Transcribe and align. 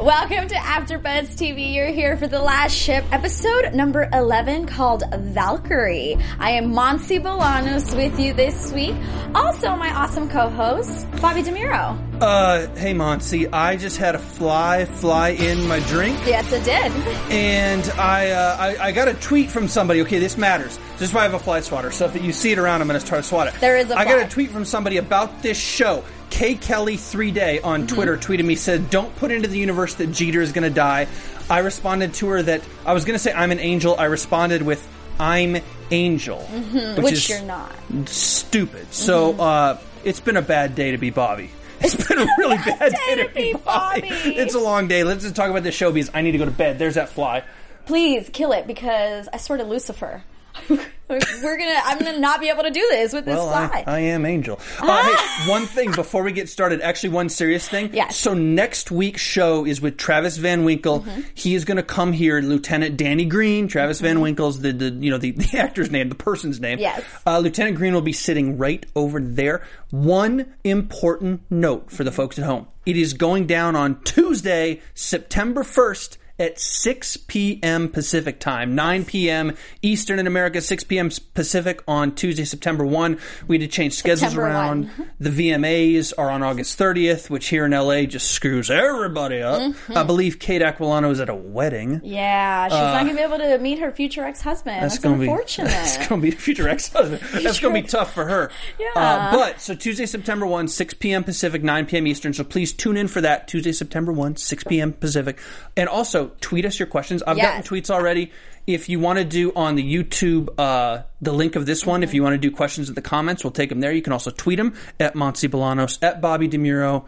Welcome 0.00 0.48
to 0.48 0.54
AfterBuzz 0.54 1.36
TV. 1.36 1.74
You're 1.74 1.88
here 1.88 2.16
for 2.16 2.26
the 2.26 2.40
last 2.40 2.74
ship, 2.74 3.04
episode 3.12 3.74
number 3.74 4.08
11 4.14 4.64
called 4.64 5.02
Valkyrie. 5.14 6.16
I 6.38 6.52
am 6.52 6.72
Monse 6.72 7.20
Bolanos 7.20 7.94
with 7.94 8.18
you 8.18 8.32
this 8.32 8.72
week. 8.72 8.94
Also, 9.34 9.76
my 9.76 9.94
awesome 9.94 10.30
co-host, 10.30 11.06
Bobby 11.20 11.42
DeMuro. 11.42 11.98
Uh, 12.22 12.74
hey 12.76 12.94
Monse, 12.94 13.52
I 13.52 13.76
just 13.76 13.98
had 13.98 14.14
a 14.14 14.18
fly 14.18 14.86
fly 14.86 15.30
in 15.30 15.66
my 15.68 15.80
drink, 15.80 16.18
Yes, 16.26 16.50
it 16.52 16.64
did. 16.64 16.90
and 17.30 17.84
I, 17.98 18.30
uh, 18.30 18.56
I 18.58 18.86
I 18.86 18.92
got 18.92 19.08
a 19.08 19.14
tweet 19.14 19.50
from 19.50 19.68
somebody. 19.68 20.00
Okay, 20.02 20.18
this 20.18 20.38
matters. 20.38 20.78
This 20.98 21.10
is 21.10 21.14
why 21.14 21.20
I 21.20 21.24
have 21.24 21.34
a 21.34 21.38
fly 21.38 21.60
swatter. 21.60 21.90
So 21.90 22.06
if 22.06 22.22
you 22.22 22.32
see 22.32 22.52
it 22.52 22.58
around, 22.58 22.80
I'm 22.80 22.88
going 22.88 22.98
to 23.00 23.04
try 23.06 23.18
to 23.18 23.22
swat 23.22 23.48
it. 23.48 23.54
There 23.60 23.76
is 23.76 23.90
a 23.90 23.98
I 23.98 24.04
got 24.06 24.18
a 24.24 24.28
tweet 24.28 24.50
from 24.50 24.64
somebody 24.64 24.96
about 24.96 25.42
this 25.42 25.58
show. 25.58 26.04
K 26.30 26.54
Kelly 26.54 26.96
three 26.96 27.30
day 27.30 27.60
on 27.60 27.80
Mm-hmm. 27.86 27.94
Twitter 27.94 28.16
tweeted 28.16 28.44
me 28.44 28.54
said, 28.54 28.88
"Don't 28.90 29.14
put 29.16 29.30
into 29.30 29.48
the 29.48 29.58
universe 29.58 29.94
that 29.94 30.08
Jeter 30.12 30.40
is 30.40 30.52
going 30.52 30.64
to 30.68 30.74
die." 30.74 31.06
I 31.50 31.58
responded 31.58 32.14
to 32.14 32.28
her 32.28 32.42
that 32.42 32.62
I 32.86 32.92
was 32.94 33.04
going 33.04 33.14
to 33.16 33.18
say 33.18 33.32
I'm 33.32 33.50
an 33.50 33.58
angel. 33.58 33.96
I 33.98 34.04
responded 34.04 34.62
with 34.62 34.86
I'm 35.18 35.56
angel, 35.90 36.38
Mm-hmm. 36.50 37.02
Which 37.02 37.12
is 37.14 37.28
you're 37.28 37.42
not. 37.42 37.72
stupid. 38.06 38.92
So 38.94 39.32
uh, 39.38 39.78
it's 40.04 40.20
been 40.20 40.36
a 40.36 40.42
bad 40.42 40.74
day 40.74 40.92
to 40.92 40.98
be 40.98 41.10
Bobby. 41.10 41.50
It's 41.80 42.06
been 42.08 42.18
a 42.18 42.26
really 42.38 42.56
bad 42.58 42.92
day 42.92 43.22
to 43.26 43.28
be 43.34 43.52
Bobby. 43.54 44.02
Bobby. 44.02 44.08
It's 44.36 44.54
a 44.54 44.58
long 44.60 44.86
day. 44.86 45.02
Let's 45.02 45.22
just 45.24 45.34
talk 45.34 45.50
about 45.50 45.62
the 45.62 45.72
show 45.72 45.90
because 45.90 46.10
I 46.14 46.20
need 46.22 46.32
to 46.32 46.38
go 46.38 46.44
to 46.44 46.50
bed. 46.50 46.78
There's 46.78 46.94
that 46.94 47.08
fly. 47.08 47.42
Please 47.86 48.28
kill 48.32 48.52
it 48.52 48.66
because 48.66 49.28
I 49.32 49.38
swear 49.38 49.58
to 49.58 49.64
Lucifer. 49.64 50.22
We're 51.42 51.58
gonna, 51.58 51.80
I'm 51.84 51.98
gonna 51.98 52.18
not 52.18 52.40
be 52.40 52.48
able 52.50 52.62
to 52.62 52.70
do 52.70 52.86
this 52.90 53.12
with 53.12 53.24
this 53.24 53.34
Well, 53.34 53.48
fly. 53.48 53.84
I, 53.86 53.96
I 53.96 53.98
am 54.00 54.24
Angel. 54.24 54.60
Uh, 54.78 55.02
hey, 55.02 55.50
one 55.50 55.66
thing 55.66 55.90
before 55.92 56.22
we 56.22 56.30
get 56.30 56.48
started, 56.48 56.80
actually, 56.82 57.08
one 57.10 57.28
serious 57.28 57.68
thing. 57.68 57.90
Yes. 57.92 58.16
So 58.16 58.32
next 58.32 58.90
week's 58.92 59.20
show 59.20 59.66
is 59.66 59.80
with 59.80 59.96
Travis 59.96 60.36
Van 60.36 60.64
Winkle. 60.64 61.00
Mm-hmm. 61.00 61.22
He 61.34 61.54
is 61.56 61.64
going 61.64 61.78
to 61.78 61.82
come 61.82 62.12
here, 62.12 62.40
Lieutenant 62.40 62.96
Danny 62.96 63.24
Green. 63.24 63.66
Travis 63.66 64.00
Van 64.00 64.20
Winkle's 64.20 64.60
the, 64.60 64.72
the 64.72 64.90
you 64.90 65.10
know 65.10 65.18
the, 65.18 65.32
the 65.32 65.58
actor's 65.58 65.90
name, 65.90 66.08
the 66.08 66.14
person's 66.14 66.60
name. 66.60 66.78
Yes. 66.78 67.02
Uh, 67.26 67.40
Lieutenant 67.40 67.76
Green 67.76 67.92
will 67.92 68.02
be 68.02 68.12
sitting 68.12 68.56
right 68.56 68.86
over 68.94 69.20
there. 69.20 69.64
One 69.90 70.54
important 70.62 71.42
note 71.50 71.90
for 71.90 72.04
the 72.04 72.12
folks 72.12 72.38
at 72.38 72.44
home: 72.44 72.68
it 72.86 72.96
is 72.96 73.14
going 73.14 73.46
down 73.46 73.74
on 73.74 74.00
Tuesday, 74.04 74.80
September 74.94 75.64
first. 75.64 76.18
At 76.40 76.58
6 76.58 77.18
p.m. 77.18 77.90
Pacific 77.90 78.40
time, 78.40 78.74
9 78.74 79.04
p.m. 79.04 79.54
Eastern 79.82 80.18
in 80.18 80.26
America, 80.26 80.62
6 80.62 80.84
p.m. 80.84 81.10
Pacific 81.34 81.82
on 81.86 82.14
Tuesday, 82.14 82.44
September 82.44 82.86
1. 82.86 83.18
We 83.46 83.58
had 83.58 83.70
to 83.70 83.76
change 83.76 83.92
schedules 83.92 84.20
September 84.20 84.46
around. 84.46 84.88
1. 84.96 85.10
The 85.20 85.28
VMAs 85.28 86.14
are 86.16 86.30
on 86.30 86.42
August 86.42 86.78
30th, 86.78 87.28
which 87.28 87.48
here 87.48 87.66
in 87.66 87.72
LA 87.72 88.04
just 88.04 88.30
screws 88.30 88.70
everybody 88.70 89.42
up. 89.42 89.60
Mm-hmm. 89.60 89.98
I 89.98 90.02
believe 90.02 90.38
Kate 90.38 90.62
Aquilano 90.62 91.10
is 91.10 91.20
at 91.20 91.28
a 91.28 91.34
wedding. 91.34 92.00
yeah, 92.04 92.68
she's 92.68 92.72
not 92.72 93.04
gonna 93.04 93.14
be 93.14 93.20
able 93.20 93.36
to 93.36 93.58
meet 93.58 93.78
her 93.78 93.92
future 93.92 94.24
ex-husband. 94.24 94.82
That's, 94.82 94.98
gonna 94.98 95.20
unfortunate. 95.20 95.66
be 95.66 95.70
that's 95.72 96.08
gonna 96.08 96.22
be 96.22 96.30
future 96.30 96.70
ex-husband. 96.70 97.20
That's 97.42 97.60
gonna 97.60 97.74
be 97.74 97.82
tough 97.82 98.14
for 98.14 98.24
her. 98.24 98.50
Yeah. 98.78 98.92
Uh, 98.94 99.32
but 99.32 99.60
so 99.60 99.74
Tuesday, 99.74 100.06
September 100.06 100.46
one, 100.46 100.66
six 100.66 100.94
p.m. 100.94 101.22
Pacific, 101.22 101.62
nine 101.62 101.84
p.m. 101.84 102.06
Eastern. 102.06 102.32
So 102.32 102.44
please 102.44 102.72
tune 102.72 102.96
in 102.96 103.08
for 103.08 103.20
that 103.20 103.46
Tuesday, 103.46 103.72
September 103.72 104.10
one, 104.10 104.36
six 104.36 104.64
p.m. 104.64 104.94
Pacific, 104.94 105.38
and 105.76 105.86
also 105.88 106.29
tweet 106.40 106.64
us 106.64 106.78
your 106.78 106.86
questions. 106.86 107.22
I've 107.22 107.36
Yes. 107.36 107.46
gotten 107.46 107.62
tweets 107.62 107.90
already. 107.90 108.32
If 108.66 108.88
you 108.88 109.00
want 109.00 109.18
to 109.18 109.24
do 109.24 109.52
on 109.56 109.74
the 109.74 109.82
YouTube 109.82 110.48
uh, 110.58 111.02
the 111.20 111.32
link 111.32 111.56
of 111.56 111.66
this 111.66 111.84
one, 111.86 112.02
if 112.02 112.14
you 112.14 112.22
want 112.22 112.34
to 112.34 112.38
do 112.38 112.50
questions 112.54 112.88
in 112.88 112.94
the 112.94 113.02
comments, 113.02 113.42
we'll 113.44 113.50
take 113.52 113.68
them 113.70 113.80
there. 113.80 113.92
You 113.92 114.02
can 114.02 114.12
also 114.12 114.30
tweet 114.30 114.58
them 114.58 114.74
at 114.98 115.14
Monse 115.14 115.48
Bolanos 115.48 115.98
at 116.02 116.20
Bobby 116.20 116.48
DeMuro. 116.48 117.04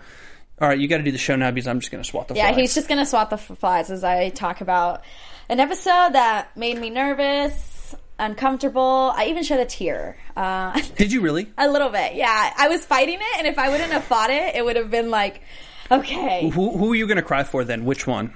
All 0.60 0.68
right, 0.68 0.78
you 0.78 0.86
got 0.88 0.98
to 0.98 1.02
do 1.02 1.10
the 1.12 1.18
show 1.18 1.34
now 1.36 1.50
because 1.50 1.66
I'm 1.66 1.80
just 1.80 1.90
going 1.92 2.02
to 2.02 2.08
swat 2.08 2.28
the 2.28 2.34
Yeah, 2.34 2.52
fly. 2.52 2.60
he's 2.60 2.74
just 2.74 2.88
gonna 2.88 3.06
swap 3.06 3.30
the 3.30 3.36
f- 3.36 3.58
flies 3.58 3.90
as 3.90 4.04
I 4.04 4.28
talk 4.28 4.60
about 4.60 5.02
an 5.48 5.58
episode 5.60 6.10
that 6.12 6.56
made 6.56 6.78
me 6.78 6.88
nervous, 6.88 7.94
uncomfortable. 8.18 9.12
I 9.14 9.26
even 9.26 9.42
shed 9.42 9.60
a 9.60 9.66
tear. 9.66 10.16
Uh, 10.36 10.80
Did 10.96 11.12
you 11.12 11.20
really? 11.20 11.50
a 11.58 11.68
little 11.68 11.88
bit, 11.88 12.14
yeah. 12.14 12.52
I 12.56 12.68
was 12.68 12.84
fighting 12.84 13.18
it, 13.20 13.38
and 13.38 13.46
if 13.46 13.58
I 13.58 13.68
wouldn't 13.70 13.92
have 13.92 14.04
fought 14.04 14.30
it, 14.30 14.54
it 14.54 14.64
would 14.64 14.76
have 14.76 14.90
been 14.90 15.10
like, 15.10 15.42
okay. 15.90 16.48
Who, 16.50 16.76
who 16.76 16.92
are 16.92 16.96
you 16.96 17.06
going 17.06 17.16
to 17.16 17.22
cry 17.22 17.44
for 17.44 17.64
then? 17.64 17.84
Which 17.84 18.06
one? 18.06 18.32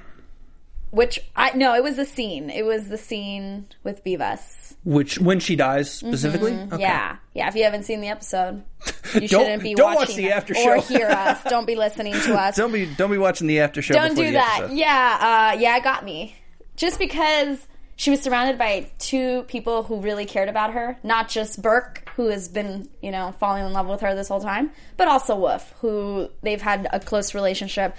Which 0.97 1.21
I 1.37 1.53
no, 1.55 1.75
it 1.75 1.83
was 1.83 1.97
the 1.97 2.07
scene. 2.07 2.49
It 2.49 2.65
was 2.65 2.89
the 2.89 2.97
scene 2.97 3.67
with 3.85 4.03
Bivas. 4.03 4.77
Which 4.83 5.19
when 5.19 5.41
she 5.41 5.55
dies 5.55 5.91
specifically? 5.91 6.53
Mm-hmm. 6.53 6.81
Yeah, 6.81 7.17
yeah. 7.35 7.49
If 7.49 7.55
you 7.55 7.65
haven't 7.65 7.83
seen 7.83 8.01
the 8.01 8.09
episode, 8.09 8.65
you 9.15 9.29
shouldn't 9.29 9.63
be 9.63 9.75
don't 9.75 9.91
watch 9.95 10.09
watching 10.09 10.17
the 10.17 10.29
it. 10.29 10.33
after 10.33 10.55
or 10.57 10.77
hear 10.77 11.09
us. 11.09 11.45
Don't 11.45 11.67
be 11.67 11.77
listening 11.77 12.15
to 12.15 12.35
us. 12.41 12.57
Don't 12.57 12.73
be 12.73 12.87
don't 12.87 13.11
be 13.11 13.19
watching 13.19 13.47
the 13.47 13.61
after 13.61 13.83
show. 13.83 13.93
Don't 13.93 14.15
do 14.15 14.25
the 14.25 14.33
that. 14.33 14.61
episode. 14.61 14.75
Yeah, 14.75 15.53
uh, 15.53 15.59
yeah, 15.59 15.77
it 15.77 15.85
got 15.85 16.03
me. 16.03 16.35
Just 16.77 16.99
because 16.99 17.67
she 17.97 18.09
was 18.11 18.23
surrounded 18.23 18.57
by 18.57 18.91
two 18.99 19.43
people 19.49 19.83
who 19.83 20.01
really 20.01 20.25
cared 20.25 20.49
about 20.49 20.73
her, 20.73 20.97
not 21.03 21.29
just 21.29 21.61
Burke, 21.61 22.09
who 22.17 22.29
has 22.29 22.49
been, 22.49 22.89
you 23.03 23.11
know, 23.11 23.35
falling 23.39 23.67
in 23.67 23.73
love 23.75 23.87
with 23.87 24.01
her 24.01 24.15
this 24.15 24.29
whole 24.29 24.41
time, 24.41 24.71
but 24.97 25.09
also 25.09 25.37
Wolf, 25.37 25.75
who 25.83 26.31
they've 26.41 26.63
had 26.63 26.89
a 26.91 27.01
close 27.01 27.35
relationship. 27.35 27.95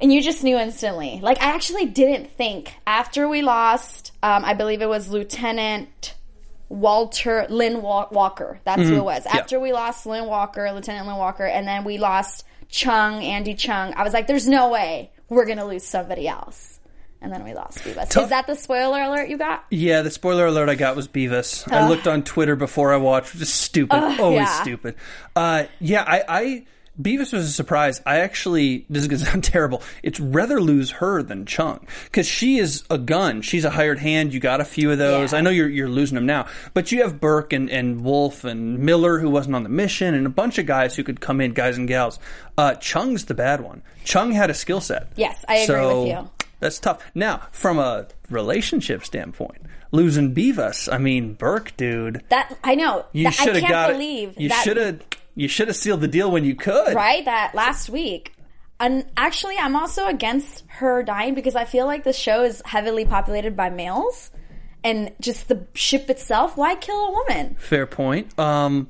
And 0.00 0.12
you 0.12 0.22
just 0.22 0.42
knew 0.42 0.56
instantly. 0.56 1.20
Like, 1.22 1.42
I 1.42 1.54
actually 1.54 1.86
didn't 1.86 2.30
think 2.32 2.74
after 2.86 3.28
we 3.28 3.42
lost, 3.42 4.12
um, 4.22 4.44
I 4.44 4.54
believe 4.54 4.80
it 4.80 4.88
was 4.88 5.08
Lieutenant 5.10 6.14
Walter 6.70 7.46
Lynn 7.50 7.82
Walker. 7.82 8.60
That's 8.64 8.82
who 8.82 8.94
it 8.94 9.04
was. 9.04 9.26
Yeah. 9.26 9.38
After 9.38 9.60
we 9.60 9.72
lost 9.72 10.06
Lynn 10.06 10.26
Walker, 10.26 10.70
Lieutenant 10.72 11.06
Lynn 11.06 11.16
Walker, 11.16 11.44
and 11.44 11.66
then 11.66 11.84
we 11.84 11.98
lost 11.98 12.44
Chung, 12.68 13.22
Andy 13.22 13.54
Chung, 13.54 13.92
I 13.94 14.04
was 14.04 14.12
like, 14.12 14.26
there's 14.28 14.46
no 14.46 14.70
way 14.70 15.10
we're 15.28 15.46
going 15.46 15.58
to 15.58 15.64
lose 15.64 15.84
somebody 15.84 16.28
else. 16.28 16.78
And 17.22 17.30
then 17.30 17.44
we 17.44 17.52
lost 17.52 17.78
Bivas. 17.80 18.08
Tough- 18.08 18.24
Is 18.24 18.30
that 18.30 18.46
the 18.46 18.54
spoiler 18.54 19.02
alert 19.02 19.28
you 19.28 19.36
got? 19.36 19.66
Yeah, 19.70 20.00
the 20.00 20.10
spoiler 20.10 20.46
alert 20.46 20.70
I 20.70 20.74
got 20.74 20.96
was 20.96 21.06
Bivas. 21.06 21.70
I 21.70 21.86
looked 21.86 22.06
on 22.06 22.22
Twitter 22.22 22.56
before 22.56 22.94
I 22.94 22.96
watched. 22.96 23.36
Just 23.36 23.56
stupid. 23.56 23.96
Always 24.18 24.38
yeah. 24.38 24.62
stupid. 24.62 24.94
Uh, 25.36 25.64
yeah, 25.80 26.02
I, 26.06 26.24
I 26.26 26.66
Bivas 27.00 27.32
was 27.32 27.46
a 27.46 27.52
surprise. 27.52 28.00
I 28.04 28.18
actually 28.20 28.84
this 28.90 29.02
is 29.02 29.08
gonna 29.08 29.18
sound 29.30 29.44
terrible. 29.44 29.82
It's 30.02 30.20
rather 30.20 30.60
lose 30.60 30.90
her 30.92 31.22
than 31.22 31.46
Chung 31.46 31.86
because 32.04 32.26
she 32.26 32.58
is 32.58 32.84
a 32.90 32.98
gun. 32.98 33.42
She's 33.42 33.64
a 33.64 33.70
hired 33.70 33.98
hand. 33.98 34.34
You 34.34 34.40
got 34.40 34.60
a 34.60 34.64
few 34.64 34.90
of 34.90 34.98
those. 34.98 35.32
Yeah. 35.32 35.38
I 35.38 35.40
know 35.42 35.50
you're 35.50 35.68
you're 35.68 35.88
losing 35.88 36.14
them 36.16 36.26
now, 36.26 36.46
but 36.74 36.92
you 36.92 37.02
have 37.02 37.20
Burke 37.20 37.52
and 37.52 37.70
and 37.70 38.02
Wolf 38.02 38.44
and 38.44 38.78
Miller 38.80 39.18
who 39.18 39.30
wasn't 39.30 39.56
on 39.56 39.62
the 39.62 39.68
mission 39.68 40.14
and 40.14 40.26
a 40.26 40.30
bunch 40.30 40.58
of 40.58 40.66
guys 40.66 40.96
who 40.96 41.02
could 41.04 41.20
come 41.20 41.40
in, 41.40 41.52
guys 41.52 41.76
and 41.78 41.88
gals. 41.88 42.18
Uh, 42.58 42.74
Chung's 42.74 43.24
the 43.26 43.34
bad 43.34 43.60
one. 43.62 43.82
Chung 44.04 44.32
had 44.32 44.50
a 44.50 44.54
skill 44.54 44.80
set. 44.80 45.08
Yes, 45.16 45.44
I 45.48 45.56
agree 45.56 45.66
So, 45.66 46.00
with 46.02 46.08
you. 46.10 46.30
That's 46.60 46.78
tough. 46.78 47.02
Now, 47.14 47.46
from 47.52 47.78
a 47.78 48.06
relationship 48.28 49.04
standpoint, 49.04 49.62
losing 49.92 50.34
Bivas, 50.34 50.92
I 50.92 50.98
mean 50.98 51.32
Burke, 51.34 51.74
dude. 51.76 52.22
That 52.28 52.58
I 52.62 52.74
know. 52.74 53.06
You 53.12 53.28
I 53.28 53.30
should 53.30 53.54
have 53.54 53.60
can't 53.62 53.72
got 53.72 53.92
believe 53.92 54.30
it. 54.36 54.40
You 54.40 54.50
should 54.50 54.76
have. 54.76 55.00
You 55.40 55.48
should 55.48 55.68
have 55.68 55.76
sealed 55.76 56.00
the 56.00 56.08
deal 56.08 56.30
when 56.30 56.44
you 56.44 56.54
could. 56.54 56.94
right 56.94 57.24
that 57.24 57.54
last 57.54 57.88
week 57.88 58.34
and 58.78 59.04
actually 59.16 59.56
i'm 59.58 59.76
also 59.76 60.06
against 60.06 60.64
her 60.68 61.02
dying 61.02 61.34
because 61.34 61.54
i 61.54 61.64
feel 61.64 61.86
like 61.86 62.04
the 62.04 62.12
show 62.12 62.44
is 62.44 62.62
heavily 62.64 63.04
populated 63.04 63.56
by 63.56 63.68
males 63.70 64.30
and 64.84 65.12
just 65.20 65.48
the 65.48 65.66
ship 65.74 66.08
itself 66.08 66.56
why 66.56 66.74
kill 66.74 67.08
a 67.08 67.12
woman 67.12 67.56
Fair 67.58 67.86
point. 67.86 68.38
Um, 68.38 68.88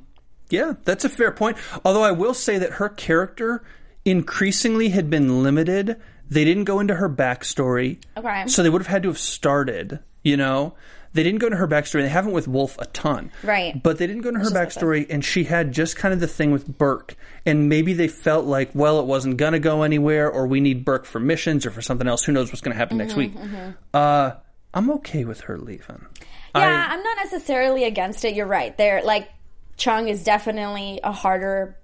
yeah, 0.50 0.74
that's 0.84 1.04
a 1.04 1.08
fair 1.08 1.30
point. 1.30 1.56
Although 1.84 2.02
I 2.02 2.10
will 2.10 2.34
say 2.34 2.58
that 2.58 2.72
her 2.72 2.88
character 2.88 3.62
increasingly 4.04 4.88
had 4.88 5.08
been 5.08 5.42
limited. 5.42 5.96
They 6.28 6.44
didn't 6.44 6.64
go 6.64 6.80
into 6.80 6.94
her 6.96 7.08
backstory. 7.08 7.98
Okay. 8.16 8.46
So 8.48 8.62
they 8.62 8.70
would 8.70 8.82
have 8.82 8.88
had 8.88 9.02
to 9.04 9.08
have 9.10 9.18
started, 9.18 10.00
you 10.24 10.36
know? 10.36 10.74
They 11.12 11.24
didn't 11.24 11.40
go 11.40 11.48
into 11.48 11.56
her 11.56 11.66
backstory. 11.66 12.02
They 12.02 12.08
haven't 12.08 12.32
with 12.32 12.46
Wolf 12.46 12.78
a 12.78 12.86
ton. 12.86 13.32
Right. 13.42 13.80
But 13.82 13.98
they 13.98 14.06
didn't 14.06 14.22
go 14.22 14.28
into 14.28 14.40
her 14.40 14.50
backstory, 14.50 15.06
and 15.10 15.24
she 15.24 15.42
had 15.44 15.72
just 15.72 15.96
kind 15.96 16.14
of 16.14 16.20
the 16.20 16.28
thing 16.28 16.52
with 16.52 16.66
Burke. 16.78 17.16
And 17.44 17.68
maybe 17.68 17.92
they 17.94 18.06
felt 18.06 18.44
like, 18.46 18.70
well, 18.74 19.00
it 19.00 19.06
wasn't 19.06 19.36
going 19.36 19.54
to 19.54 19.58
go 19.58 19.82
anywhere, 19.82 20.30
or 20.30 20.46
we 20.46 20.60
need 20.60 20.84
Burke 20.84 21.04
for 21.06 21.18
missions 21.18 21.66
or 21.66 21.72
for 21.72 21.82
something 21.82 22.06
else. 22.06 22.22
Who 22.24 22.32
knows 22.32 22.50
what's 22.52 22.60
going 22.60 22.74
to 22.74 22.78
happen 22.78 22.98
next 22.98 23.14
Mm-hmm, 23.14 23.66
week? 23.66 23.74
Uh, 23.92 24.32
I'm 24.72 24.90
okay 24.92 25.24
with 25.24 25.40
her 25.42 25.58
leaving. 25.58 26.06
Yeah, 26.54 26.86
I, 26.90 26.94
am 26.94 27.02
not 27.02 27.16
necessarily 27.24 27.84
against 27.84 28.24
it. 28.24 28.34
You're 28.34 28.46
right. 28.46 28.76
There, 28.76 29.02
like 29.02 29.28
Chung 29.76 30.06
is 30.08 30.22
definitely 30.22 31.00
a 31.02 31.10
harder 31.12 31.76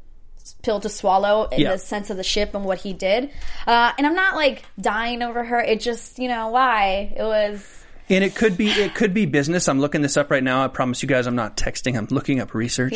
pill 0.63 0.79
to 0.81 0.89
swallow 0.89 1.47
in 1.47 1.61
Yeah. 1.61 1.73
the 1.73 1.79
sense 1.79 2.11
of 2.11 2.17
the 2.17 2.23
ship 2.23 2.55
and 2.55 2.65
what 2.65 2.79
he 2.79 2.93
did. 2.93 3.31
Uh, 3.67 3.91
and 3.99 4.07
I'm 4.07 4.15
not 4.15 4.37
like 4.37 4.63
dying 4.81 5.23
over 5.23 5.43
her. 5.43 5.59
It 5.61 5.81
just, 5.81 6.21
you 6.21 6.29
know, 6.29 6.49
why 6.49 7.13
it 7.17 7.23
was. 7.25 7.83
And 8.09 8.23
it 8.23 8.35
could 8.35 8.57
be 8.57 8.69
it 8.69 8.95
could 8.95 9.15
be 9.15 9.27
business. 9.27 9.69
I'm 9.69 9.81
looking 9.81 10.03
this 10.03 10.17
up 10.17 10.31
right 10.31 10.43
now. 10.43 10.65
I 10.65 10.69
promise 10.69 11.03
you 11.03 11.09
guys, 11.09 11.27
I'm 11.27 11.37
not 11.37 11.57
texting. 11.57 11.97
I'm 11.97 12.07
looking 12.11 12.41
up 12.41 12.55
research. 12.55 12.95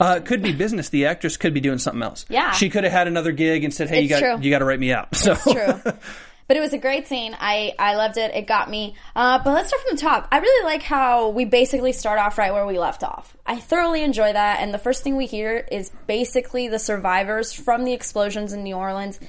Uh, 0.00 0.16
it 0.18 0.26
could 0.26 0.42
be 0.42 0.52
business. 0.52 0.90
The 0.90 1.06
actress 1.06 1.36
could 1.36 1.54
be 1.54 1.60
doing 1.60 1.78
something 1.78 2.02
else. 2.02 2.26
Yeah. 2.28 2.52
she 2.52 2.68
could 2.70 2.84
have 2.84 2.92
had 2.92 3.08
another 3.08 3.32
gig 3.32 3.64
and 3.64 3.72
said, 3.72 3.88
"Hey, 3.88 4.02
you 4.02 4.08
got 4.08 4.20
true. 4.20 4.38
you 4.40 4.50
got 4.50 4.58
to 4.58 4.64
write 4.64 4.80
me 4.80 4.92
out." 4.92 5.08
So 5.14 5.34
True. 5.34 5.92
But 6.50 6.56
it 6.56 6.60
was 6.62 6.72
a 6.72 6.78
great 6.78 7.06
scene. 7.06 7.36
I, 7.38 7.74
I 7.78 7.94
loved 7.94 8.16
it. 8.16 8.34
It 8.34 8.48
got 8.48 8.68
me. 8.68 8.96
Uh, 9.14 9.38
but 9.38 9.52
let's 9.52 9.68
start 9.68 9.82
from 9.86 9.94
the 9.94 10.00
top. 10.02 10.26
I 10.32 10.38
really 10.38 10.64
like 10.64 10.82
how 10.82 11.28
we 11.28 11.44
basically 11.44 11.92
start 11.92 12.18
off 12.18 12.38
right 12.38 12.52
where 12.52 12.66
we 12.66 12.76
left 12.76 13.04
off. 13.04 13.36
I 13.46 13.60
thoroughly 13.60 14.02
enjoy 14.02 14.32
that. 14.32 14.58
And 14.58 14.74
the 14.74 14.78
first 14.78 15.04
thing 15.04 15.16
we 15.16 15.26
hear 15.26 15.64
is 15.70 15.92
basically 16.08 16.66
the 16.66 16.80
survivors 16.80 17.52
from 17.52 17.84
the 17.84 17.92
explosions 17.92 18.52
in 18.52 18.64
New 18.64 18.74
Orleans 18.74 19.20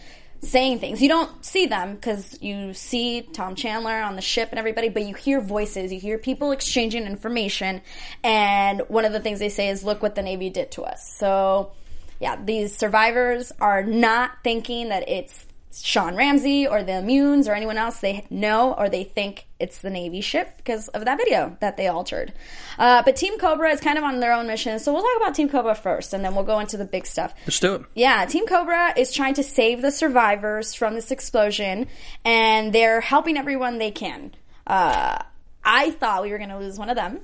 saying 0.42 0.80
things. 0.80 1.02
You 1.02 1.10
don't 1.10 1.46
see 1.46 1.68
them 1.68 1.96
because 1.96 2.42
you 2.42 2.74
see 2.74 3.22
Tom 3.22 3.56
Chandler 3.56 4.02
on 4.02 4.16
the 4.16 4.22
ship 4.22 4.50
and 4.52 4.60
everybody, 4.60 4.90
but 4.90 5.04
you 5.04 5.14
hear 5.14 5.40
voices. 5.40 5.94
You 5.94 6.00
hear 6.00 6.18
people 6.18 6.52
exchanging 6.52 7.06
information. 7.06 7.82
And 8.24 8.82
one 8.88 9.06
of 9.06 9.14
the 9.14 9.20
things 9.20 9.40
they 9.40 9.50
say 9.50 9.70
is, 9.70 9.84
look 9.84 10.02
what 10.02 10.16
the 10.16 10.22
Navy 10.22 10.50
did 10.50 10.72
to 10.72 10.84
us. 10.84 11.16
So 11.18 11.72
yeah, 12.20 12.38
these 12.44 12.76
survivors 12.78 13.52
are 13.60 13.84
not 13.84 14.32
thinking 14.44 14.90
that 14.90 15.10
it's 15.10 15.46
Sean 15.74 16.16
Ramsey 16.16 16.68
or 16.68 16.84
the 16.84 16.94
Immunes 16.94 17.48
or 17.48 17.54
anyone 17.54 17.78
else. 17.78 18.00
They 18.00 18.26
know 18.30 18.74
or 18.74 18.90
they 18.90 19.04
think 19.04 19.48
it's 19.60 19.80
the 19.80 19.90
Navy 19.90 20.22
ship 20.22 20.58
because 20.58 20.88
of 20.90 21.06
that 21.06 21.18
video 21.18 21.58
that 21.60 21.78
they 21.78 21.88
altered. 21.88 22.34
Uh, 22.80 23.04
but 23.04 23.16
Team 23.16 23.38
Cobra 23.38 23.70
is 23.70 23.80
kind 23.80 23.98
of 23.98 24.04
on 24.04 24.20
their 24.20 24.34
own 24.34 24.48
mission. 24.48 24.80
So 24.80 24.94
we'll 24.94 25.04
talk 25.04 25.18
about 25.18 25.36
Team 25.36 25.50
Cobra 25.50 25.76
first 25.76 26.14
and 26.14 26.26
then 26.26 26.36
we'll 26.36 26.44
go 26.44 26.60
into 26.60 26.78
the 26.78 26.86
big 26.86 27.06
stuff. 27.06 27.34
let's 27.46 27.60
do 27.60 27.76
it. 27.76 27.82
Yeah, 27.96 28.26
Team 28.26 28.48
Cobra 28.48 28.94
is 28.98 29.14
trying 29.14 29.36
to 29.36 29.44
save 29.44 29.82
the 29.82 29.92
survivors 29.92 30.74
from 30.74 30.94
this 30.94 31.12
explosion, 31.12 31.88
and 32.26 32.74
they're 32.74 33.02
helping 33.02 33.38
everyone 33.38 33.78
they 33.78 33.92
can. 33.92 34.34
Uh, 34.66 35.20
I 35.64 35.92
thought 35.92 36.24
we 36.24 36.32
were 36.32 36.38
going 36.38 36.50
to 36.50 36.58
lose 36.58 36.78
one 36.78 36.90
of 36.90 36.96
them. 36.96 37.22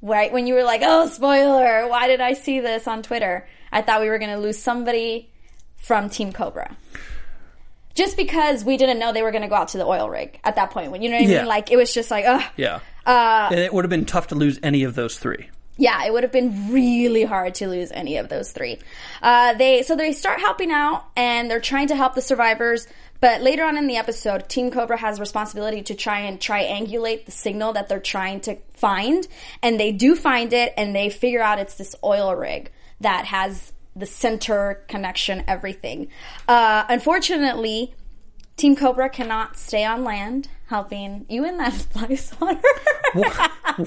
Right 0.00 0.32
when 0.32 0.46
you 0.46 0.54
were 0.54 0.62
like, 0.62 0.82
"Oh, 0.84 1.08
spoiler! 1.08 1.88
Why 1.88 2.06
did 2.06 2.20
I 2.20 2.34
see 2.34 2.60
this 2.60 2.86
on 2.86 3.02
Twitter?" 3.02 3.48
I 3.72 3.82
thought 3.82 4.00
we 4.00 4.08
were 4.08 4.18
going 4.18 4.30
to 4.30 4.38
lose 4.38 4.56
somebody 4.56 5.32
from 5.76 6.08
Team 6.08 6.32
Cobra. 6.32 6.76
Just 7.98 8.16
because 8.16 8.64
we 8.64 8.76
didn't 8.76 9.00
know 9.00 9.12
they 9.12 9.22
were 9.22 9.32
going 9.32 9.42
to 9.42 9.48
go 9.48 9.56
out 9.56 9.68
to 9.68 9.78
the 9.78 9.84
oil 9.84 10.08
rig 10.08 10.38
at 10.44 10.54
that 10.54 10.70
point. 10.70 10.92
When 10.92 11.02
you 11.02 11.08
know 11.10 11.16
what 11.16 11.26
I 11.26 11.30
Yeah. 11.32 11.38
mean? 11.40 11.48
Like 11.48 11.72
it 11.72 11.76
was 11.76 11.92
just 11.92 12.10
like, 12.12 12.24
ugh. 12.26 12.42
Yeah, 12.56 12.78
Uh, 13.04 13.48
and 13.50 13.58
it 13.58 13.74
would 13.74 13.84
have 13.84 13.90
been 13.90 14.04
tough 14.04 14.28
to 14.28 14.36
lose 14.36 14.60
any 14.62 14.84
of 14.84 14.94
those 14.94 15.18
three. 15.18 15.48
Yeah, 15.80 16.04
it 16.06 16.12
would 16.12 16.22
have 16.22 16.30
been 16.32 16.72
really 16.72 17.24
hard 17.24 17.54
to 17.56 17.66
lose 17.68 17.90
any 17.92 18.16
of 18.18 18.28
those 18.28 18.52
three. 18.52 18.78
Uh, 19.20 19.54
they 19.54 19.82
so 19.82 19.96
they 19.96 20.12
start 20.12 20.38
helping 20.40 20.70
out 20.70 21.04
and 21.16 21.50
they're 21.50 21.60
trying 21.60 21.88
to 21.88 21.96
help 21.96 22.14
the 22.14 22.20
survivors. 22.22 22.86
But 23.20 23.42
later 23.42 23.64
on 23.64 23.76
in 23.76 23.88
the 23.88 23.96
episode, 23.96 24.48
Team 24.48 24.70
Cobra 24.70 24.96
has 24.96 25.18
responsibility 25.18 25.82
to 25.82 25.94
try 25.96 26.20
and 26.20 26.38
triangulate 26.38 27.24
the 27.24 27.32
signal 27.32 27.72
that 27.72 27.88
they're 27.88 27.98
trying 27.98 28.40
to 28.42 28.56
find, 28.74 29.26
and 29.60 29.78
they 29.80 29.90
do 29.90 30.14
find 30.14 30.52
it, 30.52 30.72
and 30.76 30.94
they 30.94 31.10
figure 31.10 31.42
out 31.42 31.58
it's 31.58 31.74
this 31.74 31.96
oil 32.04 32.32
rig 32.36 32.70
that 33.00 33.24
has 33.26 33.72
the 33.98 34.06
center 34.06 34.84
connection, 34.88 35.44
everything. 35.46 36.08
Uh, 36.46 36.84
unfortunately, 36.88 37.94
Team 38.56 38.74
Cobra 38.74 39.08
cannot 39.08 39.56
stay 39.56 39.84
on 39.84 40.04
land 40.04 40.48
helping 40.68 41.26
you 41.28 41.44
in 41.44 41.56
that 41.58 41.72
fly 41.92 42.14
swatter. 42.14 42.60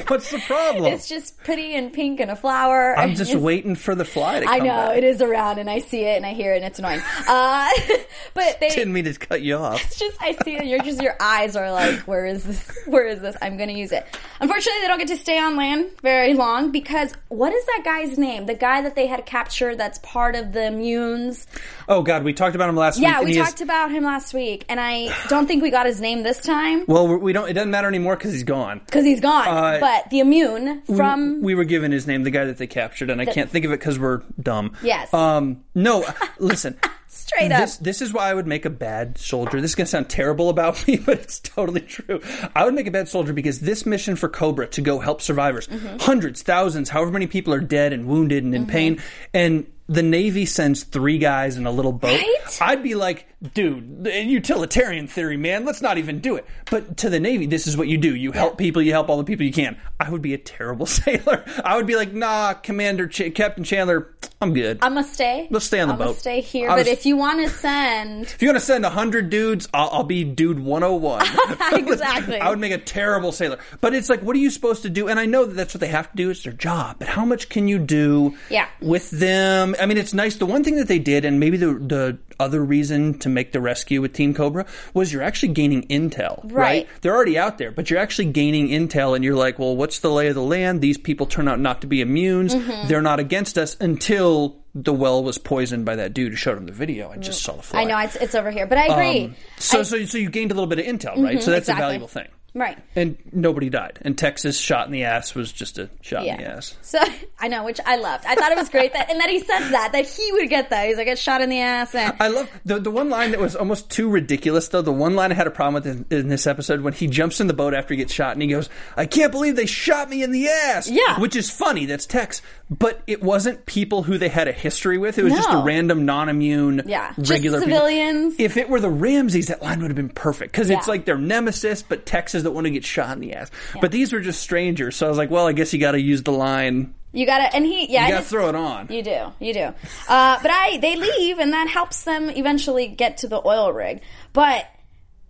What's 0.07 0.31
the 0.31 0.39
problem? 0.39 0.85
It's 0.93 1.07
just 1.07 1.37
pretty 1.43 1.75
and 1.75 1.93
pink 1.93 2.19
and 2.19 2.31
a 2.31 2.35
flower. 2.35 2.97
I'm 2.97 3.13
just 3.15 3.35
waiting 3.35 3.75
for 3.75 3.93
the 3.93 4.05
fly 4.05 4.39
to 4.39 4.45
come 4.45 4.53
I 4.55 4.57
know 4.59 4.65
back. 4.87 4.97
it 4.97 5.03
is 5.03 5.21
around, 5.21 5.59
and 5.59 5.69
I 5.69 5.79
see 5.79 6.01
it, 6.03 6.15
and 6.17 6.25
I 6.25 6.33
hear 6.33 6.53
it, 6.53 6.57
and 6.57 6.65
it's 6.65 6.79
annoying. 6.79 7.01
Uh, 7.27 7.69
but 8.33 8.59
they, 8.59 8.69
Didn't 8.75 8.93
mean 8.93 9.03
to 9.05 9.13
cut 9.13 9.41
you 9.41 9.55
off. 9.57 9.83
it's 9.83 9.99
just 9.99 10.17
I 10.21 10.31
see 10.43 10.55
it, 10.55 10.61
and 10.61 10.69
you're 10.69 10.79
just 10.81 11.01
your 11.01 11.15
eyes 11.19 11.55
are 11.55 11.71
like, 11.71 11.99
where 12.01 12.25
is 12.25 12.43
this? 12.43 12.71
Where 12.87 13.05
is 13.05 13.19
this? 13.21 13.35
I'm 13.41 13.57
going 13.57 13.69
to 13.69 13.75
use 13.77 13.91
it. 13.91 14.05
Unfortunately, 14.39 14.81
they 14.81 14.87
don't 14.87 14.97
get 14.99 15.09
to 15.09 15.17
stay 15.17 15.37
on 15.37 15.55
land 15.55 15.91
very 16.01 16.33
long 16.33 16.71
because 16.71 17.13
what 17.27 17.53
is 17.53 17.63
that 17.65 17.81
guy's 17.85 18.17
name? 18.17 18.45
The 18.47 18.55
guy 18.55 18.81
that 18.81 18.95
they 18.95 19.05
had 19.07 19.25
captured 19.25 19.77
that's 19.77 19.99
part 19.99 20.35
of 20.35 20.51
the 20.53 20.59
immunes. 20.61 21.45
Oh 21.87 22.01
God, 22.01 22.23
we 22.23 22.33
talked 22.33 22.55
about 22.55 22.69
him 22.69 22.75
last 22.75 22.97
week. 22.97 23.03
Yeah, 23.07 23.21
we 23.21 23.33
he 23.33 23.39
is- 23.39 23.45
talked 23.45 23.61
about 23.61 23.91
him 23.91 24.03
last 24.03 24.33
week, 24.33 24.65
and 24.69 24.79
I 24.79 25.13
don't 25.27 25.45
think 25.47 25.61
we 25.61 25.69
got 25.69 25.85
his 25.85 25.99
name 26.01 26.23
this 26.23 26.39
time 26.41 26.70
well, 26.87 27.07
we- 27.07 27.17
we 27.17 27.33
don't. 27.33 27.49
It 27.49 27.53
doesn't 27.53 27.71
matter 27.71 27.87
anymore 27.87 28.15
because 28.15 28.33
he's 28.33 28.43
gone. 28.43 28.81
because 28.85 29.05
he's 29.05 29.21
gone. 29.21 29.47
Uh, 29.47 29.77
but 29.79 30.09
the 30.09 30.19
immune 30.19 30.81
from 30.83 31.41
we 31.41 31.55
were 31.55 31.63
given 31.65 31.91
his 31.91 32.07
name, 32.07 32.23
the 32.23 32.31
guy 32.31 32.45
that 32.45 32.57
they 32.57 32.67
captured, 32.67 33.09
and 33.09 33.21
I 33.21 33.25
can't 33.25 33.49
think 33.49 33.65
of 33.65 33.71
it 33.71 33.79
because 33.79 33.97
we're 33.99 34.21
dumb. 34.41 34.73
Yes. 34.83 35.13
Um. 35.13 35.63
No. 35.75 36.05
listen. 36.39 36.77
straight 37.07 37.51
up. 37.51 37.59
This 37.61 37.77
this 37.77 38.01
is 38.01 38.13
why 38.13 38.29
I 38.29 38.33
would 38.33 38.47
make 38.47 38.65
a 38.65 38.69
bad 38.69 39.17
soldier. 39.17 39.59
This 39.61 39.71
is 39.71 39.75
gonna 39.75 39.87
sound 39.87 40.09
terrible 40.09 40.49
about 40.49 40.85
me, 40.87 40.97
but 40.97 41.19
it's 41.19 41.39
totally 41.39 41.81
true. 41.81 42.21
I 42.55 42.63
would 42.65 42.73
make 42.73 42.87
a 42.87 42.91
bad 42.91 43.07
soldier 43.09 43.33
because 43.33 43.59
this 43.59 43.85
mission 43.85 44.15
for 44.15 44.29
Cobra 44.29 44.67
to 44.67 44.81
go 44.81 44.99
help 44.99 45.21
survivors, 45.21 45.67
Mm-hmm. 45.67 45.97
hundreds, 45.99 46.41
thousands, 46.41 46.89
however 46.89 47.11
many 47.11 47.27
people 47.27 47.53
are 47.53 47.59
dead 47.59 47.93
and 47.93 48.05
wounded 48.07 48.43
and 48.43 48.55
in 48.55 48.61
Mm-hmm. 48.63 48.71
pain, 48.71 49.01
and 49.33 49.65
the 49.87 50.03
Navy 50.03 50.45
sends 50.45 50.83
three 50.83 51.17
guys 51.17 51.57
in 51.57 51.65
a 51.65 51.71
little 51.71 51.91
boat. 51.91 52.19
Right? 52.19 52.57
I'd 52.61 52.83
be 52.83 52.95
like, 52.95 53.27
dude, 53.53 54.03
the 54.05 54.23
utilitarian 54.23 55.07
theory, 55.07 55.37
man. 55.37 55.65
Let's 55.65 55.81
not 55.81 55.97
even 55.97 56.19
do 56.19 56.35
it. 56.35 56.45
But 56.69 56.97
to 56.97 57.09
the 57.09 57.19
Navy, 57.19 57.45
this 57.45 57.67
is 57.67 57.75
what 57.75 57.87
you 57.87 57.97
do. 57.97 58.15
You 58.15 58.31
help 58.31 58.57
people. 58.57 58.81
You 58.81 58.91
help 58.93 59.09
all 59.09 59.17
the 59.17 59.23
people 59.23 59.45
you 59.45 59.51
can. 59.53 59.77
I 59.99 60.09
would 60.09 60.21
be 60.21 60.33
a 60.33 60.37
terrible 60.37 60.85
sailor. 60.85 61.43
I 61.65 61.75
would 61.75 61.87
be 61.87 61.95
like, 61.95 62.13
nah, 62.13 62.53
Commander, 62.53 63.07
Ch- 63.07 63.33
Captain 63.35 63.63
Chandler, 63.63 64.13
I'm 64.41 64.53
good. 64.53 64.79
I'm 64.81 64.93
gonna 64.95 65.03
stay. 65.05 65.47
Let's 65.51 65.65
stay 65.65 65.79
on 65.81 65.87
the 65.89 65.93
I'm 65.93 65.99
boat. 65.99 66.15
stay 66.17 66.41
here. 66.41 66.69
I 66.69 66.75
But 66.77 66.87
if 66.87 67.05
you 67.05 67.17
want 67.17 67.41
to 67.41 67.49
send, 67.49 68.23
If 68.27 68.41
you 68.41 68.47
want 68.47 68.59
to 68.59 68.65
send 68.65 68.83
100 68.83 69.29
dudes, 69.29 69.67
I'll, 69.73 69.89
I'll 69.89 70.03
be 70.03 70.23
dude 70.23 70.59
101. 70.59 71.25
Exactly. 71.73 72.39
I 72.39 72.49
would 72.49 72.59
make 72.59 72.71
a 72.71 72.77
terrible 72.77 73.31
sailor. 73.31 73.57
But 73.81 73.93
it's 73.93 74.09
like, 74.09 74.21
what 74.21 74.35
are 74.35 74.39
you 74.39 74.49
supposed 74.49 74.83
to 74.83 74.89
do? 74.89 75.07
And 75.07 75.19
I 75.19 75.25
know 75.25 75.45
that 75.45 75.53
that's 75.55 75.73
what 75.73 75.81
they 75.81 75.87
have 75.87 76.09
to 76.11 76.17
do. 76.17 76.29
It's 76.29 76.43
their 76.43 76.53
job. 76.53 76.97
But 76.99 77.07
how 77.07 77.25
much 77.25 77.49
can 77.49 77.67
you 77.67 77.79
do 77.79 78.35
Yeah. 78.49 78.67
with 78.81 79.09
them? 79.11 79.70
I 79.79 79.85
mean, 79.85 79.97
it's 79.97 80.13
nice. 80.13 80.35
The 80.35 80.45
one 80.45 80.63
thing 80.63 80.75
that 80.77 80.87
they 80.87 80.99
did, 80.99 81.25
and 81.25 81.39
maybe 81.39 81.57
the, 81.57 81.73
the 81.73 82.17
other 82.39 82.63
reason 82.63 83.17
to 83.19 83.29
make 83.29 83.51
the 83.51 83.61
rescue 83.61 84.01
with 84.01 84.13
Team 84.13 84.33
Cobra, 84.33 84.65
was 84.93 85.11
you're 85.11 85.21
actually 85.21 85.53
gaining 85.53 85.83
intel, 85.87 86.43
right? 86.45 86.53
Right. 86.53 86.89
They're 87.01 87.15
already 87.15 87.37
out 87.37 87.57
there, 87.57 87.71
but 87.71 87.89
you're 87.89 87.99
actually 87.99 88.31
gaining 88.31 88.69
intel, 88.69 89.15
and 89.15 89.23
you're 89.23 89.35
like, 89.35 89.59
well, 89.59 89.75
what's 89.75 89.99
the 89.99 90.11
lay 90.11 90.27
of 90.27 90.35
the 90.35 90.41
land? 90.41 90.81
These 90.81 90.97
people 90.97 91.25
turn 91.25 91.47
out 91.47 91.59
not 91.59 91.81
to 91.81 91.87
be 91.87 92.03
immunes. 92.03 92.51
Mm-hmm. 92.51 92.87
They're 92.87 93.01
not 93.01 93.19
against 93.19 93.57
us 93.57 93.75
until 93.79 94.61
the 94.73 94.93
well 94.93 95.21
was 95.23 95.37
poisoned 95.37 95.85
by 95.85 95.97
that 95.97 96.13
dude 96.13 96.31
who 96.31 96.37
showed 96.37 96.57
him 96.57 96.65
the 96.65 96.71
video. 96.71 97.09
I 97.11 97.17
just 97.17 97.43
saw 97.43 97.57
the 97.57 97.61
fly. 97.61 97.81
I 97.81 97.83
know 97.83 97.97
it's 97.99 98.15
it's 98.15 98.35
over 98.35 98.51
here, 98.51 98.65
but 98.65 98.77
I 98.77 98.85
agree. 98.85 99.25
Um, 99.25 99.35
so, 99.57 99.79
I- 99.79 99.83
so, 99.83 100.05
so 100.05 100.17
you 100.17 100.29
gained 100.29 100.51
a 100.51 100.53
little 100.53 100.67
bit 100.67 100.79
of 100.79 100.85
intel, 100.85 101.21
right? 101.21 101.43
So 101.43 101.51
that's 101.51 101.63
exactly. 101.67 101.83
a 101.83 101.87
valuable 101.87 102.07
thing. 102.07 102.27
Right. 102.53 102.77
And 102.97 103.17
nobody 103.31 103.69
died. 103.69 103.99
And 104.01 104.17
Texas 104.17 104.57
shot 104.59 104.85
in 104.85 104.91
the 104.91 105.05
ass 105.05 105.33
was 105.33 105.51
just 105.53 105.77
a 105.77 105.89
shot 106.01 106.25
in 106.25 106.37
the 106.37 106.43
ass. 106.43 106.75
So 106.81 106.99
I 107.39 107.47
know, 107.47 107.63
which 107.63 107.79
I 107.85 107.95
loved. 107.95 108.25
I 108.25 108.35
thought 108.35 108.51
it 108.51 108.57
was 108.57 108.67
great 108.67 108.91
that, 108.93 109.09
and 109.09 109.19
that 109.21 109.29
he 109.29 109.39
said 109.39 109.69
that 109.69 109.93
that 109.93 110.05
he 110.05 110.31
would 110.33 110.49
get 110.49 110.69
that. 110.69 110.87
He's 110.87 110.97
like, 110.97 111.05
get 111.07 111.17
shot 111.17 111.41
in 111.41 111.49
the 111.49 111.59
ass. 111.61 111.95
And 111.95 112.13
I 112.19 112.27
love 112.27 112.49
the 112.65 112.79
the 112.79 112.91
one 112.91 113.09
line 113.09 113.31
that 113.31 113.39
was 113.39 113.55
almost 113.55 113.89
too 113.89 114.09
ridiculous 114.09 114.67
though. 114.67 114.81
The 114.81 114.91
one 114.91 115.15
line 115.15 115.31
I 115.31 115.35
had 115.35 115.47
a 115.47 115.51
problem 115.51 115.75
with 115.75 115.87
in, 116.11 116.19
in 116.19 116.27
this 116.27 116.45
episode 116.45 116.81
when 116.81 116.91
he 116.93 117.07
jumps 117.07 117.39
in 117.39 117.47
the 117.47 117.53
boat 117.53 117.73
after 117.73 117.93
he 117.93 117.97
gets 117.97 118.11
shot 118.11 118.33
and 118.33 118.41
he 118.41 118.49
goes, 118.49 118.69
"I 118.97 119.05
can't 119.05 119.31
believe 119.31 119.55
they 119.55 119.65
shot 119.65 120.09
me 120.09 120.21
in 120.21 120.31
the 120.31 120.49
ass." 120.49 120.89
Yeah. 120.89 121.19
which 121.21 121.37
is 121.37 121.49
funny. 121.49 121.85
That's 121.85 122.05
Tex, 122.05 122.41
but 122.69 123.01
it 123.07 123.23
wasn't 123.23 123.65
people 123.65 124.03
who 124.03 124.17
they 124.17 124.29
had 124.29 124.49
a 124.49 124.53
history 124.53 124.97
with. 124.97 125.17
It 125.17 125.23
was 125.23 125.33
just 125.33 125.49
a 125.49 125.63
random 125.63 126.05
non-immune, 126.05 126.83
Yeah, 126.85 127.13
regular 127.17 127.59
people. 127.61 127.77
civilians. 127.77 128.35
If 128.39 128.57
it 128.57 128.67
were 128.69 128.81
the 128.81 128.89
Ramseys, 128.89 129.47
that 129.47 129.61
line 129.61 129.79
would 129.81 129.89
have 129.89 129.95
been 129.95 130.09
perfect 130.09 130.51
because 130.51 130.69
it's 130.69 130.87
like 130.89 131.05
their 131.05 131.17
nemesis, 131.17 131.81
but 131.81 132.05
Tex 132.05 132.40
the 132.43 132.51
one 132.51 132.65
who 132.65 132.71
gets 132.71 132.87
shot 132.87 133.11
in 133.15 133.19
the 133.21 133.33
ass. 133.33 133.49
But 133.79 133.91
these 133.91 134.11
were 134.13 134.19
just 134.19 134.41
strangers, 134.41 134.95
so 134.95 135.05
I 135.05 135.09
was 135.09 135.17
like, 135.17 135.29
well, 135.29 135.47
I 135.47 135.53
guess 135.53 135.73
you 135.73 135.79
got 135.79 135.91
to 135.93 136.01
use 136.01 136.23
the 136.23 136.31
line. 136.31 136.93
you 137.13 137.25
gotta, 137.25 137.53
and 137.55 137.65
he, 137.65 137.91
yeah, 137.91 138.07
You 138.07 138.13
got 138.13 138.19
to 138.21 138.25
throw 138.25 138.49
it 138.49 138.55
on. 138.55 138.87
You 138.89 139.03
do, 139.03 139.27
you 139.39 139.53
do. 139.53 139.73
Uh, 140.07 140.39
but 140.41 140.51
I, 140.51 140.77
they 140.77 140.95
leave, 140.95 141.39
and 141.39 141.53
that 141.53 141.67
helps 141.67 142.03
them 142.03 142.29
eventually 142.29 142.87
get 142.87 143.17
to 143.17 143.27
the 143.27 143.41
oil 143.45 143.71
rig. 143.73 144.01
But 144.33 144.65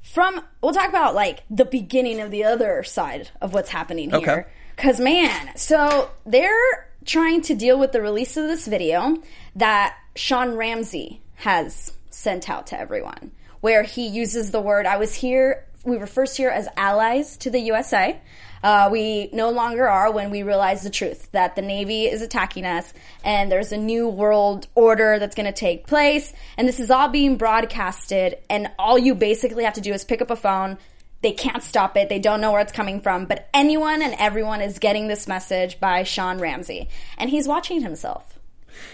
from, 0.01 0.41
we'll 0.62 0.74
talk 0.74 0.89
about 0.89 1.15
like 1.15 1.44
the 1.50 1.65
beginning 1.65 2.20
of 2.22 2.32
the 2.32 2.44
other 2.46 2.84
side 2.84 3.30
of 3.41 3.53
what's 3.53 3.70
happening 3.70 4.13
Okay. 4.13 4.25
here. 4.25 4.51
Cause 4.77 5.00
man, 5.00 5.56
so 5.58 6.10
they're 6.25 6.89
trying 7.06 7.41
to 7.44 7.56
deal 7.56 7.80
with 7.80 7.91
the 7.91 8.01
release 8.01 8.36
of 8.38 8.48
this 8.48 8.65
video 8.68 9.18
that 9.56 9.96
Sean 10.15 10.56
Ramsey 10.56 11.22
has 11.36 11.94
sent 12.10 12.50
out 12.50 12.68
to 12.68 12.80
everyone, 12.80 13.32
where 13.62 13.84
he 13.84 14.08
uses 14.08 14.51
the 14.51 14.60
word, 14.62 14.86
I 14.88 14.98
was 14.98 15.13
here, 15.13 15.65
we 15.83 15.97
were 15.97 16.07
first 16.07 16.38
here 16.38 16.50
as 16.50 16.67
allies 16.77 17.38
to 17.38 17.50
the 17.50 17.59
USA. 17.59 18.19
Uh, 18.63 18.89
we 18.91 19.29
no 19.33 19.50
longer 19.50 19.88
are 19.88 20.11
when 20.11 20.29
we 20.29 20.43
realize 20.43 20.83
the 20.83 20.89
truth 20.91 21.31
that 21.31 21.55
the 21.55 21.63
Navy 21.63 22.05
is 22.05 22.21
attacking 22.21 22.63
us 22.63 22.93
and 23.23 23.51
there's 23.51 23.71
a 23.71 23.77
new 23.77 24.07
world 24.07 24.67
order 24.75 25.17
that's 25.17 25.35
going 25.35 25.47
to 25.47 25.51
take 25.51 25.88
place. 25.88 26.31
And 26.57 26.67
this 26.67 26.79
is 26.79 26.91
all 26.91 27.07
being 27.07 27.38
broadcasted. 27.38 28.38
And 28.51 28.69
all 28.77 29.00
you 29.00 29.15
basically 29.15 29.63
have 29.63 29.73
to 29.73 29.81
do 29.81 29.93
is 29.93 30.03
pick 30.03 30.21
up 30.21 30.29
a 30.29 30.35
phone, 30.35 30.77
They 31.21 31.31
can't 31.31 31.63
stop 31.63 31.97
it. 31.97 32.09
They 32.09 32.19
don't 32.19 32.41
know 32.41 32.51
where 32.51 32.61
it's 32.61 32.71
coming 32.71 33.01
from. 33.01 33.25
But 33.25 33.50
anyone 33.53 34.01
and 34.03 34.15
everyone 34.19 34.61
is 34.61 34.77
getting 34.77 35.07
this 35.07 35.27
message 35.27 35.79
by 35.79 36.03
Sean 36.03 36.39
Ramsey. 36.39 36.89
And 37.17 37.29
he's 37.29 37.47
watching 37.47 37.81
himself. 37.81 38.38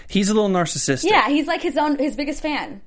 He's 0.08 0.29
a 0.29 0.34
little 0.34 0.50
narcissistic. 0.50 1.10
Yeah, 1.10 1.27
he's 1.27 1.48
like 1.48 1.62
his 1.62 1.77
own, 1.77 1.98
his 1.98 2.15
biggest 2.15 2.41
fan. 2.41 2.82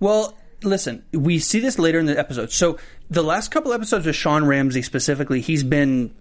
Well, 0.00 0.36
listen, 0.62 1.04
we 1.12 1.38
see 1.38 1.60
this 1.60 1.78
later 1.78 1.98
in 1.98 2.06
the 2.06 2.18
episode. 2.18 2.50
So 2.50 2.78
the 3.10 3.22
last 3.22 3.50
couple 3.50 3.72
episodes 3.72 4.06
with 4.06 4.16
Sean 4.16 4.44
Ramsey 4.44 4.82
specifically, 4.82 5.40
he's 5.40 5.62
been 5.62 6.14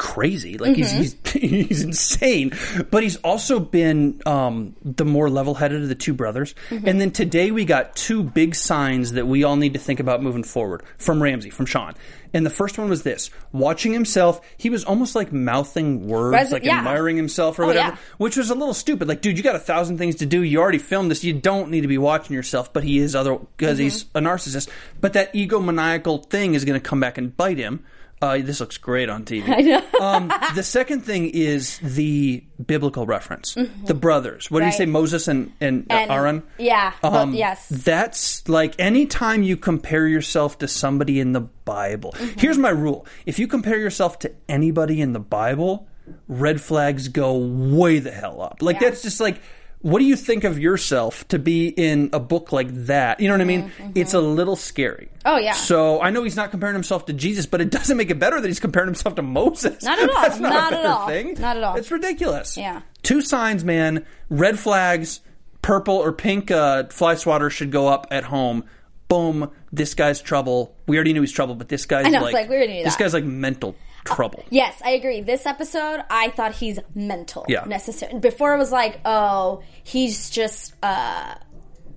crazy. 0.00 0.56
Like 0.56 0.76
he's, 0.76 0.90
he's 0.90 1.16
he's 1.32 1.82
insane. 1.82 2.52
But 2.90 3.02
he's 3.02 3.16
also 3.16 3.60
been 3.60 4.22
um, 4.24 4.74
the 4.82 5.04
more 5.04 5.28
level 5.28 5.54
headed 5.54 5.82
of 5.82 5.88
the 5.88 5.94
two 5.94 6.14
brothers. 6.14 6.54
And 6.70 6.98
then 7.00 7.10
today 7.10 7.50
we 7.50 7.66
got 7.66 7.94
two 7.94 8.22
big 8.22 8.54
signs 8.54 9.12
that 9.12 9.26
we 9.26 9.44
all 9.44 9.56
need 9.56 9.74
to 9.74 9.78
think 9.78 10.00
about 10.00 10.22
moving 10.22 10.42
forward 10.42 10.82
from 10.96 11.22
Ramsey, 11.22 11.50
from 11.50 11.66
Sean. 11.66 11.94
And 12.32 12.46
the 12.46 12.50
first 12.50 12.78
one 12.78 12.88
was 12.88 13.02
this: 13.02 13.30
watching 13.52 13.92
himself. 13.92 14.40
He 14.56 14.70
was 14.70 14.84
almost 14.84 15.14
like 15.16 15.32
mouthing 15.32 16.06
words, 16.08 16.32
Res- 16.34 16.52
like 16.52 16.64
yeah. 16.64 16.78
admiring 16.78 17.16
himself 17.16 17.58
or 17.58 17.64
Oh, 17.64 17.66
whatever, 17.66 17.90
yeah. 17.90 17.96
which 18.18 18.36
was 18.36 18.50
a 18.50 18.54
little 18.54 18.72
stupid. 18.72 19.06
Like, 19.08 19.20
dude, 19.20 19.36
you 19.36 19.42
got 19.42 19.56
a 19.56 19.60
thousand 19.60 19.98
things 19.98 20.14
to 20.16 20.26
do. 20.26 20.42
You 20.42 20.60
already 20.60 20.78
filmed 20.78 21.10
this. 21.10 21.24
You 21.24 21.32
don't 21.34 21.70
need 21.70 21.80
to 21.82 21.88
be 21.88 21.98
watching 21.98 22.34
yourself. 22.34 22.72
But 22.72 22.84
he 22.84 22.98
is 22.98 23.14
other 23.14 23.34
because 23.36 23.78
he's 23.78 24.04
Mm-hmm. 24.04 24.24
a 24.26 24.30
narcissist. 24.30 24.70
But 25.00 25.12
that 25.14 25.34
egomaniacal 25.34 26.26
thing 26.30 26.54
is 26.54 26.64
going 26.64 26.80
to 26.80 26.88
come 26.88 27.00
back 27.00 27.18
and 27.18 27.36
bite 27.36 27.58
him. 27.58 27.84
Uh, 28.22 28.38
this 28.38 28.60
looks 28.60 28.76
great 28.76 29.08
on 29.08 29.24
TV. 29.24 29.48
I 29.48 29.60
know. 29.62 29.82
um, 30.00 30.32
the 30.54 30.62
second 30.62 31.00
thing 31.06 31.30
is 31.30 31.78
the 31.78 32.44
biblical 32.64 33.06
reference. 33.06 33.56
The 33.86 33.94
brothers. 33.94 34.50
What 34.50 34.60
did 34.60 34.66
he 34.66 34.70
Mm-hmm. 34.72 34.76
Say? 34.78 34.86
Moses 34.86 35.26
and, 35.28 35.52
and, 35.60 35.86
uh, 35.90 35.94
And- 35.94 36.10
Aaron? 36.10 36.42
yeah, 36.58 36.92
Um, 37.02 37.32
yes. 37.34 37.66
That's 37.70 38.46
like 38.48 38.74
anytime 38.78 39.42
you 39.42 39.56
compare 39.56 40.06
yourself 40.06 40.58
to 40.58 40.68
somebody 40.68 41.18
in 41.18 41.32
the 41.32 41.40
Bible. 41.40 42.12
Mm-hmm. 42.12 42.38
Here's 42.40 42.58
my 42.58 42.70
rule. 42.70 43.06
If 43.24 43.38
you 43.38 43.46
compare 43.48 43.78
yourself 43.78 44.18
to 44.20 44.32
anybody 44.48 45.00
in 45.00 45.12
the 45.14 45.20
Bible, 45.20 45.88
red 46.28 46.60
flags 46.60 47.08
go 47.08 47.38
way 47.38 48.00
the 48.00 48.10
hell 48.10 48.42
up. 48.42 48.58
Like 48.60 48.80
Yeah. 48.80 48.90
that's 48.90 49.02
just 49.02 49.20
like 49.20 49.40
what 49.82 49.98
do 50.00 50.04
you 50.04 50.16
think 50.16 50.44
of 50.44 50.58
yourself 50.58 51.26
to 51.28 51.38
be 51.38 51.68
in 51.68 52.10
a 52.12 52.20
book 52.20 52.52
like 52.52 52.68
that? 52.86 53.18
You 53.20 53.28
know 53.28 53.34
what 53.34 53.40
I 53.40 53.44
mean? 53.44 53.72
It's 53.94 54.12
a 54.12 54.20
little 54.20 54.56
scary. 54.56 55.06
Mm-hmm. 55.06 55.20
Oh, 55.24 55.38
yeah. 55.38 55.52
So 55.52 56.00
I 56.02 56.10
know 56.10 56.22
he's 56.22 56.36
not 56.36 56.50
comparing 56.50 56.74
himself 56.74 57.06
to 57.06 57.12
Jesus, 57.14 57.46
but 57.46 57.60
it 57.60 57.70
doesn't 57.70 57.96
make 57.96 58.10
it 58.10 58.18
better 58.18 58.40
that 58.40 58.46
he's 58.46 58.60
comparing 58.60 58.88
himself 58.88 59.14
to 59.14 59.22
Moses. 59.22 59.82
Not 59.82 59.98
at 59.98 60.10
all. 60.14 60.22
That's 60.22 60.38
not, 60.38 60.52
Not 60.52 60.72
a 60.74 60.78
at 60.80 60.84
all. 60.86 61.06
thing. 61.08 61.34
Not 61.38 61.56
at 61.56 61.62
all. 61.62 61.76
It's 61.76 61.90
ridiculous. 61.90 62.56
Yeah. 62.58 62.82
Two 63.02 63.22
signs, 63.22 63.64
man. 63.64 64.04
Red 64.28 64.58
flags, 64.58 65.20
purple 65.62 65.96
or 65.96 66.12
pink 66.12 66.50
uh, 66.50 66.84
fly 66.88 67.14
swatter 67.14 67.48
should 67.48 67.70
go 67.70 67.88
up 67.88 68.06
at 68.10 68.24
home. 68.24 68.64
Boom. 69.08 69.50
This 69.72 69.94
guy's 69.94 70.20
trouble. 70.20 70.76
We 70.86 70.96
already 70.96 71.14
knew 71.14 71.20
he's 71.22 71.32
trouble, 71.32 71.54
but 71.54 71.68
this 71.68 71.86
guy's 71.86 72.06
know, 72.12 72.20
like, 72.20 72.34
like, 72.34 72.48
we 72.48 72.56
already 72.56 72.74
knew 72.74 72.84
this 72.84 72.96
that. 72.96 73.02
guy's 73.02 73.14
like 73.14 73.24
mental 73.24 73.74
trouble. 74.04 74.44
Yes, 74.50 74.80
I 74.84 74.90
agree. 74.90 75.20
This 75.20 75.46
episode, 75.46 76.00
I 76.10 76.30
thought 76.30 76.54
he's 76.54 76.78
mental. 76.94 77.44
Yeah. 77.48 77.64
Necessary. 77.64 78.18
Before 78.18 78.54
it 78.54 78.58
was 78.58 78.72
like, 78.72 79.00
oh, 79.04 79.62
he's 79.84 80.30
just 80.30 80.74
uh 80.82 81.34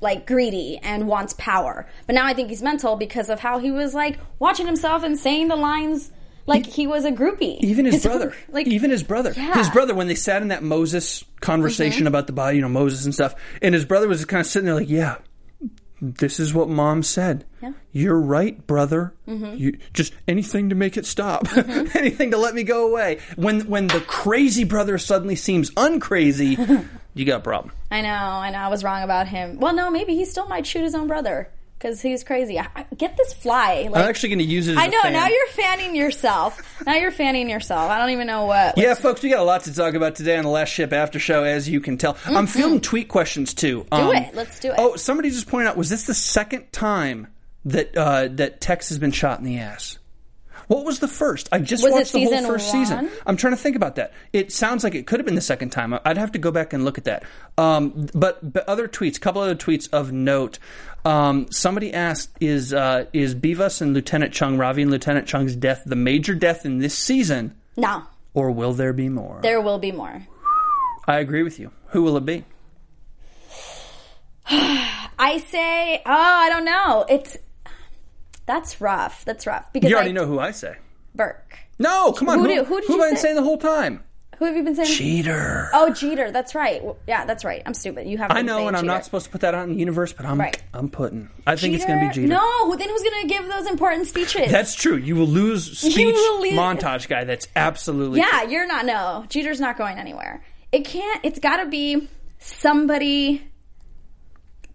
like 0.01 0.27
greedy 0.27 0.77
and 0.83 1.07
wants 1.07 1.33
power. 1.37 1.87
But 2.07 2.15
now 2.15 2.25
I 2.25 2.33
think 2.33 2.49
he's 2.49 2.61
mental 2.61 2.97
because 2.97 3.29
of 3.29 3.39
how 3.39 3.59
he 3.59 3.71
was 3.71 3.93
like 3.93 4.19
watching 4.39 4.65
himself 4.65 5.03
and 5.03 5.17
saying 5.17 5.47
the 5.47 5.55
lines 5.55 6.11
like 6.45 6.65
he 6.65 6.87
was 6.87 7.05
a 7.05 7.11
groupie. 7.11 7.57
Even 7.61 7.85
his 7.85 7.95
It's 7.95 8.05
brother, 8.05 8.35
like 8.49 8.67
even 8.67 8.91
his 8.91 9.01
brother, 9.01 9.31
Yeah. 9.35 9.49
Mm-hmm. 9.51 9.59
his 9.59 9.69
brother. 9.69 9.95
When 9.95 10.07
they 10.07 10.15
sat 10.15 10.41
in 10.41 10.49
that 10.49 10.61
Moses 10.61 11.23
conversation 11.39 12.05
about 12.05 12.27
the 12.27 12.33
body, 12.33 12.57
you 12.57 12.61
know, 12.61 12.67
Moses 12.69 13.05
and 13.05 13.13
stuff, 13.13 13.33
and 13.61 13.73
his 13.73 13.85
brother 13.85 14.09
was 14.09 14.17
just 14.19 14.27
kind 14.27 14.41
of 14.41 14.47
sitting 14.47 14.65
there 14.65 14.75
like, 14.75 14.89
"Yeah, 14.89 15.15
this 16.03 16.37
is 16.37 16.53
what 16.53 16.67
mom 16.67 17.01
said. 17.01 17.45
Yeah. 17.61 17.69
Mm-hmm. 17.69 17.77
You're 17.93 18.19
right, 18.19 18.67
brother. 18.67 19.13
You 19.25 19.77
just 19.93 20.13
anything 20.27 20.69
to 20.69 20.75
make 20.75 20.97
it 20.97 21.05
stop, 21.05 21.47
anything 21.95 22.31
to 22.31 22.37
let 22.37 22.53
me 22.53 22.63
go 22.63 22.89
away. 22.89 23.19
When 23.37 23.61
when 23.61 23.87
the 23.87 24.01
crazy 24.01 24.65
brother 24.65 24.97
suddenly 24.97 25.37
seems 25.37 25.71
uncrazy, 25.71 26.85
you 27.13 27.25
got 27.25 27.37
a 27.37 27.43
problem. 27.43 27.73
I 27.89 28.01
know, 28.01 28.09
I 28.09 28.49
know. 28.49 28.57
I 28.57 28.67
was 28.67 28.83
wrong 28.83 29.03
about 29.03 29.27
him. 29.27 29.59
Well, 29.59 29.73
no, 29.73 29.89
maybe 29.89 30.13
he 30.13 30.25
still 30.25 30.47
might 30.47 30.67
shoot 30.67 30.83
his 30.83 30.93
own 30.93 31.07
brother 31.07 31.49
because 31.83 32.01
he's 32.01 32.23
crazy. 32.23 32.57
I, 32.57 32.67
I- 32.75 32.85
get 32.95 33.17
this 33.17 33.33
fly. 33.33 33.89
Like, 33.91 34.03
I'm 34.03 34.09
actually 34.09 34.29
going 34.29 34.39
to 34.39 34.45
use 34.45 34.67
it. 34.69 34.71
As 34.73 34.77
I 34.77 34.85
a 34.85 34.89
know. 34.89 35.01
fan. 35.01 35.13
Now 35.13 35.27
you're 35.27 35.47
fanning 35.47 35.95
yourself. 35.95 36.81
now 36.85 36.95
you're 36.95 37.11
fanning 37.11 37.49
yourself. 37.49 37.91
I 37.91 37.99
don't 37.99 38.11
even 38.11 38.25
know 38.27 38.45
what. 38.45 38.77
Yeah, 38.77 38.93
folks, 38.95 39.21
we 39.21 39.29
got 39.29 39.39
a 39.39 39.43
lot 39.43 39.65
to 39.65 39.73
talk 39.73 39.93
about 39.93 40.15
today 40.15 40.37
on 40.37 40.43
the 40.43 40.49
Last 40.49 40.69
Ship 40.69 40.91
After 40.93 41.19
Show, 41.19 41.43
as 41.43 41.67
you 41.67 41.81
can 41.81 41.97
tell. 41.97 42.17
I'm 42.25 42.47
fielding 42.47 42.79
tweet 42.81 43.09
questions 43.09 43.53
too. 43.53 43.85
Do 43.91 44.11
it. 44.13 44.33
Let's 44.33 44.59
do 44.59 44.69
it. 44.69 44.75
Oh, 44.77 44.95
somebody 44.95 45.29
just 45.29 45.47
pointed 45.49 45.67
out: 45.67 45.77
was 45.77 45.89
this 45.89 46.05
the 46.05 46.13
second 46.13 46.71
time 46.71 47.27
that 47.65 47.97
uh, 47.97 48.29
that 48.31 48.61
Tex 48.61 48.89
has 48.89 48.97
been 48.97 49.11
shot 49.11 49.39
in 49.39 49.45
the 49.45 49.57
ass? 49.59 49.99
What 50.67 50.85
was 50.85 50.99
the 50.99 51.09
first? 51.09 51.49
I 51.51 51.59
just 51.59 51.83
Was 51.83 51.91
it 51.91 51.95
watched 51.95 52.13
the 52.13 52.19
whole 52.23 52.31
season 52.31 52.45
first 52.47 52.71
season. 52.71 52.97
one? 53.05 53.09
I'm 53.25 53.35
trying 53.35 53.51
to 53.51 53.57
think 53.57 53.75
about 53.75 53.95
that. 53.97 54.13
It 54.31 54.49
sounds 54.51 54.83
like 54.85 54.95
it 54.95 55.05
could 55.05 55.19
have 55.19 55.25
been 55.25 55.35
the 55.35 55.41
second 55.41 55.71
time. 55.71 55.93
I'd 56.05 56.17
have 56.17 56.31
to 56.31 56.39
go 56.39 56.51
back 56.51 56.71
and 56.71 56.85
look 56.85 56.97
at 56.97 57.03
that. 57.03 57.23
Um, 57.57 58.07
but, 58.13 58.53
but 58.53 58.67
other 58.69 58.87
tweets, 58.87 59.17
a 59.17 59.19
couple 59.19 59.41
other 59.41 59.55
tweets 59.55 59.89
of 59.91 60.13
note. 60.13 60.59
Um, 61.05 61.51
somebody 61.51 61.93
asked, 61.93 62.29
"Is 62.39 62.73
uh, 62.73 63.05
is 63.13 63.35
Bivas 63.35 63.81
and 63.81 63.93
Lieutenant 63.93 64.33
Chung, 64.33 64.57
Ravi 64.57 64.83
and 64.83 64.91
Lieutenant 64.91 65.27
Chung's 65.27 65.55
death 65.55 65.83
the 65.85 65.95
major 65.97 66.33
death 66.33 66.65
in 66.65 66.77
this 66.79 66.97
season, 66.97 67.55
No, 67.75 68.03
or 68.33 68.51
will 68.51 68.73
there 68.73 68.93
be 68.93 69.09
more?" 69.09 69.39
there 69.41 69.59
will 69.61 69.79
be 69.79 69.91
more. 69.91 70.25
I 71.07 71.19
agree 71.19 71.43
with 71.43 71.59
you. 71.59 71.71
Who 71.87 72.03
will 72.03 72.15
it 72.17 72.25
be? 72.25 72.45
I 74.49 75.43
say, 75.49 76.01
oh, 76.05 76.11
I 76.11 76.49
don't 76.49 76.65
know. 76.65 77.05
It's 77.09 77.37
that's 78.45 78.79
rough. 78.81 79.23
That's 79.25 79.45
rough 79.47 79.71
because 79.73 79.89
You 79.89 79.95
already 79.95 80.11
I- 80.11 80.13
know 80.13 80.25
who 80.25 80.39
I 80.39 80.51
say. 80.51 80.75
Burke. 81.15 81.57
No, 81.79 82.11
come 82.13 82.29
on. 82.29 82.39
Who 82.39 82.45
Who, 82.45 82.55
do- 82.55 82.63
who 82.63 82.79
did 82.81 82.87
who 82.87 82.93
you 82.95 82.99
have 82.99 83.07
I 83.07 83.09
been 83.11 83.17
say? 83.17 83.21
saying 83.23 83.35
the 83.35 83.43
whole 83.43 83.57
time? 83.57 84.03
Who 84.43 84.47
have 84.47 84.57
you 84.57 84.63
been 84.63 84.75
saying? 84.75 84.89
Jeter. 84.97 85.69
Oh, 85.73 85.93
Jeter. 85.93 86.29
That's 86.31 86.53
right. 86.53 86.83
Well, 86.83 86.97
Yeah, 87.07 87.23
that's 87.23 87.45
right. 87.45 87.63
I'm 87.65 87.73
stupid. 87.73 88.07
You 88.07 88.17
have. 88.17 88.29
I 88.31 88.41
know, 88.41 88.67
and 88.67 88.75
I'm 88.75 88.83
Jeter. 88.83 88.93
not 88.93 89.05
supposed 89.05 89.23
to 89.27 89.31
put 89.31 89.39
that 89.39 89.55
out 89.55 89.63
in 89.63 89.69
the 89.69 89.79
universe, 89.79 90.11
but 90.11 90.25
I'm 90.25 90.37
Right. 90.37 90.61
I'm 90.73 90.89
putting. 90.89 91.29
I 91.47 91.55
think 91.55 91.75
it's 91.75 91.85
going 91.85 92.01
to 92.01 92.07
be 92.09 92.13
Jeter. 92.13 92.27
No, 92.27 92.75
then 92.75 92.89
who's 92.89 93.01
going 93.03 93.21
to 93.21 93.27
give 93.29 93.47
those 93.47 93.67
important 93.67 94.07
speeches? 94.07 94.51
That's 94.51 94.75
true. 94.75 94.97
You 94.97 95.15
will 95.15 95.27
lose 95.27 95.77
speech 95.79 95.95
will 96.13 96.41
lose- 96.41 96.51
montage 96.53 97.07
guy. 97.07 97.23
That's 97.23 97.47
absolutely 97.55 98.19
yeah. 98.19 98.43
You're 98.43 98.67
not. 98.67 98.85
No, 98.85 99.23
Jeter's 99.29 99.61
not 99.61 99.77
going 99.77 99.97
anywhere. 99.97 100.43
It 100.73 100.83
can't. 100.83 101.21
It's 101.23 101.39
got 101.39 101.63
to 101.63 101.69
be 101.69 102.09
somebody 102.39 103.41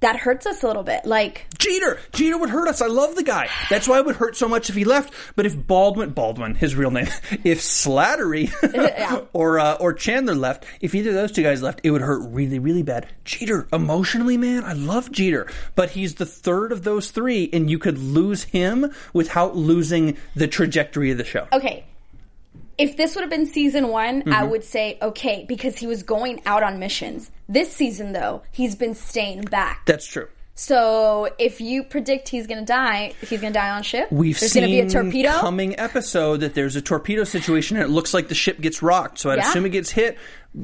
that 0.00 0.16
hurts 0.16 0.46
us 0.46 0.62
a 0.62 0.66
little 0.66 0.82
bit. 0.84 1.04
Like 1.04 1.46
Jeter. 1.58 1.98
Jeter 2.12 2.38
would 2.38 2.50
hurt 2.50 2.68
us. 2.68 2.80
I 2.80 2.86
love 2.86 3.16
the 3.16 3.22
guy. 3.24 3.48
That's 3.68 3.88
why 3.88 3.98
it 3.98 4.06
would 4.06 4.16
hurt 4.16 4.36
so 4.36 4.48
much 4.48 4.70
if 4.70 4.76
he 4.76 4.84
left. 4.84 5.12
But 5.36 5.46
if 5.46 5.66
Baldwin, 5.66 6.10
Baldwin, 6.10 6.54
his 6.54 6.74
real 6.76 6.90
name, 6.90 7.06
if 7.44 7.60
Slattery 7.60 8.50
Yeah. 8.74 9.22
or 9.32 9.58
uh, 9.58 9.74
or 9.74 9.92
Chandler 9.92 10.34
left, 10.34 10.64
if 10.80 10.94
either 10.94 11.10
of 11.10 11.16
those 11.16 11.32
two 11.32 11.42
guys 11.42 11.62
left, 11.62 11.80
it 11.82 11.90
would 11.90 12.02
hurt 12.02 12.20
really, 12.30 12.58
really 12.58 12.82
bad. 12.82 13.08
Jeter, 13.24 13.66
emotionally, 13.72 14.36
man, 14.36 14.64
I 14.64 14.72
love 14.74 15.10
Jeter, 15.10 15.46
but 15.74 15.90
he's 15.90 16.14
the 16.16 16.26
third 16.26 16.70
of 16.72 16.84
those 16.84 17.10
three, 17.10 17.48
and 17.52 17.68
you 17.70 17.78
could 17.78 17.98
lose 17.98 18.44
him 18.44 18.92
without 19.12 19.56
losing 19.56 20.16
the 20.36 20.46
trajectory 20.46 21.10
of 21.10 21.18
the 21.18 21.24
show. 21.24 21.48
okay. 21.52 21.84
If 22.78 22.96
this 22.96 23.14
would 23.14 23.22
have 23.22 23.30
been 23.30 23.46
season 23.46 23.88
one, 23.88 24.22
I 24.32 24.42
Mm-hmm. 24.42 24.50
would 24.50 24.64
say 24.64 24.98
okay 25.02 25.44
because 25.48 25.76
he 25.78 25.86
was 25.86 26.02
going 26.04 26.40
out 26.46 26.62
on 26.62 26.78
missions. 26.78 27.30
This 27.48 27.72
season, 27.72 28.12
though, 28.12 28.42
he's 28.52 28.76
been 28.76 28.94
staying 28.94 29.42
back. 29.42 29.84
That's 29.86 30.06
true. 30.06 30.28
So 30.54 31.28
if 31.38 31.60
you 31.60 31.84
predict 31.84 32.28
he's 32.28 32.48
going 32.48 32.58
to 32.58 32.64
die, 32.64 33.12
he's 33.20 33.40
going 33.40 33.52
to 33.52 33.58
die 33.58 33.70
on 33.70 33.84
ship. 33.84 34.10
We've 34.10 34.38
There's 34.38 34.50
seen 34.52 34.62
going 34.64 34.72
to 34.72 34.82
be 34.82 34.88
a 34.88 35.02
torpedo. 35.02 35.30
coming 35.38 35.78
episode 35.78 36.38
that 36.40 36.54
there's 36.54 36.74
a 36.74 36.82
torpedo 36.82 37.22
situation 37.22 37.76
and 37.76 37.84
it 37.86 37.90
looks 37.90 38.12
like 38.12 38.26
the 38.26 38.34
ship 38.34 38.60
gets 38.60 38.82
rocked. 38.82 39.18
So 39.20 39.30
I'd 39.30 39.38
Yeah. 39.38 39.48
assume 39.50 39.66
it 39.66 39.70
gets 39.70 39.90
hit. 39.90 40.18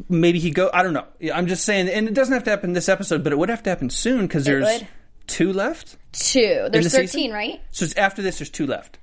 Maybe 0.09 0.41
he 0.41 0.51
go. 0.51 0.69
I 0.75 0.83
don't 0.83 0.95
know. 0.95 1.07
I'm 1.33 1.47
just 1.47 1.65
saying, 1.65 1.89
and 1.89 2.09
it 2.09 2.15
doesn't 2.15 2.35
have 2.35 2.43
to 2.45 2.51
happen 2.51 2.73
this 2.73 2.89
episode, 2.89 3.23
but 3.23 3.33
it 3.33 3.37
would 3.39 3.51
have 3.51 3.63
to 3.63 3.71
happen 3.71 3.89
soon 3.89 4.23
because 4.23 4.45
there's 4.45 4.65
would. 4.65 4.89
two 5.29 5.53
left. 5.53 5.97
Two. 6.13 6.67
There's 6.73 6.87
the 6.87 6.91
thirteen, 6.91 7.09
season? 7.09 7.33
right? 7.33 7.61
So 7.71 7.87
after 7.97 8.21
this, 8.21 8.39
there's 8.39 8.51
two 8.51 8.67
left. 8.67 8.99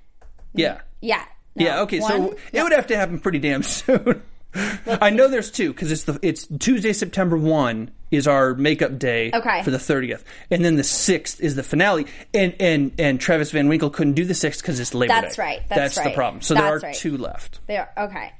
Yeah. 0.53 0.81
Yeah. 0.99 1.23
No, 1.55 1.65
Yeah. 1.65 1.81
Okay. 1.81 1.99
one? 1.99 2.11
So 2.11 2.37
it 2.53 2.63
would 2.63 2.71
have 2.73 2.87
to 2.87 2.97
happen 2.97 3.19
pretty 3.19 3.39
damn 3.39 3.63
soon. 3.63 4.21
I 4.85 5.11
know 5.11 5.29
there's 5.29 5.49
two 5.49 5.71
because 5.71 5.91
it's 5.93 6.03
the 6.03 6.19
it's 6.21 6.45
Tuesday, 6.59 6.91
September 6.91 7.37
one 7.37 7.89
is 8.11 8.27
our 8.27 8.53
makeup 8.53 8.99
day 8.99 9.31
Okay. 9.33 9.63
for 9.63 9.71
the 9.71 9.79
thirtieth, 9.79 10.25
and 10.49 10.65
then 10.65 10.75
the 10.75 10.83
sixth 10.83 11.39
is 11.39 11.55
the 11.55 11.63
finale. 11.63 12.05
And 12.33 12.53
and 12.59 12.91
and 12.99 13.19
Travis 13.21 13.51
Van 13.51 13.69
Winkle 13.69 13.89
couldn't 13.89 14.13
do 14.15 14.25
the 14.25 14.33
sixth 14.33 14.61
because 14.61 14.77
it's 14.81 14.93
Labor 14.93 15.13
That's 15.13 15.37
Day. 15.37 15.41
right, 15.41 15.61
that's 15.69 15.95
the 15.95 16.01
right, 16.01 16.15
problem. 16.15 16.41
So 16.41 16.53
there 16.55 16.65
are 16.65 16.79
right. 16.79 16.93
two 16.93 17.17
left. 17.17 17.61
They 17.67 17.77
are 17.77 17.89
okay. 17.97 18.33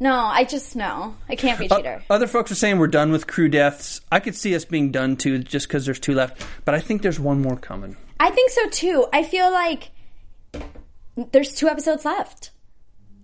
No, 0.00 0.14
I 0.14 0.44
just 0.44 0.76
know 0.76 1.16
I 1.28 1.34
can't 1.36 1.58
be 1.58 1.68
Jeter. 1.68 2.02
Other 2.10 2.26
folks 2.26 2.52
are 2.52 2.54
saying 2.56 2.78
we're 2.78 2.86
done 2.86 3.10
with 3.10 3.26
crew 3.26 3.48
deaths. 3.48 4.00
I 4.12 4.20
could 4.20 4.36
see 4.36 4.54
us 4.54 4.66
being 4.66 4.92
done 4.92 5.16
too, 5.16 5.38
just 5.38 5.66
because 5.68 5.86
there's 5.86 5.98
two 5.98 6.14
left. 6.14 6.46
But 6.66 6.74
I 6.74 6.80
think 6.80 7.00
there's 7.00 7.18
one 7.18 7.40
more 7.40 7.56
coming. 7.56 7.96
I 8.20 8.28
think 8.30 8.50
so 8.50 8.68
too. 8.68 9.06
I 9.12 9.22
feel 9.22 9.50
like 9.50 9.90
there's 11.32 11.54
two 11.54 11.68
episodes 11.68 12.04
left. 12.04 12.50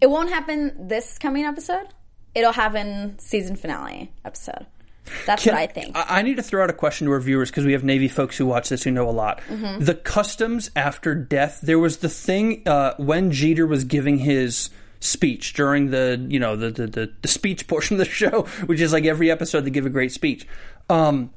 It 0.00 0.08
won't 0.08 0.30
happen 0.30 0.88
this 0.88 1.18
coming 1.18 1.44
episode. 1.44 1.88
It'll 2.34 2.52
happen 2.52 3.18
season 3.18 3.56
finale 3.56 4.12
episode. 4.24 4.66
That's 5.26 5.44
what 5.44 5.54
I 5.54 5.66
think. 5.66 5.96
I, 5.96 6.20
I 6.20 6.22
need 6.22 6.38
to 6.38 6.42
throw 6.42 6.62
out 6.62 6.70
a 6.70 6.74
question 6.74 7.06
to 7.06 7.12
our 7.12 7.20
viewers 7.20 7.50
because 7.50 7.64
we 7.64 7.72
have 7.72 7.84
Navy 7.84 8.08
folks 8.08 8.36
who 8.36 8.46
watch 8.46 8.70
this 8.70 8.82
who 8.82 8.90
know 8.90 9.08
a 9.08 9.12
lot. 9.12 9.40
Mm-hmm. 9.48 9.84
The 9.84 9.94
customs 9.94 10.70
after 10.74 11.14
death, 11.14 11.60
there 11.62 11.78
was 11.78 11.98
the 11.98 12.08
thing 12.08 12.66
uh, 12.66 12.94
when 12.96 13.30
Jeter 13.30 13.66
was 13.66 13.84
giving 13.84 14.18
his 14.18 14.70
speech 15.00 15.52
during 15.52 15.90
the 15.90 16.24
you 16.28 16.40
know 16.40 16.56
the, 16.56 16.70
the 16.70 16.86
the 16.86 17.12
the 17.20 17.28
speech 17.28 17.66
portion 17.68 18.00
of 18.00 18.06
the 18.06 18.10
show, 18.10 18.42
which 18.66 18.80
is 18.80 18.92
like 18.92 19.04
every 19.04 19.30
episode 19.30 19.60
they 19.60 19.70
give 19.70 19.86
a 19.86 19.90
great 19.90 20.12
speech. 20.12 20.46
Um, 20.88 21.30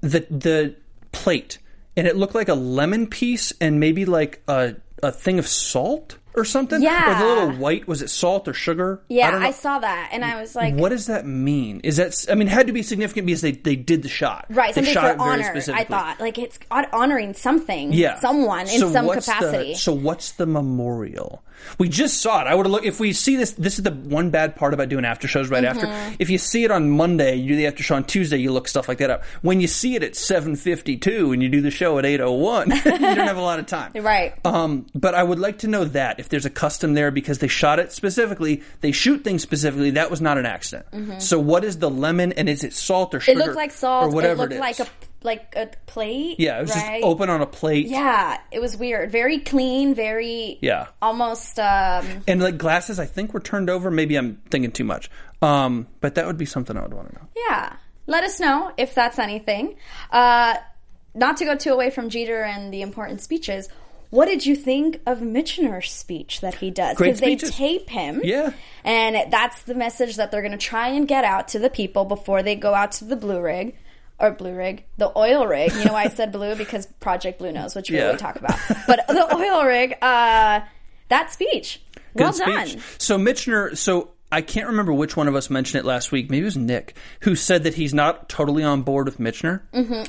the 0.00 0.26
the 0.30 0.76
plate 1.12 1.58
and 1.96 2.06
it 2.06 2.16
looked 2.16 2.34
like 2.34 2.48
a 2.48 2.54
lemon 2.54 3.06
piece 3.06 3.52
and 3.60 3.78
maybe 3.78 4.04
like 4.04 4.42
a 4.48 4.74
a 5.04 5.12
thing 5.12 5.38
of 5.38 5.46
salt 5.46 6.18
or 6.34 6.44
something. 6.44 6.82
Yeah. 6.82 7.10
or 7.10 7.18
the 7.22 7.34
little 7.42 7.60
white 7.60 7.86
was 7.88 8.02
it 8.02 8.10
salt 8.10 8.48
or 8.48 8.54
sugar? 8.54 9.00
yeah, 9.08 9.30
don't 9.30 9.42
I, 9.42 9.50
saw 9.52 9.78
that, 9.78 10.10
and 10.12 10.24
I 10.24 10.40
was 10.40 10.54
like, 10.56 10.74
What 10.74 10.88
does 10.90 11.06
that 11.06 11.26
mean? 11.26 11.80
Is 11.84 11.96
that 11.96 12.26
I 12.30 12.34
mean, 12.34 12.48
it 12.48 12.52
had 12.52 12.66
to 12.66 12.72
be 12.72 12.82
significant 12.82 13.26
because 13.26 13.40
they, 13.40 13.52
they 13.52 13.76
did 13.76 14.02
the 14.02 14.08
shot. 14.08 14.46
right, 14.50 14.74
They 14.74 14.80
something 14.82 14.94
shot 14.94 15.16
for 15.16 15.22
honor. 15.22 15.52
I 15.74 15.84
thought 15.84 16.20
like 16.20 16.38
it's 16.38 16.58
honoring 16.70 17.34
something, 17.34 17.92
Yeah. 17.92 18.18
someone 18.20 18.62
in 18.62 18.78
So 18.80 18.92
some 18.92 19.06
what's 19.06 19.26
the- 19.26 19.32
capacity. 19.32 19.74
so 19.74 19.92
what's 19.92 20.32
the 20.32 20.46
memorial? 20.46 21.42
We 21.78 21.88
just 21.88 22.20
saw 22.20 22.42
it. 22.42 22.46
I 22.46 22.54
would 22.54 22.66
have 22.66 22.72
looked 22.72 22.84
if 22.84 23.00
we 23.00 23.12
see 23.12 23.36
this. 23.36 23.52
This 23.52 23.78
is 23.78 23.84
the 23.84 23.92
one 23.92 24.30
bad 24.30 24.54
part 24.56 24.74
about 24.74 24.88
doing 24.90 25.04
after 25.04 25.26
shows 25.28 25.48
right 25.48 25.64
Mm-hmm. 25.64 25.84
after. 25.86 26.16
If 26.18 26.28
you 26.28 26.36
see 26.36 26.64
it 26.64 26.70
on 26.70 26.90
Monday, 26.90 27.36
you 27.36 27.50
do 27.50 27.56
the 27.56 27.66
after 27.68 27.82
show 27.82 27.94
on 27.94 28.04
Tuesday. 28.04 28.36
You 28.36 28.52
look 28.52 28.68
stuff 28.68 28.86
like 28.88 28.98
that 28.98 29.08
up. 29.08 29.24
When 29.40 29.60
you 29.60 29.66
see 29.68 29.94
it 29.94 30.02
at 30.02 30.14
seven 30.16 30.56
fifty 30.56 30.96
two 30.98 31.32
and 31.32 31.42
you 31.42 31.48
do 31.48 31.60
the 31.62 31.70
show 31.70 31.98
at 31.98 32.04
eight 32.04 32.20
oh 32.20 32.32
one, 32.32 32.70
you 32.74 32.82
don't 32.82 33.00
have 33.00 33.36
a 33.38 33.40
lot 33.42 33.60
of 33.60 33.66
time. 33.66 33.92
Right. 34.04 34.34
Um, 34.44 34.86
but 34.94 35.14
I 35.14 35.22
would 35.22 35.38
like 35.38 35.58
to 35.58 35.68
know 35.68 35.84
that 35.86 36.20
if 36.24 36.28
there's 36.30 36.46
a 36.46 36.50
custom 36.50 36.94
there 36.94 37.10
because 37.10 37.38
they 37.38 37.48
shot 37.48 37.78
it 37.78 37.92
specifically, 37.92 38.62
they 38.80 38.90
shoot 38.92 39.22
things 39.22 39.42
specifically. 39.42 39.90
That 39.90 40.10
was 40.10 40.20
not 40.20 40.38
an 40.38 40.46
accident. 40.46 41.22
So 41.22 41.38
what 41.38 41.62
is 41.64 41.78
the 41.78 41.90
lemon 41.90 42.32
and 42.32 42.48
is 42.48 42.64
it 42.64 42.72
salt 42.72 43.14
or 43.14 43.18
Mm-hmm. 43.18 43.30
it 43.30 43.34
sugar? 43.34 43.44
looked 43.46 43.56
like 43.56 43.70
salt. 43.70 44.04
or 44.04 44.08
whatever 44.10 44.34
it 44.44 44.50
looked 44.50 44.52
is? 44.54 44.60
like 44.60 44.80
a 44.80 44.86
like 45.22 45.54
a 45.56 45.70
plate. 45.86 46.38
yeah. 46.38 46.58
It 46.58 46.62
was 46.62 46.70
right? 46.76 47.00
just 47.00 47.04
open 47.04 47.30
on 47.30 47.40
a 47.40 47.46
plate. 47.46 47.86
Yeah, 47.86 48.38
it 48.50 48.60
was 48.60 48.76
weird. 48.76 49.10
Very 49.10 49.38
clean. 49.38 49.94
Very 49.94 50.58
Yeah. 50.60 50.88
almost. 51.00 51.58
um 51.58 52.04
And 52.28 52.42
like 52.42 52.58
glasses, 52.58 52.98
I 52.98 53.06
think 53.06 53.32
were 53.32 53.40
turned 53.40 53.70
over. 53.70 53.90
Maybe 53.90 54.16
I'm 54.16 54.42
thinking 54.50 54.70
too 54.72 54.84
much. 54.84 55.10
Um, 55.40 55.86
but 56.00 56.14
that 56.16 56.26
would 56.26 56.36
be 56.38 56.46
something 56.46 56.76
I 56.76 56.82
would 56.82 56.92
want 56.94 57.08
to 57.08 57.14
know. 57.14 57.28
Yeah. 57.48 57.76
Let 58.06 58.24
us 58.24 58.38
know 58.40 58.72
if 58.76 58.94
that's 58.94 59.18
anything. 59.18 59.76
Uh, 60.10 60.56
not 61.14 61.36
to 61.38 61.44
go 61.46 61.54
too 61.56 61.72
away 61.72 61.88
from 61.90 62.08
Jeter 62.10 62.42
and 62.42 62.72
the 62.72 62.82
important 62.82 63.20
speeches. 63.22 63.68
What 64.14 64.26
did 64.26 64.46
you 64.46 64.54
think 64.54 65.00
of 65.06 65.18
Michener's 65.18 65.90
speech 65.90 66.40
that 66.40 66.54
he 66.54 66.70
does? 66.70 66.96
Because 66.96 67.18
they 67.18 67.34
tape 67.34 67.90
him. 67.90 68.20
Yeah. 68.22 68.52
And 68.84 69.32
that's 69.32 69.62
the 69.62 69.74
message 69.74 70.14
that 70.16 70.30
they're 70.30 70.40
going 70.40 70.52
to 70.52 70.56
try 70.58 70.88
and 70.88 71.08
get 71.08 71.24
out 71.24 71.48
to 71.48 71.58
the 71.58 71.68
people 71.68 72.04
before 72.04 72.42
they 72.44 72.54
go 72.54 72.74
out 72.74 72.92
to 72.92 73.04
the 73.06 73.16
blue 73.16 73.40
rig. 73.40 73.74
Or 74.20 74.30
blue 74.30 74.54
rig, 74.54 74.84
the 74.98 75.10
oil 75.18 75.44
rig. 75.48 75.72
You 75.72 75.86
know 75.86 75.94
why 75.94 76.04
I 76.04 76.08
said 76.08 76.30
blue? 76.30 76.54
Because 76.64 76.86
Project 77.00 77.40
Blue 77.40 77.50
Nose, 77.50 77.74
which 77.74 77.90
we 77.90 77.96
Yeah. 77.96 78.04
really 78.04 78.18
talk 78.18 78.36
about. 78.36 78.56
But 78.86 79.04
the 79.08 79.34
oil 79.34 79.64
rig, 79.64 79.94
uh, 80.00 80.60
that 81.08 81.32
speech. 81.32 81.82
well 82.14 82.30
Good 82.30 82.38
done. 82.46 82.68
So 82.98 83.18
Michener, 83.18 83.76
so 83.76 84.10
I 84.30 84.42
can't 84.42 84.68
remember 84.68 84.92
which 84.92 85.16
one 85.16 85.26
of 85.26 85.34
us 85.34 85.50
mentioned 85.50 85.80
it 85.80 85.84
last 85.88 86.12
week. 86.12 86.30
Maybe 86.30 86.42
it 86.42 86.44
was 86.44 86.56
Nick 86.56 86.96
who 87.22 87.34
said 87.34 87.64
that 87.64 87.74
he's 87.74 87.92
not 87.92 88.28
totally 88.28 88.62
on 88.62 88.82
board 88.82 89.06
with 89.06 89.18
Michener. 89.18 89.62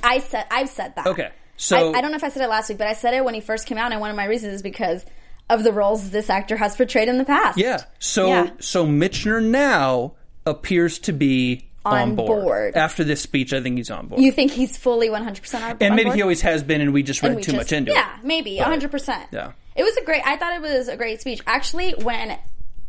I 0.03 0.19
said 0.19 0.45
I've 0.51 0.69
said 0.69 0.93
that. 0.95 1.07
Okay. 1.07 1.31
So 1.57 1.93
I, 1.93 1.97
I 1.97 2.01
don't 2.01 2.11
know 2.11 2.17
if 2.17 2.23
I 2.23 2.29
said 2.29 2.43
it 2.43 2.49
last 2.49 2.69
week, 2.69 2.77
but 2.77 2.87
I 2.87 2.93
said 2.93 3.13
it 3.13 3.23
when 3.23 3.33
he 3.33 3.41
first 3.41 3.65
came 3.67 3.77
out, 3.77 3.91
and 3.91 4.01
one 4.01 4.09
of 4.09 4.15
my 4.15 4.25
reasons 4.25 4.55
is 4.55 4.61
because 4.61 5.05
of 5.49 5.63
the 5.63 5.71
roles 5.71 6.09
this 6.09 6.29
actor 6.29 6.57
has 6.57 6.75
portrayed 6.75 7.07
in 7.07 7.17
the 7.17 7.25
past. 7.25 7.57
Yeah. 7.57 7.83
So 7.99 8.27
Yeah. 8.27 8.49
so 8.59 8.85
Michener 8.85 9.43
now 9.43 10.13
appears 10.45 10.99
to 10.99 11.13
be 11.13 11.69
on, 11.85 11.93
On 12.01 12.15
board. 12.15 12.43
board. 12.43 12.75
After 12.75 13.03
this 13.03 13.21
speech, 13.21 13.53
I 13.53 13.61
think 13.61 13.77
he's 13.77 13.91
on 13.91 14.07
board. 14.07 14.19
You 14.21 14.31
think 14.31 14.51
he's 14.51 14.75
fully 14.75 15.07
100% 15.07 15.55
on 15.61 15.77
and 15.79 15.83
on 15.91 15.95
maybe 15.95 16.09
he 16.11 16.21
always 16.23 16.41
has 16.41 16.63
been, 16.63 16.81
and 16.81 16.93
we 16.93 17.03
just 17.03 17.21
read 17.21 17.27
And 17.29 17.35
we 17.37 17.43
too 17.43 17.51
just- 17.51 17.57
much 17.65 17.71
into 17.71 17.91
yeah, 17.91 17.99
it. 17.99 18.01
Yeah, 18.01 18.19
maybe 18.23 18.57
But- 18.57 18.67
100%. 18.67 19.27
Yeah. 19.31 19.51
It 19.75 19.83
was 19.83 19.95
a 19.97 20.03
great, 20.03 20.23
I 20.25 20.35
thought 20.37 20.53
it 20.55 20.61
was 20.61 20.87
a 20.87 20.97
great 20.97 21.21
speech. 21.21 21.41
Actually, 21.45 21.91
when 22.01 22.37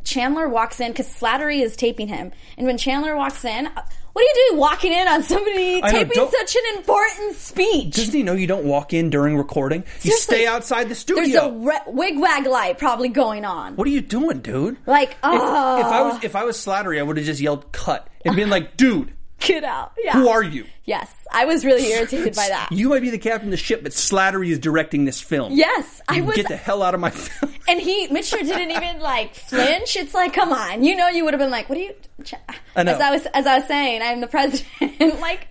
Chandler 0.05 0.49
walks 0.49 0.81
in, 0.81 0.93
because 0.93 1.09
Slattery 1.09 1.61
is 1.63 1.77
taping 1.77 2.09
him, 2.09 2.33
and 2.57 2.67
when 2.67 2.79
Chandler 2.79 3.15
walks 3.17 3.45
in, 3.45 3.69
what 4.17 4.23
are 4.23 4.29
you 4.29 4.49
doing 4.49 4.61
walking 4.61 4.93
in 4.95 5.07
on 5.09 5.23
somebody 5.23 5.77
I 5.77 5.81
know, 5.81 5.99
taping 5.99 6.13
don't- 6.15 6.33
such 6.33 6.57
an 6.57 6.79
important 6.79 7.37
speech? 7.37 7.97
Doesn't 7.97 8.15
he 8.15 8.23
know 8.23 8.33
you 8.33 8.47
don't 8.47 8.65
walk 8.65 8.95
in 8.95 9.11
during 9.11 9.37
recording? 9.37 9.81
You 10.01 10.13
Seriously. 10.13 10.37
stay 10.37 10.47
outside 10.47 10.89
the 10.89 10.95
studio. 10.95 11.23
There's 11.23 11.37
studio. 11.37 11.55
a 11.55 11.67
re- 11.67 11.93
wigwag 11.93 12.47
light 12.47 12.79
probably 12.79 13.11
going 13.11 13.45
on. 13.45 13.77
what 13.77 13.87
are 13.87 13.91
you 13.91 14.01
doing, 14.01 14.39
dude? 14.41 14.79
Like, 14.87 15.19
oh, 15.23 15.81
if 15.81 15.85
I 15.85 16.01
was 16.01 16.15
oh. 16.15 16.21
if 16.23 16.35
I 16.35 16.45
was 16.45 16.57
Slattery, 16.57 16.99
I 16.99 17.03
would 17.03 17.19
have 17.19 17.27
just 17.27 17.43
yelled 17.43 17.71
"cut" 17.73 18.09
and 18.25 18.35
been 18.35 18.49
like, 18.49 18.79
"Dude, 18.79 19.13
get 19.47 19.65
out. 19.65 19.93
Yeah. 20.03 20.13
who 20.13 20.29
are 20.29 20.43
you? 20.43 20.65
Yes, 20.85 21.13
I 21.33 21.45
was 21.45 21.65
really 21.65 21.87
irritated 21.93 22.35
by 22.35 22.49
that. 22.49 22.71
You 22.71 22.89
might 22.89 23.03
be 23.03 23.11
the 23.11 23.19
captain 23.19 23.49
of 23.49 23.51
the 23.53 23.57
ship, 23.57 23.83
but 23.83 23.93
Slattery 23.93 24.51
is 24.51 24.59
directing 24.59 25.05
this 25.05 25.21
film. 25.21 25.53
Yes, 25.53 26.01
I 26.09 26.21
was. 26.21 26.37
Get 26.37 26.49
the 26.49 26.57
hell 26.57 26.83
out 26.83 26.95
of 26.95 27.01
my 27.01 27.11
film. 27.11 27.53
and 27.69 27.81
he, 27.81 28.09
Mitchell 28.09 28.39
didn't 28.39 28.71
even 28.71 29.01
like 29.01 29.35
flinch. 29.35 29.97
It's 29.97 30.15
like, 30.15 30.33
come 30.33 30.53
on, 30.53 30.85
you 30.85 30.97
know, 30.97 31.09
you 31.09 31.25
would 31.25 31.35
have 31.35 31.41
been 31.41 31.51
like, 31.51 31.69
what 31.69 31.79
are 31.79 31.83
you? 31.83 31.95
Ch-? 32.25 32.35
I 32.75 32.83
know. 32.83 32.93
As 32.93 33.01
I 33.01 33.11
was, 33.11 33.27
as 33.27 33.47
I 33.47 33.59
was 33.59 33.69
saying, 33.69 34.03
I'm 34.03 34.21
the 34.21 34.27
president. 34.27 35.21
like, 35.21 35.49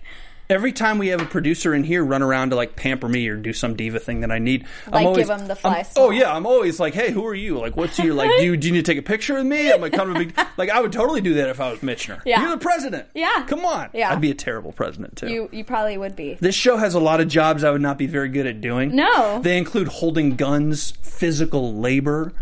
Every 0.48 0.72
time 0.72 0.98
we 0.98 1.08
have 1.08 1.20
a 1.20 1.24
producer 1.26 1.74
in 1.74 1.82
here 1.82 2.04
run 2.04 2.22
around 2.22 2.50
to 2.50 2.56
like 2.56 2.76
pamper 2.76 3.08
me 3.08 3.26
or 3.28 3.36
do 3.36 3.52
some 3.52 3.74
diva 3.74 3.98
thing 3.98 4.20
that 4.20 4.30
I 4.30 4.38
need, 4.38 4.64
I'm 4.86 4.92
Like, 4.92 5.06
always, 5.06 5.26
give 5.26 5.40
'em 5.40 5.46
the 5.48 5.56
fly 5.56 5.76
I'm- 5.78 5.86
Oh 5.96 6.10
yeah, 6.10 6.32
I'm 6.32 6.46
always 6.46 6.78
like, 6.78 6.94
hey, 6.94 7.10
who 7.10 7.26
are 7.26 7.34
you? 7.34 7.58
Like, 7.58 7.76
what's 7.76 7.98
your 7.98 8.14
like? 8.14 8.30
Do 8.38 8.44
you, 8.44 8.56
do 8.56 8.68
you 8.68 8.72
need 8.74 8.84
to 8.84 8.92
take 8.92 8.98
a 8.98 9.02
picture 9.02 9.34
with 9.34 9.46
me? 9.46 9.72
I'm 9.72 9.80
like, 9.80 9.92
kind 9.92 10.08
of 10.10 10.16
a 10.16 10.18
big 10.20 10.38
like. 10.56 10.70
I 10.70 10.80
would 10.80 10.92
totally 10.92 11.20
do 11.20 11.34
that 11.34 11.48
if 11.48 11.60
I 11.60 11.70
was 11.70 11.80
Michener. 11.80 12.20
Yeah. 12.24 12.42
You're 12.42 12.50
the 12.50 12.58
president. 12.58 13.06
Yeah. 13.14 13.44
Come 13.48 13.64
on. 13.64 13.90
Yeah. 13.92 14.12
I'd 14.12 14.20
be 14.20 14.30
a 14.30 14.34
terrible 14.34 14.72
president 14.72 15.16
too. 15.16 15.28
you, 15.28 15.48
you 15.52 15.64
probably 15.64 15.98
would 15.98 16.14
be. 16.14 16.34
This 16.40 16.54
show 16.54 16.76
has 16.76 16.94
a 16.94 17.00
lot 17.00 17.20
of 17.20 17.28
jobs 17.28 17.64
I 17.64 17.70
would 17.70 17.80
not 17.82 17.98
be 17.98 18.06
very 18.06 18.28
good 18.28 18.46
at 18.46 18.60
doing. 18.60 18.94
No. 18.94 19.40
They 19.42 19.58
include 19.58 19.88
holding 19.88 20.36
guns, 20.36 20.92
physical 21.02 21.74
labor, 21.74 22.32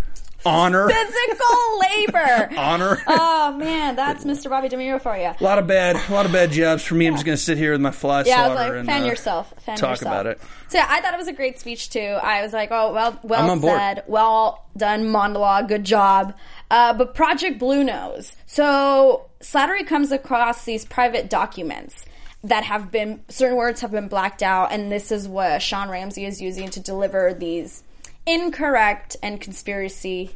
honor, 0.44 0.88
Physical 0.88 1.80
labor. 1.80 2.50
honor. 2.58 3.02
oh 3.06 3.56
man, 3.58 3.96
that's 3.96 4.24
Mr. 4.24 4.50
Bobby 4.50 4.68
DeMuro 4.68 5.00
for 5.00 5.16
you. 5.16 5.32
a 5.38 5.44
lot 5.44 5.58
of 5.58 5.66
bad, 5.66 5.96
a 6.08 6.12
lot 6.12 6.26
of 6.26 6.32
bad 6.32 6.50
jobs 6.50 6.82
for 6.82 6.94
me. 6.94 7.06
I'm 7.06 7.14
just 7.14 7.24
going 7.24 7.36
to 7.36 7.42
sit 7.42 7.58
here 7.58 7.72
with 7.72 7.80
my 7.80 7.90
fly 7.90 8.24
Yeah, 8.24 8.44
I 8.44 8.48
was 8.48 8.56
like, 8.56 8.72
and 8.72 8.86
fan 8.86 9.02
uh, 9.02 9.06
yourself. 9.06 9.52
Fan 9.64 9.76
talk 9.76 9.90
yourself. 9.90 10.12
about 10.12 10.26
it. 10.26 10.40
So 10.68 10.78
yeah, 10.78 10.86
I 10.88 11.00
thought 11.00 11.14
it 11.14 11.18
was 11.18 11.28
a 11.28 11.32
great 11.32 11.58
speech 11.58 11.90
too. 11.90 12.00
I 12.00 12.42
was 12.42 12.52
like, 12.52 12.70
oh 12.70 12.92
well, 12.92 13.18
well 13.22 13.60
said, 13.60 14.04
well 14.06 14.66
done 14.76 15.08
monologue, 15.08 15.68
good 15.68 15.84
job. 15.84 16.34
Uh, 16.70 16.92
but 16.94 17.14
Project 17.14 17.58
Blue 17.58 17.84
Nose. 17.84 18.34
So 18.46 19.26
Slattery 19.40 19.86
comes 19.86 20.10
across 20.12 20.64
these 20.64 20.84
private 20.84 21.30
documents 21.30 22.04
that 22.44 22.64
have 22.64 22.90
been 22.90 23.22
certain 23.28 23.56
words 23.56 23.80
have 23.80 23.90
been 23.90 24.08
blacked 24.08 24.42
out, 24.42 24.70
and 24.72 24.92
this 24.92 25.10
is 25.10 25.26
what 25.26 25.62
Sean 25.62 25.88
Ramsey 25.88 26.24
is 26.24 26.40
using 26.40 26.68
to 26.70 26.80
deliver 26.80 27.32
these 27.32 27.82
incorrect 28.26 29.16
and 29.22 29.40
conspiracy 29.40 30.34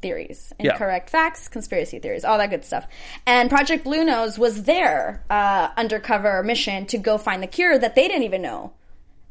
theories, 0.00 0.52
Yeah. 0.60 0.72
incorrect 0.72 1.10
facts, 1.10 1.48
conspiracy 1.48 1.98
theories, 1.98 2.24
all 2.24 2.38
that 2.38 2.50
good 2.50 2.64
stuff. 2.64 2.86
And 3.26 3.50
Project 3.50 3.84
Blue 3.84 4.04
Nose 4.04 4.38
was 4.38 4.62
their 4.64 5.24
uh, 5.28 5.68
undercover 5.76 6.42
mission 6.42 6.86
to 6.86 6.98
go 6.98 7.18
find 7.18 7.42
the 7.42 7.46
cure 7.48 7.78
that 7.78 7.94
they 7.94 8.06
didn't 8.06 8.22
even 8.22 8.42
know 8.42 8.72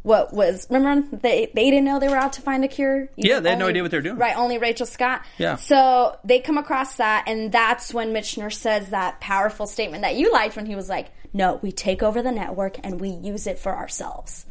what 0.03 0.33
was. 0.33 0.67
Remember, 0.69 1.07
they 1.17 1.51
they 1.53 1.69
didn't 1.69 1.85
know 1.85 1.99
they 1.99 2.07
were 2.09 2.17
out 2.17 2.33
to 2.33 2.41
find 2.41 2.63
a 2.65 2.67
cure. 2.67 3.07
Yeah, 3.15 3.39
they 3.39 3.51
had 3.51 3.59
no 3.59 3.67
idea 3.67 3.81
what 3.81 3.91
they 3.91 3.97
were 3.97 4.01
doing. 4.03 4.17
Right, 4.17 4.35
only 4.37 4.57
Rachel 4.57 4.85
Scott. 4.85 5.21
Yeah. 5.37 5.55
So 5.55 6.17
they 6.23 6.39
come 6.39 6.57
across 6.57 6.95
that, 6.95 7.25
and 7.27 7.51
that's 7.51 7.93
when 7.93 8.13
Michener 8.13 8.51
says 8.51 8.89
that 8.89 9.19
powerful 9.21 9.67
statement 9.67 10.03
that 10.03 10.15
you 10.15 10.31
liked 10.31 10.55
when 10.55 10.65
he 10.65 10.75
was 10.75 10.87
like, 10.89 11.07
"No, 11.33 11.59
we 11.61 11.71
take 11.71 12.03
over 12.03 12.21
the 12.21 12.31
network 12.31 12.77
and 12.85 12.99
we 13.01 13.09
use 13.09 13.47
it 13.47 13.57
for 13.59 13.75
ourselves." 13.75 14.45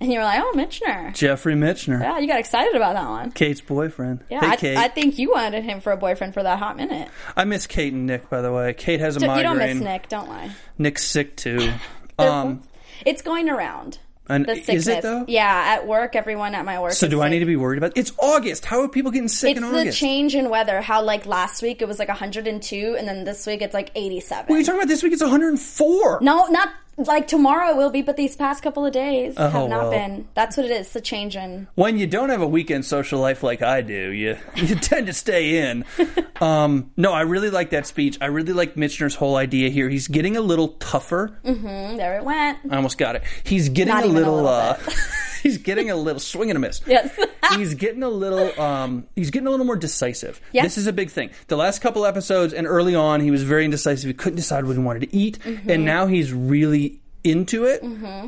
And 0.00 0.12
you 0.12 0.18
were 0.18 0.24
like, 0.24 0.40
"Oh, 0.42 0.52
Michener." 0.54 1.14
Jeffrey 1.14 1.54
Michener, 1.54 2.00
Yeah, 2.02 2.18
you 2.18 2.26
got 2.28 2.38
excited 2.38 2.74
about 2.76 2.94
that 2.94 3.08
one. 3.08 3.32
Kate's 3.32 3.62
boyfriend. 3.62 4.24
Yeah, 4.30 4.40
hey, 4.40 4.46
I, 4.46 4.56
Kate. 4.56 4.76
I 4.76 4.88
think 4.88 5.18
you 5.18 5.30
wanted 5.32 5.64
him 5.64 5.80
for 5.80 5.90
a 5.92 5.96
boyfriend 5.96 6.34
for 6.34 6.42
that 6.42 6.58
hot 6.58 6.76
minute. 6.76 7.08
I 7.34 7.44
miss 7.44 7.66
Kate 7.66 7.92
and 7.94 8.06
Nick, 8.06 8.28
by 8.28 8.42
the 8.42 8.52
way. 8.52 8.74
Kate 8.74 9.00
has 9.00 9.16
a 9.16 9.20
You 9.20 9.26
migraine. 9.28 9.44
don't 9.44 9.58
miss 9.58 9.80
Nick, 9.80 10.08
don't 10.10 10.28
lie. 10.28 10.50
Nick's 10.78 11.04
sick 11.06 11.36
too. 11.36 11.72
Um, 12.18 12.62
it's 13.04 13.20
going 13.20 13.50
around. 13.50 13.98
and 14.26 14.46
The 14.46 14.52
is 14.52 14.64
sickness. 14.64 14.86
it 14.88 15.02
though? 15.02 15.24
Yeah, 15.28 15.44
at 15.78 15.86
work, 15.86 16.16
everyone 16.16 16.54
at 16.54 16.64
my 16.64 16.80
work. 16.80 16.92
So 16.92 17.04
is 17.06 17.10
do 17.10 17.20
I 17.20 17.28
need 17.28 17.40
to 17.40 17.44
be 17.44 17.56
worried 17.56 17.76
about? 17.76 17.92
It's 17.94 18.10
August. 18.18 18.64
How 18.64 18.80
are 18.80 18.88
people 18.88 19.10
getting 19.10 19.28
sick 19.28 19.50
It's 19.56 19.60
in 19.64 19.70
the 19.70 19.80
August? 19.80 19.98
change 19.98 20.34
in 20.34 20.48
weather. 20.48 20.80
How 20.80 21.02
like 21.02 21.26
last 21.26 21.60
week 21.62 21.82
it 21.82 21.88
was 21.88 21.98
like 21.98 22.08
102, 22.08 22.96
and 22.98 23.06
then 23.06 23.24
this 23.24 23.46
week 23.46 23.60
it's 23.60 23.74
like 23.74 23.90
87. 23.94 24.46
what 24.46 24.56
are 24.56 24.58
you 24.58 24.64
talking 24.64 24.80
about? 24.80 24.88
This 24.88 25.02
week 25.02 25.12
it's 25.12 25.20
104. 25.22 26.20
No, 26.22 26.46
not 26.46 26.70
like 26.98 27.26
tomorrow 27.28 27.70
it 27.70 27.76
will 27.76 27.90
be, 27.90 28.02
but 28.02 28.16
these 28.16 28.36
past 28.36 28.62
couple 28.62 28.86
of 28.86 28.92
days 28.92 29.36
have 29.36 29.54
Oh, 29.54 29.66
not 29.66 29.82
well. 29.82 29.90
been. 29.90 30.28
That's 30.34 30.56
what 30.56 30.66
it 30.66 30.72
is. 30.72 30.92
The 30.92 31.00
change 31.00 31.36
in. 31.36 31.66
When 31.74 31.98
you 31.98 32.06
don't 32.06 32.30
have 32.30 32.40
a 32.40 32.46
weekend 32.46 32.84
social 32.84 33.20
life 33.20 33.42
like 33.42 33.60
I 33.62 33.82
do, 33.82 34.10
you 34.12 34.38
you 34.56 34.74
tend 34.76 35.06
to 35.08 35.12
stay 35.12 35.70
in. 35.70 35.84
um, 36.40 36.90
no, 36.96 37.12
I 37.12 37.22
really 37.22 37.50
like 37.50 37.70
that 37.70 37.86
speech. 37.86 38.16
I 38.20 38.26
really 38.26 38.52
like 38.52 38.74
Michener's 38.76 39.14
whole 39.14 39.36
idea 39.36 39.68
here. 39.68 39.88
He's 39.88 40.08
getting 40.08 40.36
a 40.36 40.40
little 40.40 40.68
tougher. 40.80 41.38
Mm, 41.44 41.96
there 41.96 42.16
it 42.16 42.24
went. 42.24 42.58
I 42.70 42.76
almost 42.76 42.98
got 42.98 43.16
it. 43.16 43.22
He's 43.44 43.68
getting 43.68 43.94
Not 43.94 44.04
a 44.04 44.08
even 44.08 44.16
a 44.16 44.20
little. 44.20 44.36
little 44.36 44.48
uh, 44.48 44.78
he's 45.46 45.58
getting 45.58 45.90
a 45.90 45.96
little 45.96 46.20
swing 46.20 46.50
and 46.50 46.56
a 46.56 46.60
miss. 46.60 46.80
Yes. 46.86 47.18
he's 47.56 47.74
getting 47.74 48.02
a 48.02 48.08
little 48.08 48.60
um 48.60 49.06
he's 49.14 49.30
getting 49.30 49.46
a 49.46 49.50
little 49.50 49.66
more 49.66 49.76
decisive. 49.76 50.40
This 50.52 50.78
is 50.78 50.86
a 50.86 50.92
big 50.92 51.10
thing. 51.10 51.30
The 51.48 51.56
last 51.56 51.80
couple 51.80 52.04
episodes 52.04 52.52
and 52.52 52.66
early 52.66 52.94
on 52.94 53.20
he 53.20 53.30
was 53.30 53.42
very 53.42 53.64
indecisive. 53.64 54.08
He 54.08 54.14
couldn't 54.14 54.36
decide 54.36 54.64
what 54.64 54.76
he 54.76 54.82
wanted 54.82 55.00
to 55.00 55.16
eat. 55.16 55.38
Mm-hmm. 55.40 55.70
And 55.70 55.84
now 55.84 56.06
he's 56.06 56.32
really 56.32 57.00
into 57.24 57.64
it. 57.64 57.82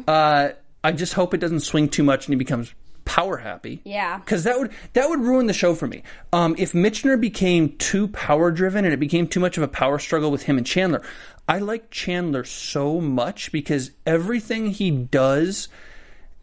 Uh 0.08 0.50
I 0.84 0.92
just 0.92 1.14
hope 1.14 1.34
it 1.34 1.38
doesn't 1.38 1.60
swing 1.60 1.88
too 1.88 2.04
much 2.04 2.26
and 2.26 2.32
he 2.32 2.36
becomes 2.36 2.72
power 3.08 3.38
happy. 3.38 3.80
Yeah. 3.84 4.18
Because 4.18 4.44
that 4.44 4.58
would 4.58 4.70
that 4.92 5.08
would 5.08 5.20
ruin 5.20 5.46
the 5.46 5.52
show 5.52 5.74
for 5.74 5.86
me. 5.86 6.02
Um, 6.32 6.54
if 6.58 6.72
Michener 6.72 7.18
became 7.18 7.76
too 7.78 8.08
power 8.08 8.50
driven 8.50 8.84
and 8.84 8.92
it 8.94 9.00
became 9.00 9.26
too 9.26 9.40
much 9.40 9.56
of 9.56 9.62
a 9.62 9.68
power 9.68 9.98
struggle 9.98 10.30
with 10.30 10.42
him 10.42 10.58
and 10.58 10.66
Chandler, 10.66 11.02
I 11.48 11.58
like 11.58 11.90
Chandler 11.90 12.44
so 12.44 13.00
much 13.00 13.50
because 13.50 13.92
everything 14.06 14.66
he 14.66 14.90
does, 14.90 15.68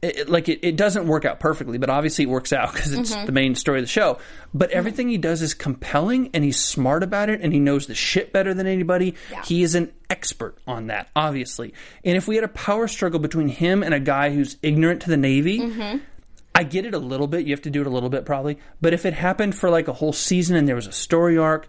it, 0.06 0.18
it- 0.18 0.30
like 0.30 0.50
it, 0.50 0.60
it 0.62 0.76
doesn't 0.76 1.08
work 1.08 1.26
out 1.26 1.40
perfectly, 1.40 1.78
but 1.78 1.90
obviously 1.90 2.24
it 2.24 2.30
works 2.30 2.54
out 2.54 2.74
because 2.74 2.94
it's 2.94 3.14
mm-hmm. 3.14 3.26
the 3.26 3.32
main 3.32 3.56
story 3.56 3.80
of 3.80 3.84
the 3.84 3.90
show. 3.90 4.20
But 4.54 4.72
everything 4.72 5.10
he 5.10 5.18
does 5.18 5.42
is 5.42 5.54
compelling 5.54 6.30
and 6.34 6.44
he's 6.44 6.60
smart 6.60 7.04
about 7.04 7.30
it 7.30 7.42
and 7.42 7.52
he 7.52 7.60
knows 7.60 7.88
the 7.88 7.96
shit 7.96 8.32
better 8.32 8.54
than 8.54 8.68
anybody. 8.68 9.16
He 9.46 9.64
is 9.64 9.76
an 9.76 9.92
expert 10.10 10.58
on 10.68 10.88
that, 10.88 11.10
obviously. 11.16 11.74
And 12.04 12.18
if 12.18 12.28
we 12.28 12.36
had 12.36 12.44
a 12.44 12.50
power 12.50 12.88
struggle 12.88 13.20
between 13.20 13.48
him 13.48 13.84
and 13.84 13.94
a 13.94 14.00
guy 14.00 14.34
who's 14.34 14.58
ignorant 14.62 15.02
to 15.04 15.10
the 15.10 15.18
Navy, 15.18 15.60
mm-hmm. 15.60 15.98
I 16.54 16.64
get 16.64 16.86
it 16.86 16.94
a 16.94 17.00
little 17.00 17.28
bit. 17.28 17.46
You 17.46 17.54
have 17.54 17.64
to 17.64 17.70
do 17.70 17.82
it 17.82 17.88
a 17.88 17.90
little 17.90 18.10
bit 18.10 18.26
probably. 18.26 18.60
But 18.82 18.94
if 18.94 19.06
it 19.06 19.14
happened 19.14 19.56
for 19.56 19.70
like 19.70 19.88
a 19.90 19.94
whole 19.94 20.14
season 20.14 20.56
and 20.56 20.68
there 20.68 20.76
was 20.76 20.88
a 20.88 20.92
story 20.94 21.38
arc, 21.38 21.68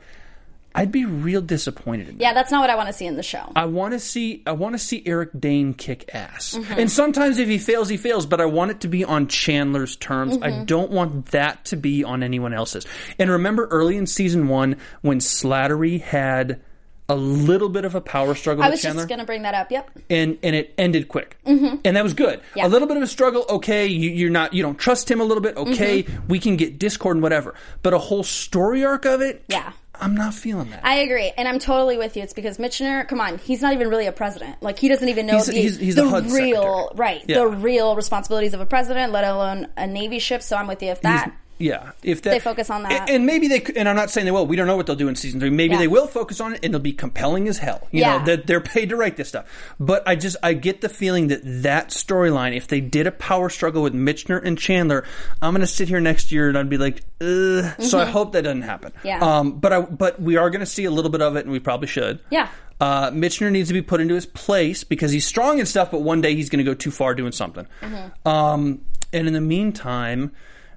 I'd 0.76 0.92
be 0.92 1.04
real 1.04 1.40
disappointed 1.40 2.08
in 2.08 2.18
that. 2.18 2.22
yeah, 2.22 2.34
that's 2.34 2.50
not 2.50 2.60
what 2.60 2.70
I 2.70 2.76
want 2.76 2.88
to 2.88 2.92
see 2.92 3.06
in 3.06 3.16
the 3.16 3.22
show. 3.22 3.50
I 3.56 3.64
want 3.64 3.94
to 3.94 3.98
see 3.98 4.42
I 4.46 4.52
want 4.52 4.74
to 4.74 4.78
see 4.78 5.02
Eric 5.06 5.30
Dane 5.38 5.74
kick 5.74 6.10
ass. 6.14 6.54
Mm-hmm. 6.56 6.80
And 6.80 6.90
sometimes 6.90 7.38
if 7.38 7.48
he 7.48 7.58
fails, 7.58 7.88
he 7.88 7.96
fails, 7.96 8.26
but 8.26 8.40
I 8.40 8.46
want 8.46 8.70
it 8.70 8.80
to 8.80 8.88
be 8.88 9.04
on 9.04 9.26
Chandler's 9.26 9.96
terms. 9.96 10.36
I 10.42 10.50
mm-hmm. 10.50 10.64
don't 10.64 10.90
want 10.90 11.26
that 11.26 11.64
to 11.66 11.76
be 11.76 12.04
on 12.04 12.22
anyone 12.22 12.52
else's. 12.52 12.86
And 13.18 13.30
remember 13.30 13.66
early 13.66 13.96
in 13.96 14.06
season 14.06 14.48
1 14.48 14.76
when 15.00 15.18
Slattery 15.18 16.00
had 16.00 16.60
a 17.08 17.16
little 17.16 17.68
bit 17.68 17.84
of 17.84 17.94
a 17.94 18.00
power 18.00 18.34
struggle 18.34 18.64
I 18.64 18.68
with 18.68 18.74
was 18.74 18.82
just 18.82 19.08
going 19.08 19.20
to 19.20 19.24
bring 19.24 19.42
that 19.42 19.54
up. 19.54 19.70
Yep. 19.70 19.90
and 20.10 20.38
and 20.42 20.56
it 20.56 20.74
ended 20.76 21.08
quick, 21.08 21.38
mm-hmm. 21.46 21.76
and 21.84 21.96
that 21.96 22.02
was 22.02 22.14
good. 22.14 22.40
Yeah. 22.54 22.66
A 22.66 22.68
little 22.68 22.88
bit 22.88 22.96
of 22.96 23.02
a 23.02 23.06
struggle, 23.06 23.44
okay. 23.48 23.86
You, 23.86 24.10
you're 24.10 24.30
not, 24.30 24.52
you 24.52 24.62
don't 24.62 24.78
trust 24.78 25.10
him 25.10 25.20
a 25.20 25.24
little 25.24 25.42
bit, 25.42 25.56
okay. 25.56 26.02
Mm-hmm. 26.02 26.28
We 26.28 26.38
can 26.40 26.56
get 26.56 26.78
discord 26.78 27.16
and 27.16 27.22
whatever, 27.22 27.54
but 27.82 27.94
a 27.94 27.98
whole 27.98 28.24
story 28.24 28.84
arc 28.84 29.04
of 29.04 29.20
it, 29.20 29.44
Yeah. 29.48 29.72
I'm 30.00 30.14
not 30.14 30.34
feeling 30.34 30.70
that. 30.70 30.80
I 30.84 30.96
agree, 30.96 31.32
and 31.36 31.46
I'm 31.48 31.58
totally 31.58 31.96
with 31.98 32.16
you. 32.16 32.22
It's 32.22 32.32
because 32.32 32.58
Michener, 32.58 33.06
come 33.08 33.20
on, 33.20 33.38
he's 33.38 33.62
not 33.62 33.72
even 33.72 33.88
really 33.88 34.06
a 34.06 34.12
president. 34.12 34.62
Like 34.62 34.78
he 34.78 34.88
doesn't 34.88 35.08
even 35.08 35.26
know 35.26 35.34
He's- 35.34 35.46
the, 35.46 35.52
he's- 35.52 35.76
he's 35.76 35.94
the 35.96 36.04
real 36.04 36.20
secretary. 36.28 36.86
right, 36.94 37.24
Yeah. 37.26 37.38
the 37.40 37.46
real 37.48 37.96
responsibilities 37.96 38.54
of 38.54 38.60
a 38.60 38.66
president, 38.66 39.12
let 39.12 39.24
alone 39.24 39.68
a 39.76 39.86
navy 39.86 40.18
ship. 40.18 40.42
So 40.42 40.56
I'm 40.56 40.66
with 40.66 40.82
you. 40.82 40.90
If 40.90 41.02
that, 41.02 41.32
yeah, 41.58 41.92
if 42.02 42.22
that, 42.22 42.30
They 42.30 42.38
focus 42.40 42.68
on 42.70 42.82
that. 42.82 43.08
and, 43.08 43.24
maybe 43.26 43.48
they, 43.48 43.62
and 43.76 43.88
I'm 43.88 43.96
not 43.96 44.10
saying 44.10 44.24
they 44.24 44.30
will. 44.30 44.46
We 44.46 44.56
don't 44.56 44.66
know 44.66 44.76
what 44.76 44.86
they'll 44.86 44.96
do 44.96 45.08
in 45.08 45.14
season 45.16 45.40
three. 45.40 45.50
Maybe 45.50 45.72
Yeah. 45.72 45.78
they 45.78 45.88
will 45.88 46.06
focus 46.06 46.40
on 46.40 46.52
it, 46.52 46.56
and 46.56 46.66
it'll 46.74 46.80
be 46.80 46.92
compelling 46.92 47.48
as 47.48 47.58
hell. 47.58 47.88
You 47.90 48.00
Yeah. 48.00 48.18
know, 48.18 48.24
that 48.26 48.46
they're 48.46 48.60
paid 48.60 48.90
to 48.90 48.96
write 48.96 49.16
this 49.16 49.28
stuff. 49.28 49.46
But 49.80 50.06
I 50.06 50.16
just, 50.16 50.36
I 50.42 50.52
get 50.52 50.80
the 50.80 50.88
feeling 50.88 51.28
that 51.28 51.40
that 51.62 51.88
storyline, 51.88 52.56
if 52.56 52.68
they 52.68 52.80
did 52.80 53.06
a 53.06 53.12
power 53.12 53.48
struggle 53.48 53.82
with 53.82 53.94
Michener 53.94 54.40
and 54.44 54.58
Chandler, 54.58 55.04
I'm 55.40 55.52
going 55.52 55.60
to 55.62 55.66
sit 55.66 55.88
here 55.88 56.00
next 56.00 56.30
year 56.32 56.48
and 56.48 56.58
I'd 56.58 56.68
be 56.68 56.78
like, 56.78 57.02
Ugh. 57.20 57.64
So 57.80 57.98
I 57.98 58.04
hope 58.04 58.32
that 58.32 58.42
doesn't 58.42 58.62
happen. 58.62 58.92
Mm-hmm. 58.98 59.06
Yeah. 59.06 59.20
Um, 59.38 59.52
but 59.52 59.72
I, 59.72 59.80
but 59.80 60.20
we 60.20 60.36
are 60.36 60.50
going 60.50 60.60
to 60.60 60.66
see 60.66 60.84
a 60.84 60.90
little 60.90 61.10
bit 61.10 61.22
of 61.22 61.36
it, 61.36 61.44
and 61.44 61.52
we 61.52 61.58
probably 61.60 61.88
should. 61.88 62.20
Yeah. 62.30 62.48
Uh, 62.78 63.10
Michener 63.10 63.50
needs 63.50 63.68
to 63.68 63.72
be 63.72 63.80
put 63.80 64.02
into 64.02 64.14
his 64.14 64.26
place 64.26 64.84
because 64.84 65.10
he's 65.10 65.26
strong 65.26 65.58
and 65.58 65.66
stuff, 65.66 65.90
but 65.90 66.02
one 66.02 66.20
day 66.20 66.34
he's 66.34 66.50
going 66.50 66.58
to 66.62 66.70
go 66.70 66.74
too 66.74 66.90
far 66.90 67.14
doing 67.14 67.32
something. 67.32 67.66
Mm-hmm. 67.80 68.28
Um, 68.28 68.82
and 69.14 69.26
in 69.26 69.32
the 69.32 69.40
meantime, 69.40 70.32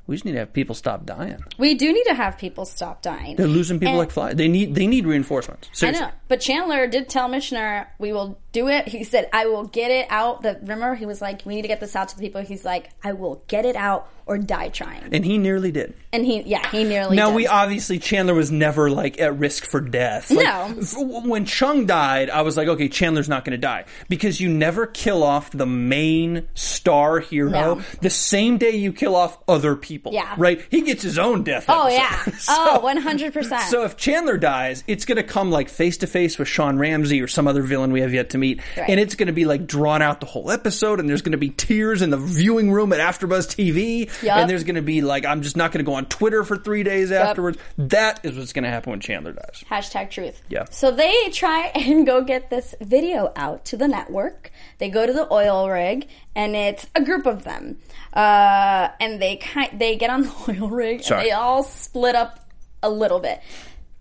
we 0.09 0.15
just 0.15 0.25
need 0.25 0.31
to 0.33 0.39
have 0.39 0.51
people 0.51 0.73
stop 0.75 1.05
dying. 1.05 1.37
we 1.57 1.75
do 1.75 1.93
need 1.93 2.03
to 2.05 2.15
have 2.15 2.37
people 2.37 2.65
stop 2.65 3.01
dying. 3.01 3.35
They're 3.35 3.47
losing 3.47 3.77
people 3.79 3.89
And- 3.93 3.99
like 3.99 4.11
flies. 4.11 4.35
They 4.35 4.47
need 4.47 4.75
they 4.75 4.87
need 4.87 5.05
reinforcements. 5.05 5.69
I 5.83 5.91
know, 5.91 6.09
but 6.27 6.41
Chandler 6.41 6.87
did 6.87 7.07
tell 7.09 7.29
Michener, 7.29 7.85
"We 7.99 8.11
will 8.11 8.39
do 8.51 8.67
it." 8.67 8.87
He 8.87 9.03
said, 9.03 9.29
"I 9.33 9.45
will 9.47 9.65
get 9.65 9.91
it 9.91 10.07
out." 10.09 10.41
The 10.41 10.57
remember, 10.61 10.95
he 10.95 11.05
was 11.05 11.21
like, 11.21 11.41
"We 11.45 11.55
need 11.55 11.61
to 11.63 11.67
get 11.67 11.79
this 11.79 11.95
out 11.95 12.09
to 12.09 12.15
the 12.15 12.21
people." 12.21 12.41
He's 12.41 12.65
like, 12.65 12.89
"I 13.03 13.13
will 13.13 13.43
get 13.47 13.65
it 13.65 13.75
out 13.75 14.09
or 14.25 14.37
die 14.37 14.69
trying." 14.69 15.09
And 15.13 15.25
he 15.25 15.37
nearly 15.37 15.71
did. 15.71 15.93
And 16.11 16.25
he, 16.25 16.41
yeah, 16.41 16.67
he 16.71 16.83
nearly. 16.83 17.15
Now 17.15 17.27
did. 17.27 17.35
we 17.35 17.47
obviously 17.47 17.99
Chandler 17.99 18.33
was 18.33 18.51
never 18.51 18.89
like 18.89 19.19
at 19.19 19.37
risk 19.37 19.65
for 19.65 19.79
death. 19.79 20.31
Like, 20.31 20.45
No. 20.45 20.75
f- 20.81 20.95
when 20.97 21.45
Chung 21.45 21.85
died, 21.85 22.29
I 22.31 22.41
was 22.41 22.57
like, 22.57 22.67
okay, 22.67 22.89
Chandler's 22.89 23.29
not 23.29 23.45
going 23.45 23.51
to 23.51 23.57
die 23.59 23.85
because 24.07 24.41
you 24.41 24.49
never 24.49 24.87
kill 24.87 25.21
off 25.23 25.51
the 25.51 25.67
main 25.67 26.47
star 26.55 27.19
hero 27.19 27.51
No. 27.51 27.81
the 28.01 28.09
same 28.09 28.57
day 28.57 28.71
you 28.71 28.91
kill 28.91 29.15
off 29.15 29.37
other 29.47 29.75
people. 29.75 30.11
Yeah. 30.13 30.33
right. 30.37 30.61
He 30.71 30.81
gets 30.81 31.03
his 31.03 31.19
own 31.19 31.43
death. 31.43 31.65
Oh 31.69 31.85
episode. 31.87 31.95
yeah. 31.97 32.23
Oh, 32.27 32.31
so- 32.39 32.53
oh, 32.77 32.79
one 32.79 32.97
hundred 32.97 33.33
percent. 33.33 33.63
So 33.69 33.83
if 33.83 33.95
Chandler 33.97 34.37
dies, 34.37 34.83
it's 34.87 35.05
going 35.05 35.17
to 35.17 35.23
come 35.23 35.51
like 35.51 35.69
face 35.69 35.97
to 35.97 36.07
face 36.07 36.39
with 36.39 36.47
Sean 36.47 36.79
Ramsey 36.79 37.21
or 37.21 37.27
some 37.27 37.47
other 37.47 37.61
villain 37.61 37.91
we 37.91 38.01
have 38.01 38.13
yet 38.13 38.31
to 38.31 38.37
meet, 38.39 38.61
Right. 38.77 38.89
and 38.89 38.99
it's 38.99 39.15
going 39.15 39.27
to 39.27 39.33
be 39.33 39.45
like 39.45 39.67
drawn 39.67 40.01
out 40.01 40.19
the 40.19 40.25
whole 40.25 40.49
episode, 40.51 40.99
and 40.99 41.07
there's 41.09 41.21
going 41.21 41.33
to 41.33 41.37
be 41.37 41.49
tears 41.49 42.01
in 42.01 42.09
the 42.09 42.17
viewing 42.17 42.71
room 42.71 42.91
at 42.93 42.99
AfterBuzz 42.99 43.47
TV, 43.55 44.09
Yup. 44.23 44.37
and 44.37 44.49
there's 44.49 44.63
going 44.63 44.75
to 44.75 44.81
be 44.81 45.01
like 45.01 45.25
I'm 45.25 45.41
just 45.41 45.55
not 45.57 45.71
going 45.71 45.85
to 45.85 45.89
go 45.89 45.95
on 45.95 46.05
Twitter 46.05 46.43
for 46.43 46.57
three 46.57 46.83
days 46.83 47.11
afterwards. 47.11 47.57
That 47.77 48.21
is 48.23 48.37
what's 48.37 48.53
going 48.53 48.63
to 48.63 48.69
happen 48.69 48.91
when 48.91 48.99
Chandler 48.99 49.33
dies. 49.33 49.63
Hashtag 49.69 50.09
truth. 50.09 50.41
Yeah. 50.49 50.65
So 50.71 50.91
they 50.91 51.29
try 51.31 51.67
and 51.75 52.05
go 52.05 52.23
get 52.23 52.49
this 52.49 52.73
video 52.81 53.31
out 53.35 53.65
to 53.65 53.77
the 53.77 53.87
network. 53.87 54.51
They 54.79 54.89
go 54.89 55.05
to 55.05 55.13
the 55.13 55.31
oil 55.31 55.69
rig, 55.69 56.07
and 56.35 56.55
it's 56.55 56.87
a 56.95 57.03
group 57.03 57.25
of 57.25 57.43
them. 57.43 57.77
Uh, 58.13 58.89
and 58.99 59.21
they 59.21 59.35
kind 59.35 59.79
they 59.79 59.95
get 59.95 60.09
on 60.09 60.21
the 60.23 60.33
oil 60.49 60.69
rig, 60.69 61.03
Sorry. 61.03 61.19
and 61.21 61.27
they 61.27 61.31
all 61.31 61.63
split 61.63 62.15
up 62.15 62.39
a 62.81 62.89
little 62.89 63.19
bit. 63.19 63.41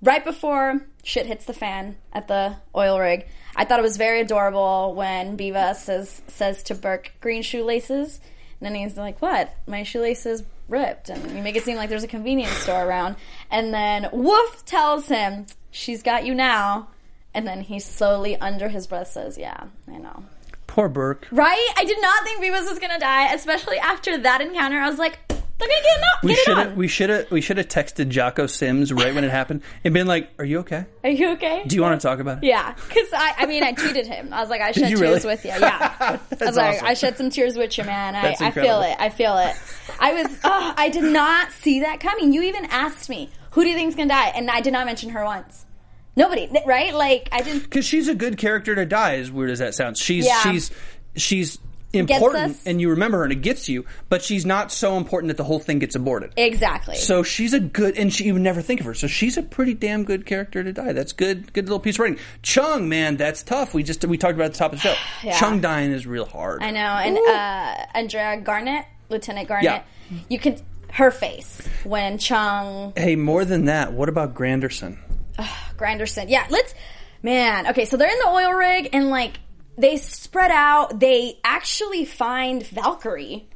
Right 0.00 0.24
before 0.24 0.80
shit 1.02 1.26
hits 1.26 1.44
the 1.46 1.52
fan 1.52 1.96
at 2.12 2.28
the 2.28 2.56
oil 2.76 2.98
rig, 3.00 3.26
I 3.58 3.64
thought 3.64 3.80
it 3.80 3.82
was 3.82 3.96
very 3.96 4.20
adorable 4.20 4.94
when 4.94 5.36
Biva 5.36 5.74
says 5.74 6.22
says 6.28 6.62
to 6.62 6.76
Burke, 6.76 7.12
"Green 7.20 7.42
shoelaces." 7.42 8.20
And 8.60 8.66
then 8.66 8.74
he's 8.76 8.96
like, 8.96 9.20
"What? 9.20 9.52
My 9.66 9.82
shoelaces 9.82 10.44
ripped." 10.68 11.10
And 11.10 11.36
you 11.36 11.42
make 11.42 11.56
it 11.56 11.64
seem 11.64 11.76
like 11.76 11.88
there's 11.90 12.04
a 12.04 12.08
convenience 12.08 12.56
store 12.56 12.86
around. 12.86 13.16
And 13.50 13.74
then 13.74 14.08
Wolf 14.12 14.64
tells 14.64 15.08
him, 15.08 15.46
"She's 15.72 16.04
got 16.04 16.24
you 16.24 16.34
now." 16.34 16.88
And 17.34 17.46
then 17.48 17.62
he 17.62 17.80
slowly, 17.80 18.36
under 18.36 18.68
his 18.68 18.86
breath, 18.86 19.08
says, 19.08 19.36
"Yeah, 19.36 19.64
I 19.88 19.98
know." 19.98 20.22
Poor 20.68 20.88
Burke. 20.88 21.26
Right? 21.32 21.72
I 21.76 21.84
did 21.84 22.00
not 22.00 22.22
think 22.22 22.40
Bivas 22.40 22.68
was 22.70 22.78
gonna 22.78 23.00
die, 23.00 23.32
especially 23.32 23.78
after 23.78 24.16
that 24.18 24.40
encounter. 24.40 24.78
I 24.78 24.88
was 24.88 24.98
like, 24.98 25.18
"They're 25.58 25.68
gonna 25.68 25.82
get, 25.82 26.00
no- 26.00 26.06
We 26.22 26.28
get 26.30 26.38
it 26.38 26.44
should 26.44 26.58
on." 26.58 26.66
have 26.68 26.76
we 26.76 26.88
should 26.88 27.10
have 27.10 27.30
we 27.30 27.40
should 27.40 27.58
have 27.58 27.68
texted 27.68 28.08
Jocko 28.08 28.46
Sims 28.46 28.92
right 28.92 29.14
when 29.14 29.24
it 29.24 29.30
happened 29.30 29.62
and 29.84 29.92
been 29.94 30.06
like, 30.06 30.30
"Are 30.38 30.44
you 30.44 30.60
okay? 30.60 30.86
Are 31.04 31.10
you 31.10 31.30
okay? 31.32 31.64
Do 31.66 31.76
you 31.76 31.82
want 31.82 32.00
to 32.00 32.06
talk 32.06 32.20
about 32.20 32.38
it?" 32.38 32.46
Yeah, 32.46 32.74
because 32.74 33.08
I, 33.12 33.34
I 33.38 33.46
mean, 33.46 33.62
I 33.62 33.72
tweeted 33.72 34.06
him. 34.06 34.32
I 34.32 34.40
was 34.40 34.50
like, 34.50 34.60
I 34.60 34.72
shed 34.72 34.88
tears 34.88 35.00
really? 35.00 35.20
with 35.24 35.44
you. 35.44 35.50
Yeah, 35.50 36.18
I 36.40 36.44
was 36.44 36.56
like. 36.56 36.82
I 36.82 36.94
shed 36.94 37.16
some 37.16 37.30
tears 37.30 37.56
with 37.56 37.76
you, 37.78 37.84
man. 37.84 38.14
I, 38.14 38.36
I 38.40 38.50
feel 38.50 38.82
it. 38.82 38.96
I 38.98 39.08
feel 39.08 39.36
it. 39.38 39.54
I 40.00 40.12
was, 40.22 40.38
oh, 40.44 40.74
I 40.76 40.88
did 40.90 41.04
not 41.12 41.50
see 41.52 41.80
that 41.80 42.00
coming. 42.00 42.32
You 42.32 42.42
even 42.42 42.64
asked 42.66 43.08
me, 43.08 43.30
who 43.50 43.62
do 43.62 43.68
you 43.68 43.74
think's 43.74 43.96
gonna 43.96 44.08
die? 44.08 44.28
And 44.34 44.50
I 44.50 44.60
did 44.60 44.72
not 44.72 44.86
mention 44.86 45.10
her 45.10 45.24
once. 45.24 45.64
Nobody, 46.14 46.48
right? 46.66 46.92
Like, 46.94 47.28
I 47.32 47.42
didn't. 47.42 47.62
because 47.64 47.84
she's 47.84 48.08
a 48.08 48.14
good 48.14 48.38
character 48.38 48.74
to 48.74 48.84
die. 48.84 49.16
As 49.16 49.30
weird 49.30 49.50
as 49.50 49.60
that 49.60 49.74
sounds, 49.74 50.00
she's 50.00 50.26
Yeah. 50.26 50.40
she's 50.42 50.70
she's 51.16 51.58
important, 51.98 52.56
and 52.66 52.80
you 52.80 52.90
remember 52.90 53.18
her, 53.18 53.24
and 53.24 53.32
it 53.32 53.42
gets 53.42 53.68
you. 53.68 53.84
But 54.08 54.22
she's 54.22 54.46
not 54.46 54.72
so 54.72 54.96
important 54.96 55.28
that 55.28 55.36
the 55.36 55.44
whole 55.44 55.58
thing 55.58 55.78
gets 55.78 55.94
aborted. 55.94 56.32
Exactly. 56.36 56.96
So 56.96 57.22
she's 57.22 57.52
a 57.54 57.60
good, 57.60 57.96
and 57.98 58.12
she, 58.12 58.24
you 58.24 58.32
would 58.34 58.42
never 58.42 58.62
think 58.62 58.80
of 58.80 58.86
her. 58.86 58.94
So 58.94 59.06
she's 59.06 59.36
a 59.36 59.42
pretty 59.42 59.74
damn 59.74 60.04
good 60.04 60.26
character 60.26 60.62
to 60.64 60.72
die. 60.72 60.92
That's 60.92 61.12
good, 61.12 61.52
good 61.52 61.64
little 61.66 61.80
piece 61.80 61.96
of 61.96 62.00
writing. 62.00 62.18
Chung, 62.42 62.88
man, 62.88 63.16
that's 63.16 63.42
tough. 63.42 63.74
We 63.74 63.82
just 63.82 64.04
we 64.04 64.18
talked 64.18 64.34
about 64.34 64.46
at 64.46 64.52
the 64.52 64.58
top 64.58 64.72
of 64.72 64.82
the 64.82 64.88
show. 64.88 64.94
Yeah. 65.22 65.38
Chung 65.38 65.60
dying 65.60 65.90
is 65.92 66.06
real 66.06 66.24
hard. 66.26 66.62
I 66.62 66.70
know. 66.70 66.80
And 66.80 67.18
uh, 67.18 67.86
Andrea 67.98 68.40
Garnett, 68.40 68.86
Lieutenant 69.08 69.48
Garnett, 69.48 69.64
Yeah. 70.10 70.18
you 70.28 70.38
can 70.38 70.56
her 70.92 71.10
face 71.10 71.66
when 71.84 72.18
Chung 72.18 72.92
Hey, 72.96 73.16
more 73.16 73.44
than 73.44 73.66
that, 73.66 73.92
what 73.92 74.08
about 74.08 74.34
Granderson? 74.34 74.96
Granderson. 75.76 76.26
Yeah, 76.28 76.46
let's. 76.50 76.74
Man, 77.22 77.66
okay, 77.68 77.84
so 77.84 77.96
they're 77.96 78.10
in 78.10 78.18
the 78.20 78.28
oil 78.28 78.52
rig 78.52 78.90
and 78.92 79.10
like 79.10 79.40
they 79.78 79.96
spread 79.96 80.50
out. 80.50 81.00
They 81.00 81.38
actually 81.44 82.04
find 82.04 82.66
Valkyrie, 82.66 83.48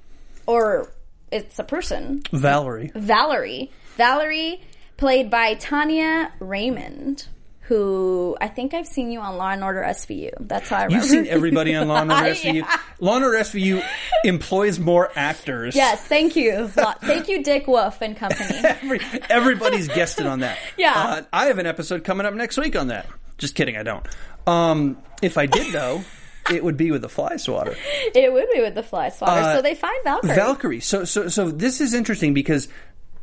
or 0.46 0.92
it's 1.30 1.58
a 1.58 1.64
person, 1.64 2.22
Valerie. 2.32 2.90
Valerie. 2.94 3.70
Valerie, 3.96 4.62
played 4.96 5.30
by 5.30 5.54
Tanya 5.54 6.32
Raymond, 6.40 7.26
who 7.62 8.36
I 8.40 8.48
think 8.48 8.72
I've 8.74 8.86
seen 8.86 9.10
you 9.12 9.20
on 9.20 9.36
Law 9.36 9.50
and 9.50 9.62
Order 9.62 9.82
SVU. 9.82 10.30
That's 10.40 10.68
how 10.68 10.76
I 10.78 10.84
remember. 10.84 11.04
You've 11.04 11.10
seen 11.10 11.26
everybody 11.26 11.74
on 11.74 11.88
Law 11.88 12.00
and 12.02 12.10
Order 12.10 12.24
SVU. 12.30 12.54
Yeah. 12.54 12.78
Law 13.00 13.16
and 13.16 13.24
Order 13.24 13.38
SVU 13.38 13.84
employs 14.24 14.78
more 14.78 15.10
actors. 15.14 15.76
Yes, 15.76 16.02
thank 16.04 16.36
you. 16.36 16.68
Thank 16.68 17.28
you, 17.28 17.42
Dick 17.42 17.66
Wolf 17.66 18.00
and 18.00 18.16
company. 18.16 18.56
Every, 18.64 19.00
everybody's 19.28 19.88
guested 19.88 20.26
on 20.26 20.40
that. 20.40 20.58
Yeah. 20.78 20.92
Uh, 20.94 21.22
I 21.32 21.46
have 21.46 21.58
an 21.58 21.66
episode 21.66 22.02
coming 22.04 22.26
up 22.26 22.34
next 22.34 22.56
week 22.56 22.76
on 22.76 22.88
that. 22.88 23.06
Just 23.38 23.54
kidding, 23.54 23.76
I 23.76 23.82
don't. 23.82 24.06
Um, 24.46 24.96
if 25.22 25.38
I 25.38 25.46
did 25.46 25.72
though, 25.72 26.04
it 26.50 26.62
would 26.64 26.76
be 26.76 26.90
with 26.90 27.02
the 27.02 27.08
fly 27.08 27.36
swatter. 27.36 27.76
It 28.14 28.32
would 28.32 28.48
be 28.52 28.60
with 28.60 28.74
the 28.74 28.82
fly 28.82 29.08
swatter. 29.10 29.40
Uh, 29.40 29.54
so 29.56 29.62
they 29.62 29.74
find 29.74 29.96
Valkyrie. 30.04 30.34
Valkyrie. 30.34 30.80
So 30.80 31.04
so 31.04 31.28
so 31.28 31.50
this 31.50 31.80
is 31.80 31.94
interesting 31.94 32.34
because 32.34 32.68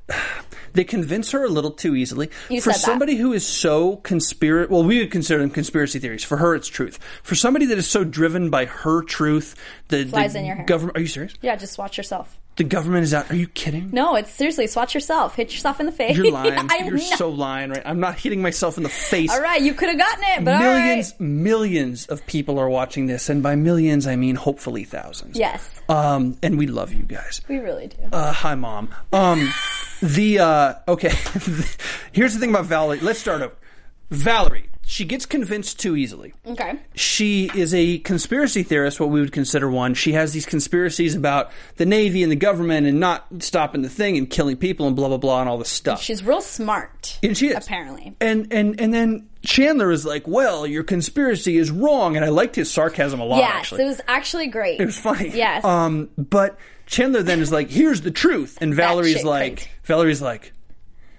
they 0.73 0.83
convince 0.83 1.31
her 1.31 1.43
a 1.43 1.49
little 1.49 1.71
too 1.71 1.95
easily. 1.95 2.29
You 2.49 2.61
For 2.61 2.71
said 2.71 2.79
that. 2.79 2.85
somebody 2.85 3.15
who 3.15 3.33
is 3.33 3.45
so 3.45 3.97
conspiracy, 3.97 4.71
well, 4.71 4.83
we 4.83 4.99
would 4.99 5.11
consider 5.11 5.39
them 5.41 5.49
conspiracy 5.49 5.99
theories. 5.99 6.23
For 6.23 6.37
her, 6.37 6.55
it's 6.55 6.67
truth. 6.67 6.99
For 7.23 7.35
somebody 7.35 7.65
that 7.67 7.77
is 7.77 7.87
so 7.87 8.03
driven 8.03 8.49
by 8.49 8.65
her 8.65 9.01
truth, 9.03 9.55
the, 9.89 10.05
Flies 10.05 10.33
the 10.33 10.39
in 10.39 10.45
your 10.45 10.55
hair. 10.57 10.65
government. 10.65 10.97
Are 10.97 11.01
you 11.01 11.07
serious? 11.07 11.33
yeah, 11.41 11.55
just 11.55 11.77
watch 11.77 11.97
yourself. 11.97 12.37
The 12.59 12.65
government 12.65 13.03
is 13.05 13.13
out. 13.13 13.31
Are 13.31 13.35
you 13.35 13.47
kidding? 13.47 13.89
No, 13.93 14.15
it's 14.15 14.29
seriously 14.31 14.67
swatch 14.67 14.93
yourself. 14.93 15.33
Hit 15.35 15.49
yourself 15.53 15.79
in 15.79 15.85
the 15.85 15.93
face. 15.93 16.17
You're 16.17 16.29
lying. 16.31 16.55
I'm 16.57 16.87
You're 16.87 16.95
not- 16.97 17.17
so 17.17 17.29
lying, 17.29 17.69
right? 17.69 17.81
I'm 17.85 18.01
not 18.01 18.19
hitting 18.19 18.41
myself 18.41 18.75
in 18.75 18.83
the 18.83 18.89
face. 18.89 19.31
All 19.31 19.39
right, 19.41 19.61
you 19.61 19.73
could 19.73 19.87
have 19.87 19.97
gotten 19.97 20.23
it, 20.35 20.43
but 20.43 20.59
millions, 20.59 21.11
right. 21.13 21.21
millions 21.21 22.05
of 22.07 22.25
people 22.27 22.59
are 22.59 22.67
watching 22.69 23.05
this, 23.05 23.29
and 23.29 23.41
by 23.41 23.55
millions, 23.55 24.07
I 24.07 24.17
mean 24.17 24.35
hopefully 24.35 24.83
thousands. 24.83 25.37
Yes, 25.39 25.79
Um, 25.87 26.37
and 26.43 26.57
we 26.57 26.67
love 26.67 26.91
you 26.93 27.03
guys. 27.03 27.39
we 27.47 27.59
really 27.59 27.87
do. 27.87 27.95
Uh, 28.11 28.33
hi, 28.33 28.55
mom. 28.55 28.93
Um, 29.13 29.49
the 30.01 30.39
uh, 30.39 30.73
okay. 30.89 31.11
Here's 32.11 32.33
the 32.33 32.41
thing 32.41 32.49
about 32.49 32.65
Valerie. 32.65 32.99
Let's 32.99 33.19
start 33.19 33.41
over. 33.41 33.53
Valerie. 34.09 34.65
She 34.85 35.05
gets 35.05 35.27
convinced 35.27 35.79
too 35.79 35.95
easily. 35.95 36.33
okay. 36.47 36.79
She 36.95 37.51
is 37.53 37.75
a 37.75 37.99
conspiracy 37.99 38.63
theorist, 38.63 38.99
what 38.99 39.09
we 39.11 39.19
would 39.19 39.31
consider 39.31 39.69
one. 39.69 39.93
She 39.93 40.13
has 40.13 40.33
these 40.33 40.47
conspiracies 40.47 41.13
about 41.13 41.51
the 41.75 41.85
Navy 41.85 42.23
and 42.23 42.31
the 42.31 42.35
government 42.35 42.87
and 42.87 42.99
not 42.99 43.27
stopping 43.37 43.83
the 43.83 43.89
thing 43.89 44.17
and 44.17 44.27
killing 44.27 44.57
people 44.57 44.87
and 44.87 44.95
blah 44.95 45.07
blah 45.07 45.17
blah 45.17 45.41
and 45.41 45.49
all 45.49 45.59
this 45.59 45.69
stuff. 45.69 46.01
She's 46.01 46.23
real 46.23 46.41
smart. 46.41 47.19
And 47.21 47.37
she 47.37 47.49
is 47.49 47.63
apparently. 47.63 48.15
And 48.19 48.51
and 48.51 48.81
and 48.81 48.91
then 48.91 49.29
Chandler 49.45 49.91
is 49.91 50.05
like, 50.07 50.27
"Well, 50.27 50.65
your 50.65 50.81
conspiracy 50.83 51.57
is 51.57 51.69
wrong," 51.69 52.15
and 52.15 52.25
I 52.25 52.29
liked 52.29 52.55
his 52.55 52.71
sarcasm 52.71 53.19
a 53.19 53.25
lot. 53.25 53.37
Yes, 53.37 53.51
actually, 53.53 53.83
it 53.83 53.87
was 53.87 54.01
actually 54.07 54.47
great. 54.47 54.81
it 54.81 54.85
was 54.85 54.97
funny. 54.97 55.29
Yes. 55.35 55.63
Um, 55.63 56.09
but 56.17 56.57
Chandler 56.87 57.21
then 57.21 57.41
is 57.41 57.51
like, 57.51 57.69
"Here's 57.69 58.01
the 58.01 58.09
truth," 58.11 58.57
and 58.59 58.73
Valerie's 58.73 59.23
like, 59.23 59.57
crazy. 59.57 59.69
Valerie's 59.83 60.21
like, 60.21 60.51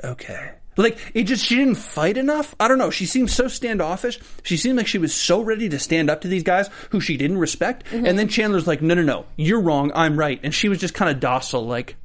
"Okay." 0.03 0.51
Like 0.77 0.99
it 1.15 1.25
just 1.25 1.45
she 1.45 1.57
didn't 1.57 1.75
fight 1.77 2.17
enough. 2.17 2.55
I 2.61 2.69
don't 2.69 2.79
know. 2.79 2.91
She 2.91 3.07
seemed 3.07 3.31
so 3.31 3.49
standoffish. 3.49 4.19
She 4.43 4.57
seemed 4.57 4.77
like 4.77 4.87
she 4.87 4.99
was 4.99 5.15
so 5.15 5.41
ready 5.43 5.69
to 5.69 5.79
stand 5.79 6.09
up 6.09 6.23
to 6.23 6.29
these 6.29 6.43
guys 6.43 6.69
who 6.91 7.01
she 7.01 7.17
didn't 7.17 7.39
respect. 7.39 7.85
Mm-hmm. 7.87 8.07
And 8.07 8.19
then 8.19 8.29
Chandler's 8.29 8.67
like, 8.67 8.81
"No, 8.83 8.95
no, 8.95 9.03
no. 9.03 9.27
You're 9.37 9.61
wrong. 9.61 9.93
I'm 9.95 10.19
right." 10.19 10.41
And 10.43 10.55
she 10.55 10.69
was 10.69 10.79
just 10.79 10.95
kind 10.95 11.11
of 11.11 11.21
docile 11.21 11.67
like, 11.67 11.97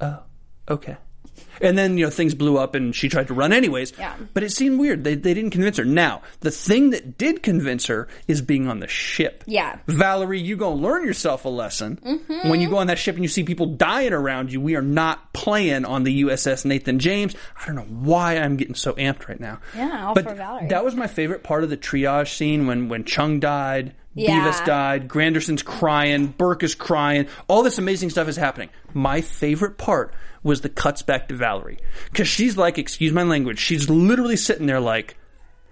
"Oh, 0.00 0.22
okay." 0.68 0.96
And 1.60 1.76
then, 1.76 1.98
you 1.98 2.06
know, 2.06 2.10
things 2.10 2.34
blew 2.34 2.58
up 2.58 2.74
and 2.74 2.94
she 2.94 3.08
tried 3.08 3.28
to 3.28 3.34
run 3.34 3.52
anyways. 3.52 3.92
Yeah. 3.98 4.16
But 4.34 4.42
it 4.42 4.50
seemed 4.50 4.78
weird. 4.80 5.04
They, 5.04 5.14
they 5.14 5.34
didn't 5.34 5.50
convince 5.50 5.76
her. 5.76 5.84
Now, 5.84 6.22
the 6.40 6.50
thing 6.50 6.90
that 6.90 7.18
did 7.18 7.42
convince 7.42 7.86
her 7.86 8.08
is 8.28 8.40
being 8.42 8.68
on 8.68 8.80
the 8.80 8.88
ship. 8.88 9.44
Yeah. 9.46 9.78
Valerie, 9.86 10.40
you 10.40 10.56
gonna 10.56 10.76
learn 10.76 11.04
yourself 11.04 11.44
a 11.44 11.48
lesson. 11.48 11.98
Mm-hmm. 12.04 12.48
When 12.48 12.60
you 12.60 12.68
go 12.68 12.78
on 12.78 12.86
that 12.88 12.98
ship 12.98 13.14
and 13.16 13.24
you 13.24 13.28
see 13.28 13.44
people 13.44 13.66
dying 13.66 14.12
around 14.12 14.52
you, 14.52 14.60
we 14.60 14.76
are 14.76 14.82
not 14.82 15.32
playing 15.32 15.84
on 15.84 16.04
the 16.04 16.22
USS 16.22 16.64
Nathan 16.64 16.98
James. 16.98 17.34
I 17.60 17.66
don't 17.66 17.76
know 17.76 17.82
why 17.82 18.36
I'm 18.36 18.56
getting 18.56 18.74
so 18.74 18.94
amped 18.94 19.28
right 19.28 19.40
now. 19.40 19.60
Yeah, 19.76 20.06
all 20.08 20.14
but 20.14 20.24
for 20.24 20.34
Valerie. 20.34 20.68
that 20.68 20.84
was 20.84 20.94
my 20.94 21.06
favorite 21.06 21.42
part 21.42 21.64
of 21.64 21.70
the 21.70 21.76
triage 21.76 22.34
scene 22.36 22.66
when 22.66 22.88
when 22.88 23.04
Chung 23.04 23.40
died. 23.40 23.94
Yeah. 24.14 24.44
Bivas 24.44 24.64
died. 24.66 25.08
Granderson's 25.08 25.62
crying. 25.62 26.26
Burke 26.26 26.62
is 26.64 26.74
crying. 26.74 27.28
All 27.48 27.62
this 27.62 27.78
amazing 27.78 28.10
stuff 28.10 28.28
is 28.28 28.36
happening. 28.36 28.70
My 28.92 29.20
favorite 29.20 29.78
part 29.78 30.12
was 30.42 30.60
the 30.62 30.68
cuts 30.68 31.02
back 31.02 31.28
to 31.28 31.34
Valerie. 31.34 31.78
Because 32.06 32.28
she's 32.28 32.56
like, 32.56 32.78
excuse 32.78 33.12
my 33.12 33.22
language, 33.22 33.58
she's 33.58 33.90
literally 33.90 34.36
sitting 34.36 34.66
there 34.66 34.80
like, 34.80 35.16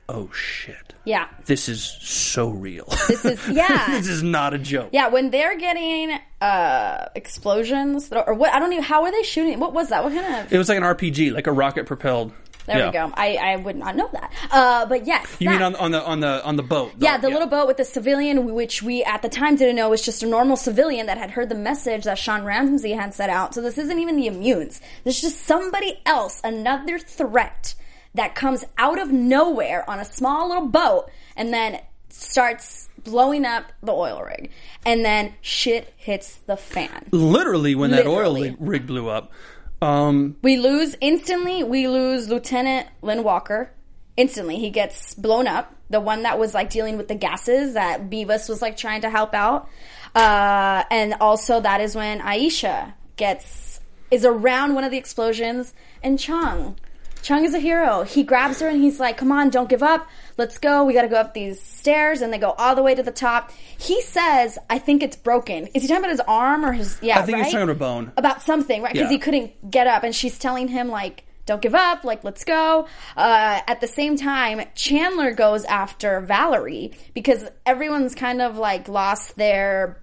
oh 0.09 0.31
shit. 0.33 0.95
Yeah. 1.05 1.29
This 1.47 1.69
is 1.69 1.85
so 2.03 2.51
real. 2.51 2.87
This 3.09 3.25
is 3.25 3.49
yeah. 3.51 3.87
this 3.89 4.09
is 4.09 4.23
not 4.23 4.53
a 4.53 4.59
joke. 4.59 4.91
Yeah, 4.93 5.09
when 5.09 5.31
they're 5.31 5.57
getting 5.59 6.19
uh 6.41 7.07
explosions 7.15 8.13
or 8.13 8.35
what 8.35 8.53
I 8.53 8.59
don't 8.59 8.73
even 8.73 8.85
how 8.85 9.03
were 9.03 9.11
they 9.11 9.23
shooting? 9.23 9.59
What 9.59 9.73
was 9.73 9.89
that? 9.89 10.05
What 10.05 10.13
kind 10.13 10.47
of 10.47 10.53
It 10.53 10.59
was 10.59 10.69
like 10.69 10.77
an 10.77 10.85
RPG, 10.85 11.33
like 11.33 11.47
a 11.47 11.53
rocket 11.53 11.87
propelled. 11.87 12.33
There 12.69 12.79
yeah. 12.79 12.87
we 12.87 12.93
go. 12.93 13.13
I, 13.15 13.37
I 13.37 13.57
would 13.57 13.77
not 13.77 13.97
know 13.97 14.09
that. 14.13 14.33
Uh 14.51 14.87
but 14.87 15.07
yes. 15.07 15.27
You 15.39 15.51
mean 15.51 15.63
on, 15.63 15.75
on 15.77 15.91
the 15.91 16.05
on 16.05 16.21
the 16.21 16.45
on 16.45 16.57
the 16.57 16.63
boat? 16.63 16.93
Yeah, 16.99 17.19
the 17.19 17.29
little 17.29 17.49
boat 17.49 17.67
with 17.67 17.79
the 17.79 17.85
civilian, 17.85 18.55
which 18.55 18.83
we 18.83 19.03
at 19.05 19.23
the 19.23 19.29
time 19.29 19.57
didn't 19.57 19.77
know 19.77 19.91
was 19.91 20.03
just 20.03 20.23
a 20.23 20.27
normal 20.27 20.57
civilian 20.57 21.07
that 21.07 21.19
had 21.19 21.31
heard 21.31 21.49
the 21.49 21.55
message 21.55 22.05
that 22.05 22.19
Sean 22.19 22.45
Ramsey 22.45 22.93
had 22.93 23.15
set 23.15 23.31
out. 23.31 23.55
So 23.55 23.63
this 23.63 23.79
isn't 23.79 23.99
even 23.99 24.17
the 24.17 24.29
immunes. 24.29 24.81
This 25.05 25.17
is 25.17 25.21
just 25.23 25.47
somebody 25.47 26.01
else, 26.07 26.41
another 26.45 26.99
threat 26.99 27.75
that 28.15 28.35
comes 28.35 28.65
out 28.77 28.99
of 28.99 29.11
nowhere 29.11 29.89
on 29.89 29.99
a 29.99 30.05
small 30.05 30.49
little 30.49 30.67
boat 30.69 31.11
and 31.37 31.53
then 31.53 31.81
starts 32.11 32.89
blowing 33.05 33.45
up 33.45 33.65
the 33.83 33.93
oil 33.93 34.23
rig. 34.23 34.51
And 34.85 35.05
then 35.05 35.35
shit 35.41 35.93
hits 35.97 36.37
the 36.47 36.57
fan. 36.57 37.07
Literally, 37.11 37.75
when 37.75 37.91
that 37.93 38.07
oil 38.07 38.55
rig 38.59 38.87
blew 38.87 39.09
up. 39.09 39.33
Um, 39.81 40.37
We 40.43 40.57
lose 40.57 40.97
instantly. 41.01 41.63
We 41.63 41.89
lose 41.89 42.29
Lieutenant 42.29 42.89
Lynn 43.03 43.23
Walker. 43.23 43.71
Instantly, 44.17 44.59
he 44.59 44.71
gets 44.71 45.15
blown 45.15 45.47
up. 45.47 45.75
The 45.91 46.01
one 46.01 46.23
that 46.23 46.39
was 46.39 46.53
like 46.53 46.71
dealing 46.71 46.97
with 46.97 47.09
the 47.09 47.15
gases 47.15 47.75
that 47.75 48.11
Bivas 48.11 48.49
was 48.49 48.61
like 48.61 48.77
trying 48.77 49.03
to 49.03 49.11
help 49.11 49.33
out. 49.33 49.69
Uh, 50.15 50.83
and 50.91 51.15
also 51.21 51.61
that 51.61 51.81
is 51.81 51.95
when 51.95 52.21
Aisha 52.21 52.95
gets 53.17 53.81
is 54.11 54.25
around 54.25 54.75
one 54.75 54.85
of 54.85 54.91
the 54.91 54.97
explosions 54.99 55.75
and 56.03 56.19
Chung. 56.19 56.77
Chung 57.23 57.45
is 57.45 57.55
a 57.55 57.59
hero. 57.59 58.03
He 58.03 58.23
grabs 58.23 58.61
her 58.61 58.69
and 58.69 58.81
he's 58.83 58.99
like, 59.01 59.17
"Come 59.17 59.33
on, 59.33 59.51
don't 59.51 59.69
give 59.69 59.83
up. 59.83 60.09
Let's 60.37 60.59
go. 60.59 60.85
We 60.85 60.95
got 60.95 61.03
to 61.03 61.09
go 61.09 61.17
up 61.17 61.35
these 61.35 61.61
stairs." 61.61 62.21
And 62.23 62.33
they 62.33 62.39
go 62.39 62.51
all 62.53 62.75
the 62.75 62.83
way 62.83 62.95
to 62.95 63.03
the 63.03 63.11
top. 63.13 63.51
He 63.77 64.01
says, 64.03 64.59
"I 64.71 64.79
think 64.79 65.03
it's 65.03 65.17
broken." 65.17 65.67
Is 65.75 65.83
he 65.83 65.89
talking 65.89 65.99
about 66.05 66.11
his 66.11 66.21
arm 66.21 66.65
or 66.65 66.73
his? 66.73 66.99
Yeah, 67.03 67.19
I 67.19 67.23
think 67.23 67.37
right? 67.37 67.45
he's 67.45 67.53
talking 67.53 67.69
about 67.69 67.79
bone. 67.79 68.13
about 68.17 68.43
something, 68.43 68.83
right? 68.83 68.93
Because 68.93 69.07
Yeah. 69.11 69.17
he 69.17 69.19
couldn't 69.19 69.71
get 69.71 69.87
up, 69.87 70.05
and 70.05 70.15
she's 70.15 70.39
telling 70.39 70.69
him 70.69 70.89
like, 70.89 71.25
"Don't 71.45 71.61
give 71.61 71.75
up, 71.75 72.05
like 72.05 72.25
let's 72.25 72.45
go." 72.45 72.87
Uh, 73.17 73.61
at 73.67 73.81
the 73.81 73.89
same 73.89 74.17
time, 74.17 74.63
Chandler 74.75 75.33
goes 75.33 75.65
after 75.65 76.21
Valerie 76.21 76.93
because 77.15 77.45
everyone's 77.67 78.15
kind 78.15 78.41
of 78.41 78.57
like 78.59 78.89
lost 78.89 79.37
their 79.37 80.01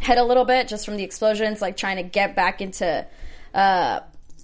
head 0.00 0.18
a 0.18 0.24
little 0.24 0.44
bit 0.44 0.68
just 0.68 0.84
from 0.84 0.96
the 0.96 1.02
explosions, 1.04 1.60
like 1.60 1.76
trying 1.76 1.96
to 1.96 2.02
get 2.02 2.34
back 2.36 2.60
into 2.60 3.06
uh, 3.54 4.00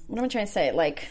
what 0.07 0.19
am 0.19 0.25
I 0.25 0.29
trying 0.29 0.47
to 0.47 0.53
say? 0.53 0.73
Like 0.73 1.09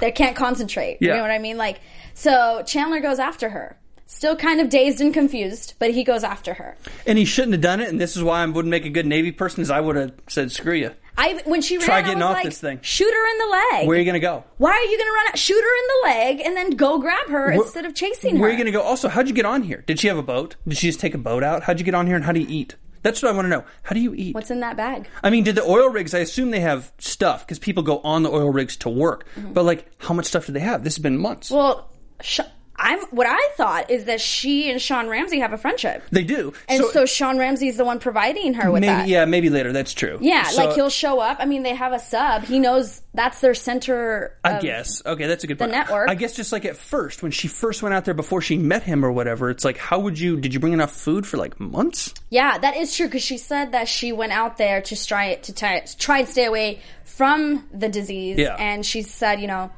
they 0.00 0.10
can't 0.10 0.36
concentrate. 0.36 0.98
You 1.00 1.08
know 1.08 1.20
what 1.22 1.30
I 1.30 1.38
mean? 1.38 1.56
Like 1.56 1.80
so, 2.14 2.62
Chandler 2.66 3.00
goes 3.00 3.18
after 3.18 3.48
her. 3.50 3.78
Still 4.06 4.36
kind 4.36 4.60
of 4.60 4.68
dazed 4.68 5.00
and 5.00 5.14
confused, 5.14 5.74
but 5.78 5.90
he 5.92 6.04
goes 6.04 6.22
after 6.22 6.52
her. 6.54 6.76
and 7.06 7.16
he 7.16 7.24
shouldn't 7.24 7.52
have 7.52 7.62
done 7.62 7.80
it. 7.80 7.88
And 7.88 7.98
this 7.98 8.14
is 8.14 8.22
why 8.22 8.42
I 8.42 8.46
wouldn't 8.46 8.70
make 8.70 8.84
a 8.84 8.90
good 8.90 9.06
Navy 9.06 9.32
person. 9.32 9.62
Is 9.62 9.70
I 9.70 9.80
would 9.80 9.96
have 9.96 10.12
said, 10.28 10.52
"Screw 10.52 10.74
you." 10.74 10.90
I 11.16 11.40
when 11.44 11.62
she 11.62 11.78
Try 11.78 11.96
ran, 11.96 12.04
getting 12.04 12.22
off 12.22 12.34
like, 12.34 12.44
this 12.44 12.60
thing. 12.60 12.78
shoot 12.82 13.10
her 13.12 13.30
in 13.32 13.38
the 13.38 13.46
leg. 13.46 13.86
Where 13.88 13.96
are 13.96 13.98
you 13.98 14.04
going 14.04 14.14
to 14.14 14.20
go? 14.20 14.44
Why 14.58 14.70
are 14.72 14.82
you 14.82 14.98
going 14.98 15.08
to 15.08 15.12
run 15.14 15.26
out? 15.28 15.38
Shoot 15.38 15.60
her 15.62 15.78
in 15.78 15.84
the 15.88 16.08
leg 16.08 16.46
and 16.46 16.56
then 16.56 16.70
go 16.70 16.98
grab 16.98 17.28
her 17.28 17.52
instead 17.52 17.84
of 17.86 17.94
chasing 17.94 18.36
her. 18.36 18.40
Where 18.40 18.48
are 18.48 18.52
you 18.52 18.58
going 18.58 18.66
to 18.66 18.72
go? 18.72 18.82
Also, 18.82 19.08
how'd 19.08 19.28
you 19.28 19.34
get 19.34 19.44
on 19.46 19.62
here? 19.62 19.82
Did 19.86 19.98
she 20.00 20.08
have 20.08 20.16
a 20.18 20.22
boat? 20.22 20.56
Did 20.66 20.76
she 20.78 20.88
just 20.88 21.00
take 21.00 21.14
a 21.14 21.18
boat 21.18 21.42
out? 21.42 21.62
How'd 21.64 21.78
you 21.78 21.84
get 21.84 21.94
on 21.94 22.06
here, 22.06 22.16
and 22.16 22.24
how 22.24 22.32
do 22.32 22.40
you 22.40 22.46
eat? 22.48 22.76
That's 23.02 23.22
what 23.22 23.30
I 23.30 23.34
want 23.34 23.46
to 23.46 23.48
know. 23.50 23.64
How 23.82 23.94
do 23.94 24.00
you 24.00 24.14
eat? 24.14 24.34
What's 24.34 24.50
in 24.50 24.60
that 24.60 24.76
bag? 24.76 25.08
I 25.22 25.30
mean, 25.30 25.44
did 25.44 25.56
the 25.56 25.64
oil 25.64 25.88
rigs? 25.90 26.14
I 26.14 26.18
assume 26.20 26.50
they 26.50 26.60
have 26.60 26.92
stuff 26.98 27.44
because 27.46 27.58
people 27.58 27.82
go 27.82 27.98
on 28.00 28.22
the 28.22 28.30
oil 28.30 28.50
rigs 28.50 28.76
to 28.78 28.88
work. 28.88 29.26
But 29.36 29.64
like, 29.64 29.86
how 29.98 30.14
much 30.14 30.26
stuff 30.26 30.46
do 30.46 30.52
they 30.52 30.60
have? 30.60 30.84
This 30.84 30.96
has 30.96 31.02
been 31.02 31.18
months. 31.18 31.48
Mm-hmm. 31.48 31.56
Well, 31.56 31.90
sh- 32.20 32.40
I'm 32.82 32.98
what 33.12 33.26
I 33.28 33.48
thought 33.56 33.90
is 33.90 34.06
that 34.06 34.20
she 34.20 34.70
and 34.70 34.82
Sean 34.82 35.08
Ramsey 35.08 35.38
have 35.38 35.52
a 35.52 35.56
friendship, 35.58 36.02
they 36.10 36.24
do. 36.24 36.52
and 36.68 36.84
so, 36.86 37.06
Sean 37.06 37.38
Ramsey's 37.38 37.76
the 37.76 37.84
one 37.84 38.00
providing 38.00 38.54
her 38.54 38.70
with 38.72 38.80
maybe, 38.80 38.92
that. 38.92 39.08
yeah, 39.08 39.24
maybe 39.24 39.50
later. 39.50 39.72
That's 39.72 39.94
true. 39.94 40.18
Yeah, 40.20 40.42
So- 40.44 40.64
like 40.64 40.74
he'll 40.74 40.90
show 40.90 41.20
up. 41.20 41.36
I 41.40 41.44
mean, 41.46 41.62
they 41.62 41.74
have 41.74 41.92
a 41.92 42.00
sub. 42.00 42.42
He 42.44 42.58
knows 42.58 43.00
that's 43.14 43.40
their 43.40 43.54
center. 43.54 44.36
I 44.42 44.58
guess. 44.58 45.00
Okay, 45.06 45.26
that's 45.26 45.44
a 45.44 45.46
good 45.46 45.58
the 45.58 45.66
point. 45.66 45.76
network. 45.76 46.10
I 46.10 46.14
guess 46.16 46.34
just 46.34 46.50
like 46.52 46.64
at 46.64 46.76
first, 46.76 47.22
when 47.22 47.30
she 47.30 47.46
first 47.48 47.82
went 47.82 47.94
out 47.94 48.04
there 48.04 48.14
before 48.14 48.40
she 48.40 48.58
met 48.58 48.82
him 48.82 49.04
or 49.04 49.12
whatever, 49.12 49.48
it's 49.50 49.64
like, 49.64 49.76
how 49.78 50.00
would 50.00 50.18
you? 50.18 50.40
Did 50.40 50.52
you 50.52 50.58
bring 50.60 50.72
enough 50.72 50.90
food 50.92 51.26
for 51.26 51.36
like 51.36 51.60
months? 51.60 52.12
Yeah, 52.30 52.58
that 52.58 52.76
is 52.76 52.96
true 52.96 53.06
because 53.06 53.22
she 53.22 53.38
said 53.38 53.72
that 53.72 53.86
she 53.86 54.12
went 54.12 54.32
out 54.32 54.56
there 54.56 54.82
to 54.82 55.06
try 55.06 55.36
to 55.36 55.54
try, 55.54 55.84
try 55.98 56.18
and 56.18 56.28
stay 56.28 56.46
away 56.46 56.80
from 57.04 57.68
the 57.72 57.88
disease. 57.88 58.38
Yeah. 58.38 58.56
and 58.58 58.84
she 58.84 59.02
said, 59.02 59.40
you 59.40 59.46
know, 59.46 59.70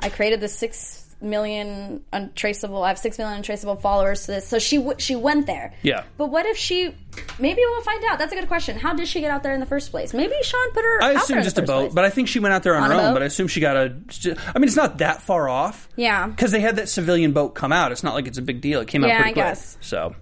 I 0.00 0.08
created 0.10 0.40
the 0.40 0.48
six 0.48 0.99
million 1.22 2.04
untraceable. 2.12 2.82
I 2.82 2.88
have 2.88 2.98
six 2.98 3.18
million 3.18 3.38
untraceable 3.38 3.76
followers 3.76 4.22
to 4.26 4.32
this. 4.32 4.46
So 4.48 4.58
she 4.58 4.76
w- 4.76 4.96
she 4.98 5.16
went 5.16 5.46
there. 5.46 5.74
Yeah. 5.82 6.04
But 6.16 6.26
what 6.30 6.46
if 6.46 6.56
she? 6.56 6.94
Maybe 7.38 7.60
we'll 7.64 7.82
find 7.82 8.02
out. 8.10 8.18
That's 8.18 8.32
a 8.32 8.36
good 8.36 8.48
question. 8.48 8.78
How 8.78 8.94
did 8.94 9.08
she 9.08 9.20
get 9.20 9.30
out 9.30 9.42
there 9.42 9.52
in 9.52 9.60
the 9.60 9.66
first 9.66 9.90
place? 9.90 10.14
Maybe 10.14 10.34
Sean 10.42 10.72
put 10.72 10.82
her. 10.84 11.02
I 11.02 11.12
assume 11.12 11.42
just 11.42 11.58
a 11.58 11.62
boat, 11.62 11.80
place. 11.80 11.94
but 11.94 12.04
I 12.04 12.10
think 12.10 12.28
she 12.28 12.38
went 12.38 12.54
out 12.54 12.62
there 12.62 12.76
on, 12.76 12.84
On 12.84 12.90
her 12.90 12.96
own. 13.08 13.12
But 13.14 13.22
I 13.22 13.26
assume 13.26 13.48
she 13.48 13.60
got 13.60 13.76
a. 13.76 13.96
I 14.54 14.58
mean, 14.58 14.64
it's 14.68 14.76
not 14.76 14.98
that 14.98 15.22
far 15.22 15.48
off. 15.48 15.88
Yeah. 15.96 16.26
because 16.28 16.52
they 16.52 16.60
had 16.60 16.76
that 16.76 16.88
civilian 16.88 17.32
boat 17.32 17.54
come 17.54 17.72
out. 17.72 17.92
It's 17.92 18.02
not 18.02 18.14
like 18.14 18.26
it's 18.26 18.38
a 18.38 18.42
big 18.42 18.60
deal. 18.60 18.80
It 18.80 18.88
came 18.88 19.02
out 19.04 19.08
Yeah, 19.08 19.16
pretty 19.22 19.30
I 19.30 19.32
quick. 19.32 19.44
guess. 19.44 19.78
So, 19.80 20.14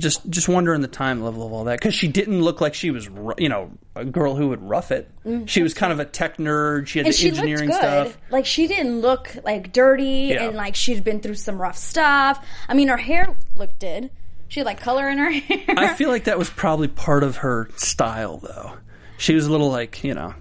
just 0.00 0.28
just 0.28 0.48
wondering 0.48 0.80
the 0.80 0.88
time 0.88 1.22
level 1.22 1.46
of 1.46 1.52
all 1.52 1.64
that 1.64 1.78
because 1.78 1.94
she 1.94 2.08
didn't 2.08 2.42
look 2.42 2.60
like 2.60 2.74
she 2.74 2.90
was, 2.90 3.08
you 3.38 3.48
know, 3.48 3.70
a 3.94 4.04
girl 4.04 4.34
who 4.34 4.48
would 4.48 4.62
rough 4.62 4.90
it. 4.90 5.08
Mm-hmm. 5.24 5.46
she 5.46 5.62
was 5.62 5.74
kind 5.74 5.92
of 5.92 6.00
a 6.00 6.04
tech 6.04 6.38
nerd. 6.38 6.88
She 6.88 6.98
had 6.98 7.06
and 7.06 7.14
the 7.14 7.18
she 7.18 7.28
engineering 7.28 7.70
stuff. 7.72 8.18
Like 8.30 8.46
she 8.46 8.66
didn't 8.66 9.00
look 9.00 9.36
like 9.44 9.72
dirty 9.72 10.30
Yeah. 10.32 10.44
and 10.48 10.56
like 10.56 10.74
she'd 10.74 11.04
been 11.04 11.20
through 11.20 11.34
some 11.36 11.60
rough 11.60 11.76
stuff. 11.76 12.44
I 12.68 12.74
mean, 12.74 12.88
her 12.88 12.96
hair 12.96 13.36
looked 13.54 13.80
good. 13.80 14.10
She 14.48 14.58
had 14.58 14.66
like 14.66 14.80
color 14.80 15.08
in 15.08 15.18
her 15.18 15.30
hair. 15.30 15.64
I 15.68 15.94
feel 15.94 16.08
like 16.10 16.24
that 16.24 16.38
was 16.38 16.50
probably 16.50 16.88
part 16.88 17.22
of 17.22 17.36
her 17.36 17.68
style, 17.76 18.38
though. 18.38 18.72
She 19.18 19.34
was 19.34 19.46
a 19.46 19.50
little 19.52 19.70
like, 19.70 20.02
you 20.02 20.14
know, 20.14 20.34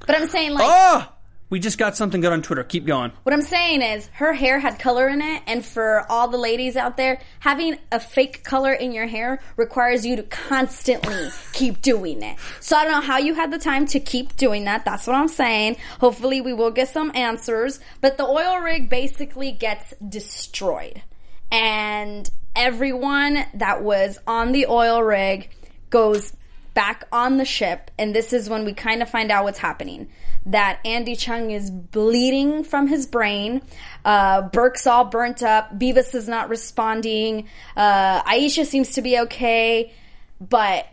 but 0.00 0.16
I'm 0.16 0.26
saying 0.26 0.52
like 0.54 0.64
oh, 0.66 1.11
we 1.52 1.60
just 1.60 1.76
got 1.76 1.94
something 1.94 2.22
good 2.22 2.32
on 2.32 2.40
Twitter. 2.40 2.64
Keep 2.64 2.86
going. 2.86 3.12
What 3.24 3.34
I'm 3.34 3.42
saying 3.42 3.82
is 3.82 4.06
her 4.14 4.32
hair 4.32 4.58
had 4.58 4.78
color 4.78 5.06
in 5.06 5.20
it, 5.20 5.42
and 5.46 5.62
for 5.62 6.06
all 6.10 6.28
the 6.28 6.38
ladies 6.38 6.78
out 6.78 6.96
there, 6.96 7.20
having 7.40 7.76
a 7.92 8.00
fake 8.00 8.42
color 8.42 8.72
in 8.72 8.90
your 8.90 9.06
hair 9.06 9.38
requires 9.58 10.06
you 10.06 10.16
to 10.16 10.22
constantly 10.22 11.28
keep 11.52 11.82
doing 11.82 12.22
it. 12.22 12.38
So 12.60 12.74
I 12.74 12.84
don't 12.84 12.92
know 12.92 13.00
how 13.02 13.18
you 13.18 13.34
had 13.34 13.52
the 13.52 13.58
time 13.58 13.84
to 13.88 14.00
keep 14.00 14.34
doing 14.38 14.64
that. 14.64 14.86
That's 14.86 15.06
what 15.06 15.14
I'm 15.14 15.28
saying. 15.28 15.76
Hopefully 16.00 16.40
we 16.40 16.54
will 16.54 16.70
get 16.70 16.88
some 16.88 17.12
answers. 17.14 17.80
But 18.00 18.16
the 18.16 18.24
oil 18.24 18.60
rig 18.60 18.88
basically 18.88 19.52
gets 19.52 19.92
destroyed. 20.08 21.02
And 21.50 22.30
everyone 22.56 23.44
that 23.52 23.82
was 23.82 24.18
on 24.26 24.52
the 24.52 24.68
oil 24.68 25.02
rig 25.02 25.50
goes 25.90 26.32
back 26.74 27.04
on 27.12 27.36
the 27.36 27.44
ship, 27.44 27.90
and 27.98 28.14
this 28.14 28.32
is 28.32 28.48
when 28.48 28.64
we 28.64 28.72
kind 28.72 29.02
of 29.02 29.10
find 29.10 29.30
out 29.30 29.44
what's 29.44 29.58
happening. 29.58 30.08
That 30.46 30.80
Andy 30.84 31.14
Chung 31.14 31.50
is 31.52 31.70
bleeding 31.70 32.64
from 32.64 32.88
his 32.88 33.06
brain. 33.06 33.62
Uh, 34.04 34.42
Burk's 34.42 34.86
all 34.86 35.04
burnt 35.04 35.42
up. 35.42 35.78
Bivas 35.78 36.14
is 36.14 36.28
not 36.28 36.48
responding. 36.48 37.46
Uh, 37.76 38.22
Aisha 38.22 38.66
seems 38.66 38.92
to 38.92 39.02
be 39.02 39.20
okay, 39.20 39.92
but 40.40 40.86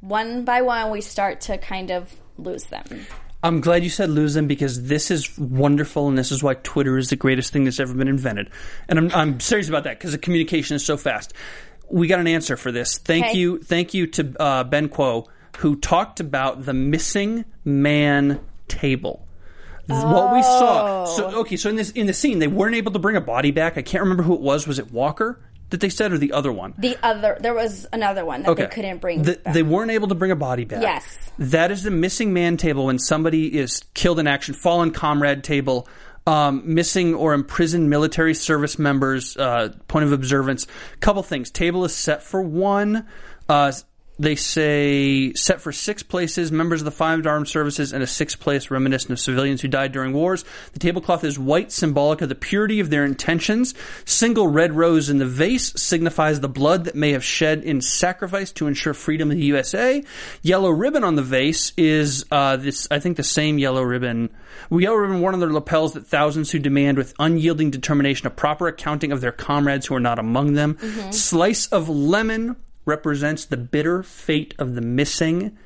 one 0.00 0.44
by 0.44 0.62
one, 0.62 0.90
we 0.90 1.00
start 1.00 1.40
to 1.42 1.58
kind 1.58 1.90
of 1.90 2.14
lose 2.38 2.64
them. 2.66 2.84
I'm 3.42 3.60
glad 3.60 3.84
you 3.84 3.90
said 3.90 4.08
lose 4.10 4.34
them 4.34 4.46
because 4.46 4.84
this 4.84 5.10
is 5.10 5.38
wonderful 5.38 6.08
and 6.08 6.16
this 6.16 6.32
is 6.32 6.42
why 6.42 6.54
Twitter 6.54 6.96
is 6.98 7.10
the 7.10 7.16
greatest 7.16 7.52
thing 7.52 7.64
that's 7.64 7.78
ever 7.80 7.94
been 7.94 8.08
invented. 8.08 8.50
And 8.88 8.98
I'm, 8.98 9.10
I'm 9.14 9.40
serious 9.40 9.68
about 9.68 9.84
that 9.84 9.98
because 9.98 10.12
the 10.12 10.18
communication 10.18 10.74
is 10.76 10.84
so 10.84 10.96
fast. 10.96 11.32
We 11.90 12.08
got 12.08 12.18
an 12.18 12.26
answer 12.26 12.56
for 12.56 12.72
this. 12.72 12.98
Thank 12.98 13.26
Okay. 13.26 13.38
you, 13.38 13.58
thank 13.58 13.94
you 13.94 14.06
to 14.08 14.32
uh, 14.40 14.64
Ben 14.64 14.88
Quo 14.88 15.28
who 15.58 15.76
talked 15.76 16.20
about 16.20 16.64
the 16.64 16.74
missing 16.74 17.44
man 17.64 18.40
table. 18.68 19.26
What 19.86 20.34
we 20.34 20.42
saw. 20.42 21.04
So 21.04 21.40
okay, 21.40 21.56
so 21.56 21.70
in 21.70 21.76
this 21.76 21.90
in 21.92 22.06
the 22.06 22.12
scene, 22.12 22.40
they 22.40 22.48
weren't 22.48 22.74
able 22.74 22.92
to 22.92 22.98
bring 22.98 23.16
a 23.16 23.20
body 23.20 23.52
back. 23.52 23.78
I 23.78 23.82
can't 23.82 24.02
remember 24.02 24.24
who 24.24 24.34
it 24.34 24.40
was. 24.40 24.66
Was 24.66 24.78
it 24.80 24.90
Walker 24.90 25.40
that 25.70 25.80
they 25.80 25.88
said, 25.88 26.12
or 26.12 26.18
the 26.18 26.32
other 26.32 26.52
one? 26.52 26.74
The 26.78 26.96
other, 27.02 27.36
there 27.40 27.54
was 27.54 27.86
another 27.92 28.24
one 28.24 28.42
that 28.42 28.56
they 28.56 28.66
couldn't 28.66 29.00
bring. 29.00 29.22
The- 29.22 29.36
back. 29.36 29.54
they 29.54 29.62
weren't 29.62 29.90
able 29.90 30.08
to 30.08 30.14
bring 30.14 30.30
a 30.30 30.36
body 30.36 30.64
back. 30.64 30.82
Yes. 30.82 31.04
That 31.38 31.70
is 31.70 31.82
the 31.82 31.90
missing 31.90 32.32
man 32.32 32.56
table 32.56 32.86
when 32.86 32.98
somebody 32.98 33.56
is 33.58 33.84
killed 33.94 34.18
in 34.18 34.26
action, 34.26 34.54
fallen 34.54 34.90
comrade 34.90 35.44
table, 35.44 35.88
um, 36.26 36.62
missing 36.74 37.14
or 37.14 37.34
imprisoned 37.34 37.88
military 37.88 38.34
service 38.34 38.78
members, 38.78 39.36
uh, 39.36 39.72
point 39.86 40.04
of 40.04 40.12
observance. 40.12 40.66
Couple 41.00 41.22
things. 41.22 41.50
Table 41.50 41.84
is 41.84 41.94
set 41.94 42.22
for 42.22 42.42
one. 42.42 43.06
Uh, 43.48 43.72
they 44.18 44.34
say 44.34 45.32
set 45.34 45.60
for 45.60 45.72
six 45.72 46.02
places, 46.02 46.50
members 46.50 46.80
of 46.80 46.86
the 46.86 46.90
five 46.90 47.26
armed 47.26 47.48
services, 47.48 47.92
and 47.92 48.02
a 48.02 48.06
sixth 48.06 48.40
place 48.40 48.70
reminiscent 48.70 49.10
of 49.10 49.20
civilians 49.20 49.60
who 49.60 49.68
died 49.68 49.92
during 49.92 50.12
wars. 50.12 50.44
The 50.72 50.78
tablecloth 50.78 51.24
is 51.24 51.38
white, 51.38 51.70
symbolic 51.70 52.22
of 52.22 52.28
the 52.28 52.34
purity 52.34 52.80
of 52.80 52.90
their 52.90 53.04
intentions. 53.04 53.74
Single 54.04 54.48
red 54.48 54.72
rose 54.72 55.10
in 55.10 55.18
the 55.18 55.26
vase 55.26 55.72
signifies 55.76 56.40
the 56.40 56.48
blood 56.48 56.84
that 56.84 56.94
may 56.94 57.12
have 57.12 57.24
shed 57.24 57.62
in 57.62 57.80
sacrifice 57.80 58.52
to 58.52 58.66
ensure 58.66 58.94
freedom 58.94 59.30
of 59.30 59.36
the 59.36 59.44
USA. 59.44 60.02
Yellow 60.42 60.70
ribbon 60.70 61.04
on 61.04 61.16
the 61.16 61.22
vase 61.22 61.72
is 61.76 62.24
uh, 62.30 62.56
this, 62.56 62.88
I 62.90 62.98
think, 62.98 63.16
the 63.16 63.22
same 63.22 63.58
yellow 63.58 63.82
ribbon. 63.82 64.30
Yellow 64.70 64.96
ribbon 64.96 65.20
worn 65.20 65.34
on 65.34 65.40
their 65.40 65.52
lapels 65.52 65.92
that 65.92 66.06
thousands 66.06 66.50
who 66.50 66.58
demand 66.58 66.96
with 66.96 67.14
unyielding 67.18 67.70
determination 67.70 68.26
a 68.26 68.30
proper 68.30 68.68
accounting 68.68 69.12
of 69.12 69.20
their 69.20 69.32
comrades 69.32 69.86
who 69.86 69.94
are 69.94 70.00
not 70.00 70.18
among 70.18 70.54
them. 70.54 70.78
Slice 71.12 71.66
of 71.66 71.88
lemon 71.88 72.56
represents 72.86 73.44
the 73.44 73.56
bitter 73.58 74.02
fate 74.02 74.54
of 74.58 74.74
the 74.74 74.80
missing. 74.80 75.58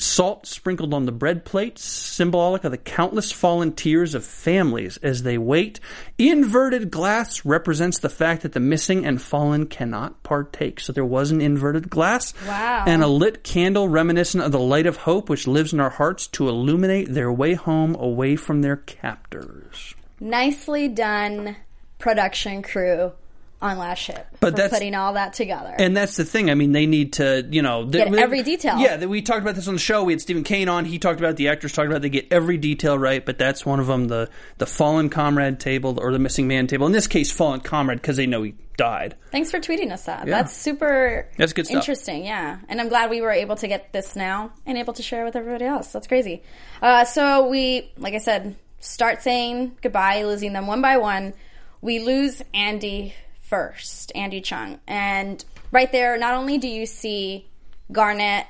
Salt 0.00 0.46
sprinkled 0.46 0.94
on 0.94 1.06
the 1.06 1.10
bread 1.12 1.44
plate, 1.44 1.76
symbolic 1.76 2.62
of 2.62 2.70
the 2.70 2.78
countless 2.78 3.32
fallen 3.32 3.72
tears 3.72 4.14
of 4.14 4.24
families 4.24 4.96
as 4.98 5.24
they 5.24 5.36
wait. 5.36 5.80
Inverted 6.18 6.88
glass 6.92 7.44
represents 7.44 7.98
the 7.98 8.08
fact 8.08 8.42
that 8.42 8.52
the 8.52 8.60
missing 8.60 9.04
and 9.04 9.20
fallen 9.20 9.66
cannot 9.66 10.22
partake. 10.22 10.78
So 10.78 10.92
there 10.92 11.04
was 11.04 11.32
an 11.32 11.40
inverted 11.40 11.90
glass. 11.90 12.32
Wow. 12.46 12.84
And 12.86 13.02
a 13.02 13.08
lit 13.08 13.42
candle 13.42 13.88
reminiscent 13.88 14.44
of 14.44 14.52
the 14.52 14.60
light 14.60 14.86
of 14.86 14.98
hope 14.98 15.28
which 15.28 15.48
lives 15.48 15.72
in 15.72 15.80
our 15.80 15.90
hearts 15.90 16.28
to 16.28 16.48
illuminate 16.48 17.12
their 17.12 17.32
way 17.32 17.54
home 17.54 17.96
away 17.96 18.36
from 18.36 18.62
their 18.62 18.76
captors. 18.76 19.96
nicely 20.20 20.86
done 20.86 21.56
production 21.98 22.62
crew 22.62 23.12
on 23.60 23.76
Last 23.78 23.98
Ship 23.98 24.24
But 24.40 24.54
that's- 24.54 24.70
putting 24.72 24.94
all 24.94 25.14
that 25.14 25.32
together. 25.32 25.74
And 25.78 25.96
that's 25.96 26.16
the 26.16 26.24
thing. 26.24 26.48
I 26.50 26.54
mean, 26.54 26.72
they 26.72 26.86
need 26.86 27.14
to, 27.14 27.46
you 27.50 27.60
know, 27.62 27.86
Get 27.86 28.14
every 28.14 28.42
detail. 28.42 28.78
Yeah, 28.78 29.04
we 29.06 29.20
talked 29.22 29.40
about 29.40 29.56
this 29.56 29.66
on 29.66 29.74
the 29.74 29.80
show. 29.80 30.04
We 30.04 30.12
had 30.12 30.20
Steven 30.20 30.44
Kane 30.44 30.68
on. 30.68 30.84
He 30.84 30.98
talked 30.98 31.18
about 31.18 31.30
it, 31.30 31.36
the 31.36 31.48
actors 31.48 31.72
talked 31.72 31.86
about 31.88 31.96
it. 31.96 32.02
they 32.02 32.08
get 32.08 32.28
every 32.32 32.56
detail 32.56 32.96
right. 32.98 33.24
But 33.24 33.38
that's 33.38 33.66
one 33.66 33.80
of 33.80 33.86
them 33.88 34.06
the 34.08 34.30
the 34.58 34.66
fallen 34.66 35.08
comrade 35.08 35.58
table 35.58 35.98
or 36.00 36.12
the 36.12 36.18
missing 36.20 36.46
man 36.46 36.66
table. 36.68 36.86
In 36.86 36.92
this 36.92 37.06
case, 37.08 37.32
fallen 37.32 37.60
comrade 37.60 38.00
because 38.00 38.16
they 38.16 38.26
know 38.26 38.42
he 38.44 38.54
died. 38.76 39.16
Thanks 39.32 39.50
for 39.50 39.58
tweeting 39.58 39.90
us 39.90 40.04
that. 40.04 40.28
Yeah. 40.28 40.36
That's 40.36 40.56
super 40.56 41.28
That's 41.36 41.52
good 41.52 41.66
stuff. 41.66 41.78
interesting, 41.78 42.24
yeah. 42.24 42.58
And 42.68 42.80
I'm 42.80 42.88
glad 42.88 43.10
we 43.10 43.20
were 43.20 43.32
able 43.32 43.56
to 43.56 43.66
get 43.66 43.92
this 43.92 44.14
now 44.14 44.52
and 44.66 44.78
able 44.78 44.92
to 44.92 45.02
share 45.02 45.24
with 45.24 45.34
everybody 45.34 45.64
else. 45.64 45.88
That's 45.90 46.06
crazy. 46.06 46.44
Uh, 46.80 47.04
so 47.04 47.48
we, 47.48 47.90
like 47.98 48.14
I 48.14 48.18
said, 48.18 48.54
start 48.78 49.20
saying 49.22 49.76
goodbye, 49.82 50.22
losing 50.22 50.52
them 50.52 50.68
one 50.68 50.80
by 50.80 50.98
one. 50.98 51.34
We 51.80 51.98
lose 51.98 52.40
Andy 52.54 53.14
first, 53.48 54.12
Andy 54.14 54.40
Chung. 54.40 54.78
And 54.86 55.44
right 55.72 55.90
there, 55.90 56.18
not 56.18 56.34
only 56.34 56.58
do 56.58 56.68
you 56.68 56.86
see 56.86 57.46
Garnett, 57.90 58.46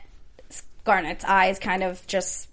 Garnett's 0.85 1.25
eyes 1.25 1.59
kind 1.59 1.83
of 1.83 2.07
just 2.07 2.49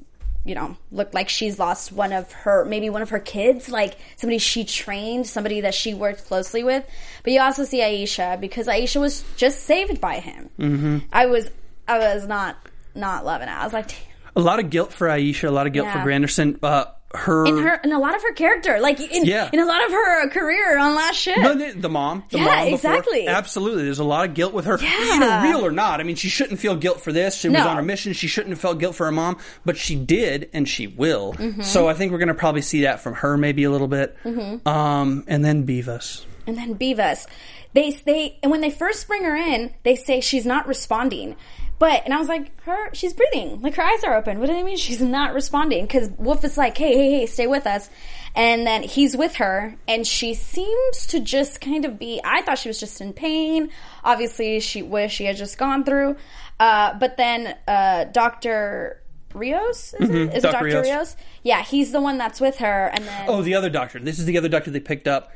you 0.46 0.54
know, 0.54 0.78
look 0.92 1.14
like 1.14 1.28
she's 1.28 1.58
lost 1.58 1.92
one 1.92 2.14
of 2.14 2.32
her, 2.32 2.64
maybe 2.66 2.88
one 2.92 3.02
of 3.02 3.10
her 3.10 3.20
kids, 3.20 3.68
like 3.68 3.98
somebody 4.16 4.38
she 4.38 4.64
trained, 4.64 5.26
somebody 5.26 5.62
that 5.62 5.74
she 5.74 5.96
worked 5.96 6.28
closely 6.28 6.64
with. 6.64 6.86
But 7.24 7.34
you 7.34 7.42
also 7.42 7.66
see 7.66 7.80
Aisha 7.80 8.40
because 8.40 8.68
Aisha 8.68 9.02
was 9.02 9.26
just 9.36 9.64
saved 9.64 10.00
by 10.00 10.20
him. 10.20 10.50
Mm-hmm. 10.60 10.98
I 11.12 11.26
was, 11.26 11.50
I 11.88 11.98
was 11.98 12.28
not, 12.28 12.58
not 12.94 13.26
loving 13.26 13.48
it. 13.48 13.52
I 13.52 13.64
was 13.64 13.74
like, 13.74 13.88
damn. 13.88 13.98
A 14.36 14.41
lot 14.41 14.60
of 14.60 14.69
guilt 14.69 14.91
for 14.93 15.08
Aisha. 15.08 15.48
A 15.48 15.52
lot 15.52 15.67
of 15.67 15.74
guilt 15.74 15.88
Yeah. 15.88 16.04
for 16.04 16.10
Granderson. 16.10 16.60
Uh, 16.62 16.86
her, 17.13 17.45
in 17.45 17.58
her, 17.60 17.76
in 17.82 17.93
a 17.93 18.00
lot 18.00 18.13
of 18.13 18.21
her 18.24 18.34
character, 18.34 18.78
like 18.82 19.00
in, 19.00 19.24
Yeah. 19.24 19.50
in 19.54 19.62
a 19.62 19.65
lot 19.65 19.86
of 19.86 19.91
her 19.91 20.30
career 20.32 20.78
on 20.78 20.95
Last 20.95 21.15
Ship. 21.15 21.38
No, 21.38 21.54
the, 21.56 21.71
the 21.71 21.88
mom. 21.88 22.26
The 22.30 22.39
Yeah, 22.39 22.43
mom 22.45 22.67
exactly. 22.74 23.26
Absolutely. 23.26 23.84
There's 23.86 24.00
a 24.00 24.04
lot 24.04 24.28
of 24.28 24.34
guilt 24.34 24.54
with 24.54 24.65
her. 24.65 24.78
Yeah. 24.82 25.13
You 25.13 25.19
know, 25.21 25.41
real 25.43 25.65
or 25.65 25.71
not. 25.71 26.02
I 26.02 26.04
mean, 26.04 26.17
she 26.17 26.28
shouldn't 26.28 26.60
feel 26.60 26.76
guilt 26.76 27.00
for 27.00 27.13
this. 27.13 27.36
She 27.38 27.48
was 27.48 27.62
on 27.62 27.78
a 27.78 27.84
mission. 27.84 28.12
She 28.12 28.28
shouldn't 28.28 28.50
have 28.52 28.60
felt 28.60 28.80
guilt 28.80 28.95
for 28.95 29.06
her 29.06 29.13
mom, 29.13 29.38
but 29.63 29.78
she 29.78 29.95
did, 29.95 30.50
and 30.52 30.67
she 30.67 30.88
will. 30.88 31.34
Mm-hmm. 31.36 31.62
So 31.62 31.88
I 31.88 31.93
think 31.93 32.12
we're 32.12 32.17
going 32.17 32.28
to 32.28 32.34
probably 32.34 32.62
see 32.63 32.82
that 32.82 33.00
from 33.00 33.13
her 33.13 33.38
maybe 33.38 33.63
a 33.63 33.71
little 33.71 33.88
bit. 33.88 34.17
Mm-hmm. 34.26 34.67
Um, 34.67 35.24
and 35.28 35.45
then 35.45 35.65
Bivas. 35.65 36.26
and 36.48 36.58
then 36.58 36.76
Bivas. 36.76 37.28
They 37.74 37.91
they 37.91 38.39
and 38.43 38.52
when 38.52 38.60
they 38.62 38.71
first 38.71 39.08
bring 39.08 39.24
her 39.24 39.36
in, 39.36 39.74
they 39.84 39.95
say 39.95 40.19
she's 40.21 40.45
not 40.45 40.67
responding. 40.67 41.36
But 41.78 42.04
and 42.06 42.14
I 42.14 42.18
was 42.18 42.28
like, 42.28 42.60
her 42.62 42.94
she's 42.94 43.14
breathing, 43.14 43.62
like 43.62 43.76
her 43.76 43.84
eyes 43.84 44.04
are 44.04 44.16
open. 44.16 44.40
What 44.40 44.48
do 44.48 44.54
they 44.54 44.64
mean 44.64 44.78
she's 44.78 45.02
not 45.02 45.34
responding? 45.34 45.86
Because 45.86 46.10
Wolf 46.18 46.44
is 46.46 46.58
like, 46.58 46.78
hey, 46.78 46.94
hey, 46.96 47.20
hey, 47.20 47.26
stay 47.26 47.48
with 47.48 47.68
us. 47.68 47.90
And 48.34 48.66
then 48.68 48.84
he's 48.84 49.16
with 49.16 49.36
her, 49.36 49.76
and 49.88 50.06
she 50.06 50.34
seems 50.34 51.08
to 51.08 51.22
just 51.22 51.62
kind 51.62 51.86
of 51.86 51.98
be. 51.98 52.20
I 52.24 52.42
thought 52.42 52.58
she 52.60 52.70
was 52.70 52.80
just 52.80 53.00
in 53.00 53.14
pain. 53.14 53.70
Obviously, 54.04 54.60
she 54.60 54.82
what 54.82 55.12
she 55.12 55.26
had 55.26 55.38
just 55.38 55.58
gone 55.58 55.84
through. 55.84 56.18
Uh, 56.60 56.98
but 56.98 57.18
then 57.18 57.56
uh, 57.68 58.06
Doctor 58.06 59.02
Rios 59.34 59.94
is, 60.00 60.10
it? 60.10 60.16
is 60.16 60.28
it 60.28 60.42
Dr. 60.42 60.52
Doctor 60.52 60.66
Rios. 60.66 60.86
Rios? 60.86 61.16
Yeah, 61.44 61.62
he's 61.62 61.92
the 61.92 62.02
one 62.02 62.18
that's 62.18 62.40
with 62.42 62.58
her. 62.58 62.88
And 62.88 63.06
then 63.06 63.26
Oh, 63.30 63.42
the 63.42 63.56
other 63.56 63.70
doctor. 63.70 64.00
This 64.00 64.20
is 64.20 64.26
the 64.26 64.38
other 64.38 64.50
doctor 64.50 64.72
they 64.72 64.80
picked 64.80 65.08
up. 65.08 65.32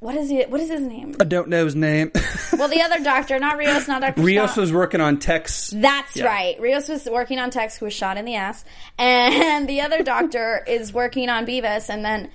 What 0.00 0.14
is 0.14 0.30
it? 0.30 0.50
What 0.50 0.60
is 0.60 0.68
his 0.70 0.82
name? 0.82 1.16
I 1.20 1.24
don't 1.24 1.48
know 1.48 1.64
his 1.64 1.74
name. 1.74 2.12
Well, 2.56 2.68
the 2.68 2.80
other 2.80 3.02
doctor, 3.04 3.38
not 3.38 3.58
Rios, 3.58 3.86
not 3.86 4.00
Dr. 4.00 4.22
Rios 4.22 4.56
was 4.56 4.72
working 4.72 5.00
on 5.02 5.18
Tex. 5.18 5.70
That's 5.76 6.16
Yeah. 6.16 6.24
right. 6.24 6.58
Rios 6.58 6.88
was 6.88 7.04
working 7.04 7.38
on 7.38 7.50
Tex, 7.50 7.76
who 7.76 7.84
was 7.84 7.92
shot 7.92 8.16
in 8.16 8.24
the 8.24 8.34
ass, 8.34 8.64
and 8.98 9.68
the 9.68 9.82
other 9.82 10.02
doctor 10.02 10.64
is 10.66 10.90
working 10.94 11.28
on 11.28 11.44
Bivas. 11.44 11.90
And 11.90 12.02
then 12.02 12.30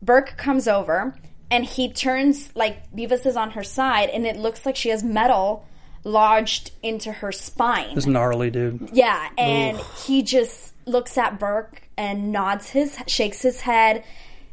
Burk 0.00 0.38
comes 0.38 0.66
over, 0.66 1.14
and 1.50 1.62
he 1.66 1.92
turns 1.92 2.48
like 2.54 2.90
Bivas 2.96 3.26
is 3.26 3.36
on 3.36 3.50
her 3.50 3.62
side, 3.62 4.08
and 4.08 4.26
it 4.26 4.36
looks 4.36 4.64
like 4.64 4.76
she 4.76 4.88
has 4.88 5.04
metal 5.04 5.66
lodged 6.04 6.70
into 6.82 7.12
her 7.12 7.32
spine. 7.32 7.94
This 7.94 8.06
gnarly 8.06 8.50
dude. 8.50 8.88
Yeah, 8.94 9.28
and 9.36 9.76
he 10.06 10.22
just 10.22 10.72
looks 10.86 11.18
at 11.18 11.38
Burk 11.38 11.82
and 11.98 12.32
nods 12.32 12.70
his, 12.70 12.96
shakes 13.06 13.42
his 13.42 13.60
head, 13.60 14.04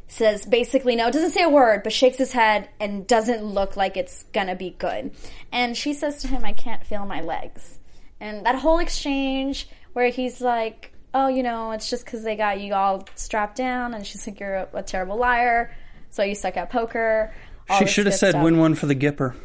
says 0.07 0.45
basically 0.45 0.95
no, 0.95 1.11
doesn't 1.11 1.31
say 1.31 1.43
a 1.43 1.49
word, 1.49 1.83
but 1.83 1.93
shakes 1.93 2.17
his 2.17 2.31
head 2.31 2.69
and 2.79 3.05
doesn't 3.05 3.43
look 3.43 3.75
like 3.75 3.97
it's 3.97 4.23
gonna 4.33 4.55
be 4.55 4.71
good. 4.71 5.11
And 5.51 5.75
she 5.75 5.93
says 5.93 6.21
to 6.21 6.27
him, 6.27 6.45
"I 6.45 6.53
can't 6.53 6.83
feel 6.85 7.05
my 7.05 7.21
legs." 7.21 7.79
And 8.19 8.45
that 8.45 8.55
whole 8.55 8.79
exchange 8.79 9.67
where 9.93 10.09
he's 10.09 10.41
like, 10.41 10.91
"Oh, 11.13 11.27
you 11.27 11.43
know, 11.43 11.71
it's 11.71 11.89
just 11.89 12.05
because 12.05 12.23
they 12.23 12.35
got 12.35 12.59
you 12.59 12.73
all 12.73 13.07
strapped 13.15 13.57
down," 13.57 13.93
and 13.93 14.05
she's 14.05 14.25
like, 14.25 14.39
"You're 14.39 14.55
a, 14.55 14.67
a 14.75 14.83
terrible 14.83 15.17
liar, 15.17 15.75
so 16.09 16.23
you 16.23 16.35
suck 16.35 16.57
at 16.57 16.69
poker." 16.69 17.33
She 17.79 17.85
should 17.85 18.05
have 18.05 18.15
said 18.15 18.31
stuff. 18.31 18.43
win 18.43 18.59
one 18.59 18.75
for 18.75 18.85
the 18.85 18.95
Gipper. 18.95 19.35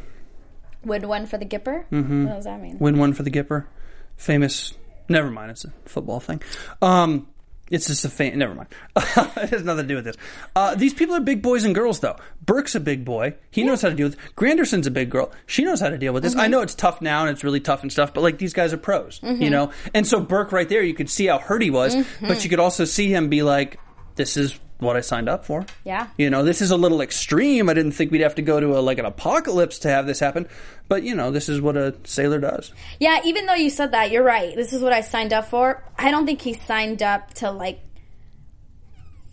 Win 0.84 1.06
one 1.08 1.26
for 1.26 1.38
the 1.38 1.44
Gipper? 1.44 1.84
Mm-hmm. 1.90 2.26
What 2.26 2.34
does 2.34 2.44
that 2.44 2.60
mean? 2.60 2.78
Win 2.78 2.98
one 2.98 3.12
for 3.12 3.22
the 3.22 3.30
Gipper. 3.30 3.66
Famous. 4.16 4.74
Never 5.08 5.30
mind. 5.30 5.50
It's 5.50 5.64
a 5.64 5.72
football 5.86 6.20
thing. 6.20 6.40
Um, 6.80 7.28
it's 7.72 7.86
just 7.86 8.04
a 8.04 8.08
fan. 8.10 8.38
Never 8.38 8.54
mind. 8.54 8.68
it 8.96 9.48
has 9.48 9.64
nothing 9.64 9.84
to 9.84 9.88
do 9.88 9.94
with 9.96 10.04
this. 10.04 10.16
Uh, 10.54 10.74
these 10.74 10.92
people 10.92 11.16
are 11.16 11.20
big 11.20 11.40
boys 11.40 11.64
and 11.64 11.74
girls, 11.74 12.00
though. 12.00 12.16
Burk's 12.44 12.74
a 12.74 12.80
big 12.80 13.04
boy. 13.04 13.34
He 13.50 13.64
knows 13.64 13.80
how 13.80 13.88
to 13.88 13.94
deal 13.94 14.06
with. 14.06 14.14
it. 14.14 14.36
Granderson's 14.36 14.86
a 14.86 14.90
big 14.90 15.08
girl. 15.08 15.32
She 15.46 15.64
knows 15.64 15.80
how 15.80 15.88
to 15.88 15.96
deal 15.96 16.12
with 16.12 16.22
this. 16.22 16.36
I 16.36 16.42
mm-hmm. 16.42 16.52
know 16.52 16.60
it's 16.60 16.74
tough 16.74 17.00
now 17.00 17.22
and 17.22 17.30
it's 17.30 17.42
really 17.42 17.60
tough 17.60 17.82
and 17.82 17.90
stuff, 17.90 18.12
but 18.12 18.20
like 18.20 18.36
these 18.36 18.52
guys 18.52 18.74
are 18.74 18.78
pros, 18.78 19.20
you 19.22 19.30
mm-hmm. 19.30 19.50
know. 19.50 19.72
And 19.94 20.06
so 20.06 20.20
Burke, 20.20 20.52
right 20.52 20.68
there, 20.68 20.82
you 20.82 20.94
could 20.94 21.08
see 21.08 21.26
how 21.26 21.38
hurt 21.38 21.62
he 21.62 21.70
was, 21.70 21.96
mm-hmm. 21.96 22.28
but 22.28 22.44
you 22.44 22.50
could 22.50 22.60
also 22.60 22.84
see 22.84 23.08
him 23.08 23.30
be 23.30 23.42
like, 23.42 23.80
"This 24.16 24.36
is 24.36 24.58
what 24.78 24.96
I 24.96 25.00
signed 25.00 25.28
up 25.28 25.44
for." 25.44 25.64
Yeah. 25.84 26.08
You 26.16 26.28
know, 26.30 26.42
this 26.42 26.60
is 26.60 26.70
a 26.70 26.76
little 26.76 27.00
extreme. 27.00 27.68
I 27.68 27.74
didn't 27.74 27.92
think 27.92 28.10
we'd 28.10 28.20
have 28.22 28.34
to 28.36 28.42
go 28.42 28.60
to 28.60 28.78
a 28.78 28.80
like 28.80 28.98
an 28.98 29.04
apocalypse 29.06 29.78
to 29.80 29.88
have 29.88 30.06
this 30.06 30.18
happen, 30.20 30.48
but 30.88 31.02
you 31.02 31.14
know, 31.14 31.30
this 31.30 31.48
is 31.48 31.60
what 31.60 31.76
a 31.76 31.94
sailor 32.04 32.38
does. 32.40 32.72
Yeah, 33.00 33.20
even 33.24 33.46
though 33.46 33.54
you 33.54 33.70
said 33.70 33.92
that, 33.92 34.10
you're 34.10 34.24
right. 34.24 34.54
This 34.56 34.72
is 34.72 34.82
what 34.82 34.92
I 34.92 35.00
signed 35.00 35.32
up 35.32 35.48
for. 35.48 35.82
I 35.98 36.10
don't 36.10 36.26
think 36.26 36.40
he 36.42 36.54
signed 36.54 37.02
up 37.02 37.34
to 37.34 37.50
like 37.50 37.80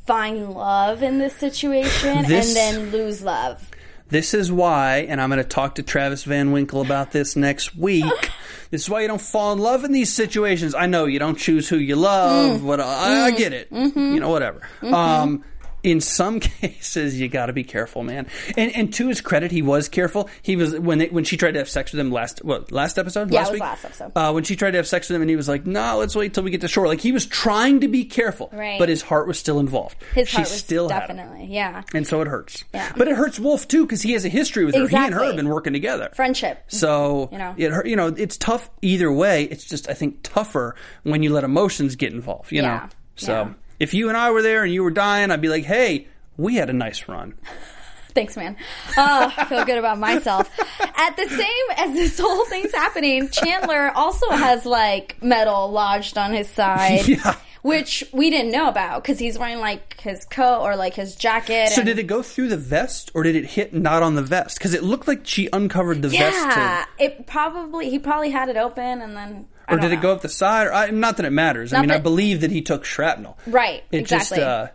find 0.05 0.51
love 0.53 1.03
in 1.03 1.19
this 1.19 1.35
situation 1.35 2.23
This- 2.27 2.47
and 2.47 2.55
then 2.55 2.91
lose 2.91 3.21
love. 3.23 3.68
This 4.09 4.33
is 4.33 4.51
why, 4.51 5.05
and 5.07 5.21
I'm 5.21 5.29
going 5.29 5.41
to 5.41 5.47
talk 5.47 5.75
to 5.75 5.83
Travis 5.83 6.23
Van 6.23 6.51
Winkle 6.51 6.81
about 6.81 7.11
this 7.11 7.35
next 7.35 7.75
week. 7.75 8.03
this 8.71 8.83
is 8.83 8.89
why 8.89 9.01
you 9.01 9.07
don't 9.07 9.21
fall 9.21 9.53
in 9.53 9.59
love 9.59 9.83
in 9.83 9.91
these 9.91 10.11
situations. 10.11 10.73
I 10.73 10.87
know 10.87 11.05
you 11.05 11.19
don't 11.19 11.37
choose 11.37 11.69
who 11.69 11.77
you 11.77 11.95
love. 11.95 12.61
Mm. 12.61 12.63
What 12.63 12.79
I, 12.81 13.25
I 13.25 13.31
get 13.31 13.53
it. 13.53 13.71
Mm-hmm. 13.71 13.99
Mm-hmm. 13.99 14.13
You 14.15 14.19
know, 14.19 14.29
whatever. 14.29 14.61
Mm-hmm. 14.81 14.93
Um, 14.93 15.43
in 15.83 16.01
some 16.01 16.39
cases, 16.39 17.19
you 17.19 17.27
got 17.27 17.47
to 17.47 17.53
be 17.53 17.63
careful, 17.63 18.03
man. 18.03 18.27
And 18.57 18.75
and 18.75 18.93
to 18.95 19.07
his 19.07 19.21
credit, 19.21 19.51
he 19.51 19.61
was 19.61 19.89
careful. 19.89 20.29
He 20.41 20.55
was 20.55 20.77
when 20.77 20.97
they, 20.99 21.07
when 21.07 21.23
she 21.23 21.37
tried 21.37 21.51
to 21.53 21.59
have 21.59 21.69
sex 21.69 21.91
with 21.91 21.99
him 21.99 22.11
last 22.11 22.43
what 22.43 22.71
last 22.71 22.97
episode 22.97 23.31
Yeah, 23.31 23.39
last 23.41 23.51
week 23.51 23.61
last 23.61 23.85
episode. 23.85 24.11
Uh, 24.15 24.31
when 24.31 24.43
she 24.43 24.55
tried 24.55 24.71
to 24.71 24.77
have 24.77 24.87
sex 24.87 25.09
with 25.09 25.15
him, 25.15 25.21
and 25.21 25.29
he 25.29 25.35
was 25.35 25.47
like, 25.47 25.65
"No, 25.65 25.97
let's 25.99 26.15
wait 26.15 26.33
till 26.33 26.43
we 26.43 26.51
get 26.51 26.61
to 26.61 26.67
shore." 26.67 26.87
Like 26.87 27.01
he 27.01 27.11
was 27.11 27.25
trying 27.25 27.81
to 27.81 27.87
be 27.87 28.05
careful, 28.05 28.49
Right. 28.51 28.77
but 28.79 28.89
his 28.89 29.01
heart 29.01 29.27
was 29.27 29.39
still 29.39 29.59
involved. 29.59 29.95
His 30.13 30.27
she 30.29 30.37
heart 30.37 30.49
was 30.49 30.57
still 30.59 30.87
definitely, 30.89 31.45
yeah. 31.49 31.83
And 31.93 32.05
so 32.07 32.21
it 32.21 32.27
hurts. 32.27 32.63
Yeah. 32.73 32.91
But 32.97 33.07
it 33.07 33.15
hurts 33.15 33.39
Wolf 33.39 33.67
too 33.67 33.85
because 33.85 34.01
he 34.01 34.13
has 34.13 34.25
a 34.25 34.29
history 34.29 34.65
with 34.65 34.75
her. 34.75 34.87
He 34.87 34.95
and 34.95 35.13
her 35.13 35.23
have 35.23 35.35
been 35.35 35.49
working 35.49 35.73
together. 35.73 36.09
Friendship. 36.13 36.63
So 36.67 37.29
You 37.31 37.37
know. 37.37 37.55
it 37.57 37.71
hurt. 37.71 37.87
You 37.87 37.95
know, 37.95 38.07
it's 38.07 38.37
tough 38.37 38.69
either 38.81 39.11
way. 39.11 39.43
It's 39.45 39.65
just 39.65 39.89
I 39.89 39.93
think 39.93 40.19
tougher 40.23 40.75
when 41.03 41.23
you 41.23 41.31
let 41.33 41.43
emotions 41.43 41.95
get 41.95 42.13
involved. 42.13 42.51
You 42.51 42.61
Yeah. 42.61 42.67
know. 42.77 42.89
So 43.15 43.31
Yeah. 43.33 43.53
If 43.79 43.93
you 43.93 44.09
and 44.09 44.17
I 44.17 44.31
were 44.31 44.41
there 44.41 44.63
and 44.63 44.73
you 44.73 44.83
were 44.83 44.91
dying, 44.91 45.31
I'd 45.31 45.41
be 45.41 45.49
like, 45.49 45.63
hey. 45.65 46.07
We 46.37 46.55
had 46.55 46.69
a 46.69 46.73
nice 46.73 47.09
run. 47.09 47.33
Thanks, 48.13 48.37
man. 48.37 48.55
Oh, 48.97 49.33
I 49.37 49.43
feel 49.43 49.65
good 49.65 49.77
about 49.77 49.99
myself. 49.99 50.49
At 50.79 51.17
the 51.17 51.27
same 51.27 51.65
as 51.75 51.91
this 51.91 52.17
whole 52.17 52.45
thing's 52.45 52.73
happening, 52.73 53.27
Chandler 53.29 53.91
also 53.93 54.29
has 54.29 54.65
like 54.65 55.21
metal 55.21 55.69
lodged 55.69 56.17
on 56.17 56.31
his 56.33 56.47
side. 56.49 57.01
Yeah. 57.09 57.35
Which 57.61 58.05
we 58.13 58.29
didn't 58.29 58.53
know 58.53 58.69
about 58.69 59.03
because 59.03 59.19
he's 59.19 59.37
wearing 59.37 59.59
like 59.59 59.99
his 59.99 60.23
coat 60.23 60.61
or 60.61 60.77
like 60.77 60.93
his 60.93 61.15
jacket. 61.15 61.71
So 61.71 61.81
and- 61.81 61.87
did 61.87 61.99
it 61.99 62.07
go 62.07 62.21
through 62.23 62.47
the 62.47 62.55
vest 62.57 63.11
or 63.13 63.23
did 63.23 63.35
it 63.35 63.43
hit 63.45 63.73
not 63.73 64.01
on 64.01 64.15
the 64.15 64.21
vest? 64.23 64.57
Because 64.57 64.73
it 64.73 64.81
looked 64.81 65.09
like 65.09 65.27
she 65.27 65.49
uncovered 65.51 66.01
the 66.01 66.07
vest. 66.07 66.37
Yeah, 66.37 66.85
To, 66.97 67.03
it 67.03 67.27
probably 67.27 67.89
he 67.89 67.99
probably 67.99 68.29
had 68.29 68.47
it 68.47 68.55
open 68.55 69.01
and 69.01 69.13
then. 69.17 69.47
I 69.69 69.75
or 69.75 69.79
did 69.79 69.91
it 69.91 70.01
go 70.01 70.11
up 70.11 70.21
the 70.21 70.29
side? 70.29 70.67
Or, 70.67 70.73
I, 70.73 70.89
not 70.89 71.17
that 71.17 71.25
it 71.25 71.31
matters. 71.31 71.73
I 71.73 71.77
Not 71.77 71.81
mean, 71.87 71.91
I 71.91 71.99
believe 71.99 72.41
that 72.41 72.51
he 72.51 72.61
took 72.61 72.85
shrapnel. 72.85 73.37
Right, 73.47 73.83
It 73.91 73.99
exactly. 73.99 74.37
just. 74.37 74.47
Uh, 74.47 74.67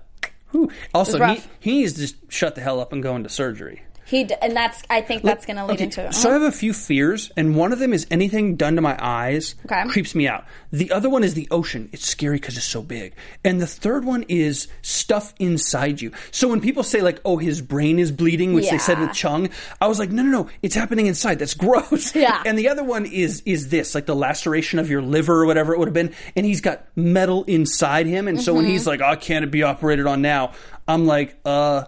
whew. 0.52 0.70
Also, 0.94 1.24
he, 1.24 1.42
he 1.60 1.72
needs 1.80 1.94
to 1.94 2.00
just 2.00 2.16
shut 2.28 2.54
the 2.54 2.60
hell 2.60 2.80
up 2.80 2.92
and 2.92 3.02
go 3.02 3.16
into 3.16 3.28
surgery. 3.28 3.82
He 4.06 4.24
d- 4.24 4.34
and 4.42 4.54
that's 4.54 4.82
I 4.90 5.00
think 5.00 5.22
that's 5.22 5.46
going 5.46 5.56
to 5.56 5.64
lead 5.64 5.74
Okay, 5.74 5.84
into 5.84 6.06
it. 6.06 6.14
So 6.14 6.30
I 6.30 6.34
have 6.34 6.42
a 6.42 6.52
few 6.52 6.72
fears, 6.72 7.30
and 7.36 7.56
one 7.56 7.72
of 7.72 7.78
them 7.78 7.92
is 7.92 8.06
anything 8.10 8.56
done 8.56 8.76
to 8.76 8.82
my 8.82 8.96
eyes 9.00 9.54
Okay. 9.64 9.82
creeps 9.88 10.14
me 10.14 10.28
out. 10.28 10.44
The 10.72 10.92
other 10.92 11.08
one 11.08 11.24
is 11.24 11.34
the 11.34 11.48
ocean. 11.50 11.88
It's 11.92 12.06
scary 12.06 12.36
because 12.36 12.56
it's 12.56 12.66
so 12.66 12.82
big. 12.82 13.14
And 13.44 13.60
the 13.60 13.66
third 13.66 14.04
one 14.04 14.24
is 14.28 14.68
stuff 14.82 15.32
inside 15.38 16.00
you. 16.00 16.12
So 16.32 16.48
when 16.48 16.60
people 16.60 16.82
say 16.82 17.00
like, 17.00 17.20
"Oh, 17.24 17.36
his 17.38 17.62
brain 17.62 17.98
is 17.98 18.12
bleeding," 18.12 18.52
which 18.54 18.68
they 18.70 18.78
said 18.78 18.98
with 19.00 19.12
Chung, 19.12 19.48
I 19.80 19.86
was 19.86 19.98
like, 19.98 20.10
"No, 20.10 20.22
no, 20.22 20.30
no, 20.30 20.50
it's 20.62 20.74
happening 20.74 21.06
inside. 21.06 21.38
That's 21.38 21.54
gross." 21.54 22.14
Yeah. 22.24 22.42
And 22.46 22.58
the 22.58 22.68
other 22.68 22.84
one 22.84 23.06
is 23.06 23.42
is 23.46 23.68
this 23.70 23.94
like 23.94 24.06
the 24.06 24.14
laceration 24.16 24.78
of 24.78 24.88
your 24.90 25.02
liver 25.02 25.42
or 25.42 25.46
whatever 25.46 25.72
it 25.74 25.78
would 25.78 25.88
have 25.88 25.94
been, 25.94 26.14
and 26.36 26.44
he's 26.46 26.60
got 26.60 26.86
metal 26.96 27.44
inside 27.44 28.06
him, 28.06 28.28
and 28.28 28.40
so 28.40 28.52
when 28.54 28.64
Mm-hmm. 28.64 28.72
he's 28.72 28.86
like, 28.86 29.00
"Oh, 29.00 29.16
can't 29.16 29.44
it 29.44 29.50
be 29.50 29.62
operated 29.62 30.06
on 30.06 30.20
now?" 30.22 30.52
I'm 30.86 31.06
like, 31.06 31.36
"Uh." 31.44 31.84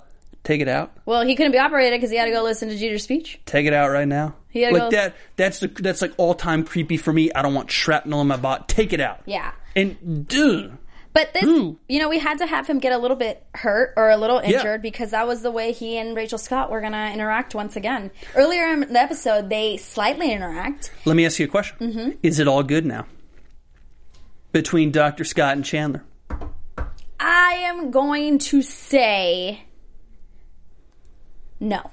Take 0.47 0.61
it 0.61 0.69
out. 0.69 0.93
well, 1.07 1.27
he 1.27 1.35
couldn't 1.35 1.51
be 1.51 1.59
operated 1.59 1.99
because 1.99 2.09
he 2.13 2.17
had 2.17 2.27
to 2.27 2.31
go 2.31 2.45
listen 2.45 2.69
to 2.69 2.77
Jeter's 2.77 3.03
speech. 3.03 3.41
Take 3.47 3.67
it 3.67 3.73
out 3.73 3.91
right 3.91 4.07
now. 4.07 4.37
He 4.49 4.63
had 4.63 4.69
to 4.73 4.75
like 4.79 4.91
go- 4.93 4.97
that. 4.97 5.17
That's 5.35 5.59
the 5.59 5.67
that's 5.67 6.01
like 6.01 6.13
all 6.19 6.35
time 6.35 6.63
creepy 6.65 6.97
for 6.99 7.13
me. 7.13 7.33
I 7.35 7.43
don't 7.43 7.53
want 7.53 7.69
shrapnel 7.69 8.21
in 8.21 8.29
my 8.29 8.37
body. 8.37 8.63
Take 8.69 8.93
it 8.93 9.01
out. 9.01 9.23
Yeah. 9.27 9.51
And 9.75 10.29
duh. 10.29 10.69
But 11.13 11.33
this, 11.35 11.45
Ooh. 11.45 11.79
you 11.89 11.99
know, 11.99 12.09
we 12.09 12.21
had 12.21 12.39
to 12.39 12.47
have 12.47 12.67
him 12.69 12.79
get 12.79 12.93
a 12.93 12.99
little 12.99 13.17
bit 13.17 13.45
hurt 13.55 13.95
or 13.97 14.09
a 14.11 14.17
little 14.17 14.41
Yeah. 14.45 14.59
injured 14.59 14.83
because 14.83 15.11
that 15.11 15.27
was 15.27 15.43
the 15.43 15.51
way 15.51 15.73
he 15.73 15.97
and 15.97 16.15
Rachel 16.15 16.39
Scott 16.39 16.71
were 16.71 16.81
going 16.81 16.93
to 16.93 17.11
interact 17.13 17.55
once 17.55 17.75
again. 17.75 18.13
Earlier 18.37 18.67
in 18.69 18.81
the 18.81 19.01
episode, 19.01 19.49
they 19.49 19.79
slightly 19.79 20.31
interact. 20.31 20.93
Let 21.07 21.17
me 21.17 21.27
ask 21.27 21.39
you 21.41 21.47
a 21.47 21.49
question. 21.49 21.77
Mm-hmm. 21.81 22.11
Is 22.23 22.39
it 22.39 22.47
all 22.47 22.63
good 22.63 22.87
now 22.87 23.07
between 24.53 24.93
Doctor 24.93 25.25
Scott 25.25 25.57
and 25.57 25.65
Chandler? 25.65 26.05
I 27.19 27.53
am 27.65 27.91
going 27.91 28.39
to 28.39 28.63
say 28.63 29.65
no. 31.61 31.91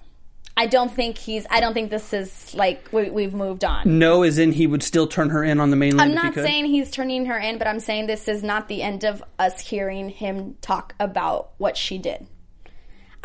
I 0.56 0.68
don't 0.68 0.92
think 0.94 1.18
he's. 1.18 1.48
I 1.50 1.60
don't 1.60 1.74
think 1.74 1.90
this 1.90 2.14
is 2.14 2.54
like 2.54 2.88
we, 2.92 3.10
we've 3.10 3.34
moved 3.34 3.64
on. 3.64 3.98
No, 3.98 4.22
as 4.22 4.38
in 4.38 4.52
he 4.52 4.68
would 4.68 4.84
still 4.84 5.08
turn 5.08 5.32
her 5.32 5.44
in 5.44 5.60
on 5.60 5.72
the 5.72 5.76
mainland. 5.76 6.02
I'm 6.02 6.10
he 6.10 6.24
not 6.24 6.34
could? 6.36 6.44
saying 6.46 6.66
he's 6.66 6.92
turning 6.92 7.26
her 7.26 7.38
in, 7.38 7.58
but 7.58 7.68
I'm 7.68 7.80
saying 7.80 8.06
this 8.06 8.28
is 8.28 8.44
not 8.44 8.68
the 8.68 8.84
end 8.84 9.04
of 9.04 9.24
us 9.40 9.60
hearing 9.60 10.10
him 10.10 10.56
talk 10.62 10.94
about 11.00 11.52
what 11.58 11.76
she 11.76 11.98
did. 11.98 12.28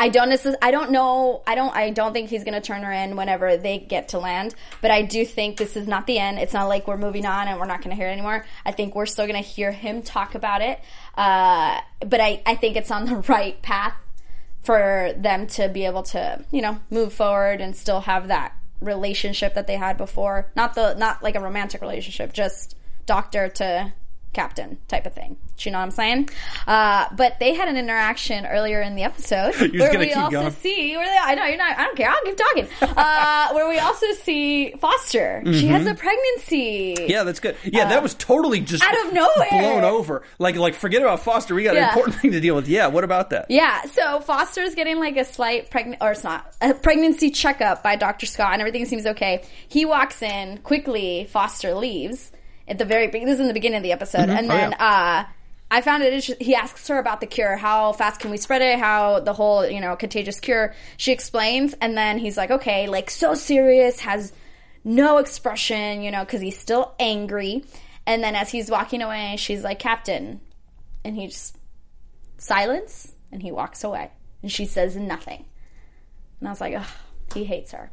I 0.00 0.08
don't 0.10 0.30
necess- 0.30 0.54
I 0.62 0.70
don't 0.70 0.90
know. 0.90 1.42
I 1.46 1.54
don't. 1.54 1.74
I 1.76 1.90
don't 1.90 2.14
think 2.14 2.30
he's 2.30 2.44
going 2.44 2.54
to 2.54 2.60
turn 2.62 2.82
her 2.82 2.92
in 2.92 3.16
whenever 3.16 3.58
they 3.58 3.78
get 3.78 4.08
to 4.10 4.18
land. 4.18 4.54
But 4.80 4.90
I 4.90 5.02
do 5.02 5.26
think 5.26 5.58
this 5.58 5.76
is 5.76 5.86
not 5.86 6.06
the 6.06 6.18
end. 6.18 6.38
It's 6.38 6.54
not 6.54 6.68
like 6.68 6.86
we're 6.86 6.96
moving 6.96 7.26
on 7.26 7.48
and 7.48 7.58
we're 7.58 7.66
not 7.66 7.82
going 7.82 7.90
to 7.90 7.96
hear 7.96 8.08
it 8.08 8.12
anymore. 8.12 8.46
I 8.64 8.70
think 8.70 8.94
we're 8.94 9.06
still 9.06 9.26
going 9.26 9.42
to 9.42 9.46
hear 9.46 9.70
him 9.70 10.02
talk 10.02 10.34
about 10.34 10.62
it. 10.62 10.80
Uh, 11.14 11.80
but 12.06 12.20
I, 12.20 12.42
I 12.46 12.54
think 12.54 12.76
it's 12.76 12.90
on 12.90 13.04
the 13.04 13.16
right 13.28 13.60
path 13.60 13.94
for 14.62 15.12
them 15.16 15.46
to 15.46 15.68
be 15.68 15.84
able 15.86 16.02
to, 16.02 16.44
you 16.50 16.60
know, 16.60 16.78
move 16.90 17.12
forward 17.12 17.60
and 17.60 17.74
still 17.74 18.00
have 18.00 18.28
that 18.28 18.54
relationship 18.80 19.54
that 19.54 19.66
they 19.66 19.76
had 19.76 19.96
before. 19.96 20.50
Not 20.54 20.74
the 20.74 20.94
not 20.94 21.22
like 21.22 21.34
a 21.34 21.40
romantic 21.40 21.80
relationship, 21.80 22.32
just 22.32 22.76
doctor 23.06 23.48
to 23.48 23.92
captain 24.32 24.78
type 24.88 25.06
of 25.06 25.14
thing. 25.14 25.36
Do 25.56 25.68
you 25.68 25.72
know 25.72 25.78
what 25.78 25.84
I'm 25.84 25.90
saying? 25.90 26.28
Uh, 26.66 27.06
but 27.16 27.38
they 27.40 27.54
had 27.54 27.68
an 27.68 27.76
interaction 27.76 28.46
earlier 28.46 28.80
in 28.80 28.94
the 28.94 29.02
episode 29.02 29.54
where 29.72 29.98
we 29.98 30.12
also 30.12 30.30
going. 30.30 30.50
see 30.52 30.96
where 30.96 31.06
they, 31.06 31.18
I 31.20 31.34
know 31.34 31.44
you're 31.44 31.56
not. 31.58 31.76
I 31.76 31.84
don't 31.84 31.96
care. 31.96 32.08
I'll 32.10 32.22
keep 32.22 32.36
talking. 32.36 32.68
Uh, 32.98 33.52
where 33.52 33.68
we 33.68 33.78
also 33.78 34.06
see 34.22 34.72
Foster. 34.72 35.42
She 35.46 35.68
has 35.68 35.86
a 35.86 35.94
pregnancy. 35.94 36.94
Mm-hmm. 36.96 37.10
Yeah, 37.10 37.22
that's 37.22 37.38
good. 37.38 37.56
Yeah, 37.62 37.88
that 37.90 38.02
was 38.02 38.14
totally 38.14 38.60
just 38.60 38.82
out 38.82 39.06
of 39.06 39.12
nowhere. 39.12 39.48
blown 39.50 39.84
over. 39.84 40.24
Like, 40.38 40.56
like 40.56 40.74
forget 40.74 41.00
about 41.02 41.20
Foster. 41.20 41.54
We 41.54 41.62
got 41.62 41.76
an 41.76 41.84
important 41.84 42.16
thing 42.16 42.32
to 42.32 42.40
deal 42.40 42.56
with. 42.56 42.66
Yeah, 42.66 42.88
what 42.88 43.04
about 43.04 43.30
that? 43.30 43.46
Yeah, 43.50 43.82
so 43.82 44.20
Foster's 44.20 44.74
getting 44.74 44.98
like 44.98 45.16
a 45.16 45.24
slight 45.24 45.70
pregnant, 45.70 46.02
or 46.02 46.10
it's 46.10 46.24
not, 46.24 46.52
a 46.60 46.74
pregnancy 46.74 47.30
checkup 47.30 47.82
by 47.84 47.94
Dr. 47.94 48.26
Scott, 48.26 48.52
and 48.52 48.60
everything 48.60 48.84
seems 48.84 49.06
okay. 49.06 49.44
He 49.68 49.84
walks 49.84 50.20
in 50.22 50.58
quickly. 50.58 51.28
Foster 51.30 51.74
leaves 51.74 52.32
at 52.68 52.78
the 52.78 52.84
very 52.84 53.06
beginning. 53.06 53.26
This 53.26 53.34
is 53.34 53.40
in 53.40 53.48
the 53.48 53.54
beginning 53.54 53.78
of 53.78 53.82
the 53.82 53.92
episode, 53.92 54.28
and 54.28 54.46
Oh, 54.50 54.54
then 54.54 54.70
yeah. 54.72 55.24
uh, 55.26 55.32
I 55.70 55.80
found 55.82 56.02
it. 56.02 56.12
interesting. 56.12 56.44
He 56.44 56.54
asks 56.54 56.86
her 56.88 56.98
about 56.98 57.20
the 57.20 57.26
cure. 57.26 57.56
How 57.56 57.92
fast 57.92 58.20
can 58.20 58.30
we 58.30 58.36
spread 58.36 58.62
it? 58.62 58.78
How 58.78 59.20
the 59.20 59.32
whole 59.32 59.66
you 59.68 59.80
know 59.80 59.96
contagious 59.96 60.40
cure? 60.40 60.74
She 60.96 61.12
explains, 61.12 61.74
and 61.80 61.96
then 61.96 62.18
he's 62.18 62.36
like, 62.36 62.50
okay, 62.50 62.86
like 62.86 63.10
so 63.10 63.34
serious, 63.34 64.00
has 64.00 64.32
no 64.84 65.18
expression, 65.18 66.02
you 66.02 66.10
know, 66.10 66.24
because 66.24 66.40
he's 66.40 66.58
still 66.58 66.94
angry. 67.00 67.64
And 68.06 68.22
then 68.24 68.34
as 68.34 68.48
he's 68.50 68.70
walking 68.70 69.02
away, 69.02 69.34
she's 69.38 69.62
like, 69.62 69.78
Captain, 69.78 70.40
and 71.04 71.14
he 71.14 71.26
just 71.26 71.56
silence 72.38 73.12
and 73.32 73.42
he 73.42 73.50
walks 73.50 73.82
away 73.84 74.10
and 74.42 74.50
she 74.52 74.64
says 74.64 74.94
nothing 74.96 75.44
and 76.38 76.48
i 76.48 76.52
was 76.52 76.60
like 76.60 76.72
Ugh, 76.74 76.86
he 77.34 77.44
hates 77.44 77.72
her 77.72 77.90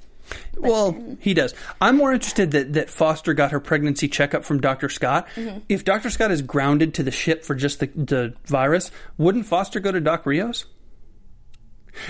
Well, 0.57 1.17
he 1.19 1.34
does. 1.34 1.53
I'm 1.80 1.97
more 1.97 2.13
interested 2.13 2.51
that, 2.51 2.73
that 2.73 2.89
Foster 2.89 3.34
got 3.34 3.51
her 3.51 3.59
pregnancy 3.59 4.07
checkup 4.07 4.43
from 4.43 4.61
Dr. 4.61 4.89
Scott. 4.89 5.28
Mm-hmm. 5.36 5.59
If 5.69 5.86
Dr. 5.86 6.09
Scott 6.09 6.32
is 6.32 6.41
grounded 6.41 6.93
to 6.95 7.03
the 7.03 7.11
ship 7.11 7.43
for 7.43 7.55
just 7.55 7.80
the, 7.80 7.88
the 7.95 8.34
virus, 8.45 8.91
wouldn't 9.17 9.45
Foster 9.45 9.80
go 9.80 9.91
to 9.91 10.01
Doc 10.01 10.26
Rios? 10.26 10.65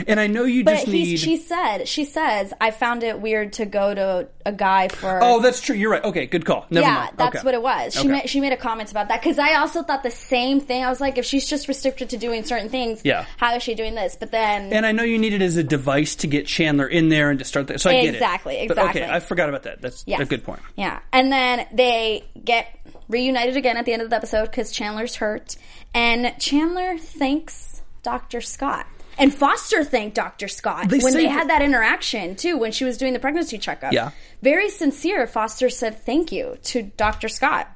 And 0.08 0.20
I 0.20 0.28
know 0.28 0.44
you 0.44 0.64
But 0.64 0.74
just 0.76 0.88
need. 0.88 1.18
she 1.18 1.38
said, 1.38 1.88
she 1.88 2.06
says, 2.06 2.54
I 2.60 2.72
found 2.72 3.04
it 3.04 3.20
weird 3.20 3.54
to 3.54 3.66
go 3.66 3.94
to 3.94 4.28
a 4.46 4.52
guy 4.52 4.88
for. 4.88 5.20
oh, 5.24 5.40
that's 5.42 5.62
true. 5.62 5.76
You're 5.76 5.92
right. 5.92 6.04
Okay, 6.04 6.26
good 6.26 6.46
call. 6.46 6.66
Never 6.70 6.86
yeah, 6.88 6.94
mind. 6.96 7.12
that's 7.18 7.36
Okay. 7.38 7.46
what 7.46 7.54
it 7.54 7.62
was. 7.62 7.94
She 7.94 8.00
Okay. 8.00 8.08
made 8.10 8.30
she 8.30 8.40
made 8.42 8.54
a 8.54 8.58
comment 8.58 8.92
about 8.92 9.08
that 9.10 9.22
because 9.22 9.40
I 9.40 9.56
also 9.56 9.84
thought 9.84 10.04
the 10.04 10.12
same 10.12 10.60
thing. 10.60 10.84
I 10.84 10.90
was 10.90 11.00
like, 11.02 11.18
if 11.18 11.26
she's 11.26 11.48
just 11.48 11.68
restricted 11.68 12.10
to 12.12 12.18
doing 12.18 12.44
certain 12.44 12.70
things, 12.70 13.02
Yeah. 13.04 13.26
how 13.38 13.56
is 13.56 13.64
she 13.64 13.76
doing 13.76 13.96
this? 13.96 14.16
But 14.20 14.32
then 14.32 14.72
And 14.74 14.86
I 14.86 14.92
know 14.92 15.04
you 15.04 15.18
need 15.18 15.34
it 15.34 15.42
as 15.42 15.58
a 15.58 15.64
device 15.64 16.16
to 16.18 16.28
get 16.28 16.48
Chandler 16.48 16.88
in 16.88 17.10
there 17.10 17.30
and 17.30 17.40
to 17.40 17.46
start 17.46 17.68
that. 17.68 17.82
So 17.82 17.90
I 17.90 17.94
get 18.02 18.06
it. 18.06 18.14
Exactly, 18.16 18.66
But 18.68 18.78
exactly. 18.78 19.02
okay, 19.04 19.12
I 19.12 19.20
forgot 19.20 19.50
about 19.50 19.64
that. 19.64 19.82
That's 19.82 20.04
Yes. 20.08 20.20
a 20.22 20.26
good 20.26 20.44
point. 20.44 20.62
Yeah. 20.76 21.00
And 21.14 21.32
then 21.32 21.66
they 21.74 22.24
get 22.44 22.68
reunited 23.08 23.56
again 23.58 23.78
at 23.78 23.86
the 23.86 23.94
end 23.94 24.02
of 24.02 24.10
the 24.10 24.16
episode 24.16 24.46
because 24.46 24.72
Chandler's 24.72 25.16
hurt. 25.16 25.56
And 25.94 26.34
Chandler 26.40 26.98
thanks 26.98 27.82
Dr. 28.04 28.42
Scott. 28.42 28.86
And 29.18 29.34
Foster 29.34 29.84
thanked 29.84 30.16
Dr. 30.16 30.48
Scott 30.48 30.90
They 30.90 31.00
when 31.00 31.14
they 31.14 31.28
had 31.28 31.50
that 31.50 31.62
interaction 31.62 32.36
too, 32.36 32.58
when 32.58 32.72
she 32.72 32.84
was 32.84 32.98
doing 32.98 33.14
the 33.14 33.20
pregnancy 33.20 33.58
checkup. 33.58 33.94
Yeah. 33.94 34.12
Very 34.42 34.70
sincere. 34.70 35.28
Foster 35.28 35.70
said 35.70 36.00
thank 36.04 36.32
you 36.32 36.58
to 36.64 36.84
Dr. 36.84 37.30
Scott. 37.30 37.70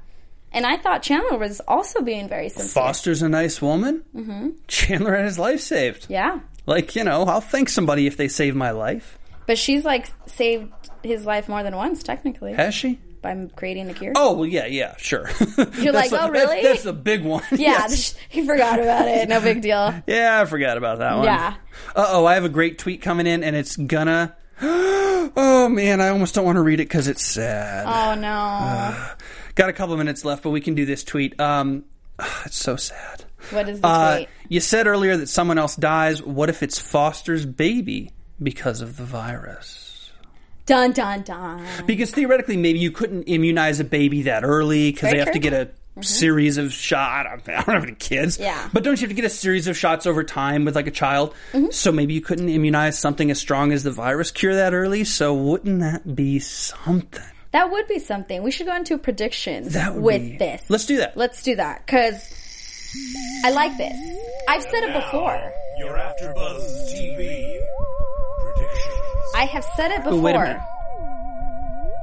And 0.51 0.65
I 0.65 0.77
thought 0.77 1.03
Chandler 1.03 1.37
was 1.37 1.61
also 1.67 2.01
being 2.01 2.27
very 2.27 2.49
sincere. 2.49 2.81
Foster's 2.81 3.21
a 3.21 3.29
nice 3.29 3.61
woman. 3.61 4.03
Mm-hmm. 4.15 4.49
Chandler 4.67 5.15
had 5.15 5.25
his 5.25 5.37
life 5.37 5.61
saved. 5.61 6.07
Yeah. 6.09 6.39
Like, 6.65 6.95
you 6.95 7.03
know, 7.03 7.23
I'll 7.23 7.41
thank 7.41 7.69
somebody 7.69 8.07
if 8.07 8.17
they 8.17 8.27
save 8.27 8.55
my 8.55 8.71
life. 8.71 9.17
But 9.45 9.57
she's 9.57 9.85
like 9.85 10.07
saved 10.27 10.71
his 11.03 11.25
life 11.25 11.47
more 11.47 11.63
than 11.63 11.75
once, 11.75 12.03
technically, 12.03 12.53
Has 12.53 12.73
she? 12.73 12.99
By 13.22 13.47
creating 13.55 13.88
the 13.88 13.93
cure. 13.93 14.13
Oh, 14.15 14.34
well, 14.34 14.45
yeah, 14.45 14.65
yeah, 14.65 14.95
sure. 14.97 15.30
You're 15.80 15.93
like, 15.93 16.11
oh, 16.13 16.30
really? 16.30 16.61
That's, 16.61 16.84
that's 16.84 16.86
a 16.86 16.93
big 16.93 17.24
one. 17.24 17.43
yeah, 17.51 17.57
Yes. 17.88 18.15
he 18.30 18.45
forgot 18.45 18.80
about 18.80 19.07
it. 19.07 19.28
No 19.30 19.39
big 19.41 19.61
deal. 19.61 19.93
Yeah, 20.07 20.41
I 20.41 20.45
forgot 20.45 20.78
about 20.78 20.99
that 20.99 21.15
one. 21.17 21.26
Yeah. 21.26 21.55
Uh 21.95 22.05
oh, 22.09 22.26
I 22.26 22.36
have 22.36 22.45
a 22.45 22.49
great 22.49 22.78
tweet 22.78 23.01
coming 23.01 23.28
in, 23.28 23.43
and 23.43 23.55
it's 23.55 23.76
gonna. 23.76 24.36
Oh 25.36 25.70
man, 25.70 26.01
I 26.01 26.09
almost 26.09 26.34
don't 26.34 26.45
want 26.45 26.55
to 26.55 26.61
read 26.61 26.80
it 26.80 26.88
because 26.88 27.07
it's 27.07 27.24
sad. 27.24 27.86
Oh 27.86 28.20
no. 28.20 28.97
Got 29.55 29.70
a 29.70 29.74
couple 29.74 29.95
minutes 29.97 30.26
left, 30.26 30.43
but 30.43 30.49
we 30.49 30.61
can 30.61 30.74
do 30.76 30.86
this 30.86 31.03
tweet. 31.03 31.39
Um, 31.39 31.84
it's 32.45 32.55
so 32.57 32.76
sad. 32.78 33.26
What 33.51 33.70
is 33.70 33.80
the 33.82 33.88
Uh, 33.88 34.15
tweet? 34.17 34.30
you 34.47 34.59
said 34.59 34.88
earlier 34.88 35.17
that 35.17 35.28
someone 35.30 35.57
else 35.57 35.76
dies. 35.76 36.24
What 36.24 36.49
if 36.49 36.63
it's 36.63 36.80
Foster's 36.80 37.45
baby 37.45 38.11
because 38.41 38.82
of 38.82 38.97
the 38.97 39.03
virus? 39.03 39.88
Dun 40.70 40.91
dun 40.91 41.24
dun. 41.24 41.65
Because 41.88 42.11
theoretically, 42.11 42.55
maybe 42.55 42.78
you 42.78 42.91
couldn't 42.91 43.24
immunize 43.24 43.80
a 43.80 43.84
baby 43.84 44.22
that 44.24 44.43
early 44.43 44.91
because 44.91 45.09
they 45.11 45.17
have 45.17 45.32
to 45.32 45.39
get 45.39 45.51
a 45.51 45.70
series 46.03 46.59
of 46.59 46.72
shot. 46.72 47.26
I 47.28 47.38
don't 47.38 47.65
have 47.65 47.82
any 47.84 47.95
kids. 47.95 48.38
Yeah. 48.38 48.70
But 48.72 48.84
don't 48.84 48.93
you 49.01 49.07
have 49.07 49.09
to 49.09 49.15
get 49.15 49.26
a 49.26 49.32
series 49.32 49.67
of 49.67 49.76
shots 49.76 50.05
over 50.05 50.24
time 50.24 50.65
with 50.65 50.76
like 50.76 50.86
a 50.86 50.91
child? 50.91 51.34
Mm-hmm. 51.53 51.72
So 51.72 51.91
maybe 51.91 52.13
you 52.13 52.22
couldn't 52.22 52.49
immunize 52.49 52.99
something 52.99 53.32
as 53.32 53.39
strong 53.39 53.72
as 53.72 53.82
the 53.82 53.89
virus 53.89 54.30
cure 54.30 54.53
that 54.53 54.76
early. 54.76 55.05
So 55.05 55.34
wouldn't 55.34 55.80
that 55.80 56.15
be 56.15 56.38
something? 56.38 57.24
That 57.51 57.72
would 57.72 57.88
be 57.88 57.97
something. 57.97 58.43
We 58.43 58.51
should 58.51 58.67
go 58.67 58.76
into 58.76 58.99
predictions 58.99 59.74
That 59.74 59.95
with 59.95 60.22
be- 60.22 60.38
this. 60.38 60.63
Let's 60.70 60.86
do 60.86 60.97
that. 60.97 61.17
Let's 61.17 61.41
do 61.41 61.55
that 61.55 61.84
because 61.84 62.15
I 63.43 63.49
like 63.49 63.76
this. 63.76 63.97
I've 64.47 64.61
said 64.61 64.84
it 64.84 64.93
before. 64.93 65.51
You're 65.80 65.97
after 65.97 66.32
AfterBuzz 66.32 66.93
TV 66.93 67.57
predictions. 67.57 67.99
I 69.39 69.45
have 69.45 69.63
said 69.77 69.91
it 69.91 70.03
before. 70.03 70.19
wait 70.21 70.35
a 70.35 70.39
minute. 70.39 70.61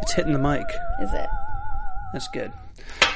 It's 0.02 0.12
hitting 0.14 0.32
the 0.32 0.38
mic. 0.38 0.66
Is 1.02 1.12
it? 1.12 1.28
That's 2.14 2.28
good. 2.28 2.50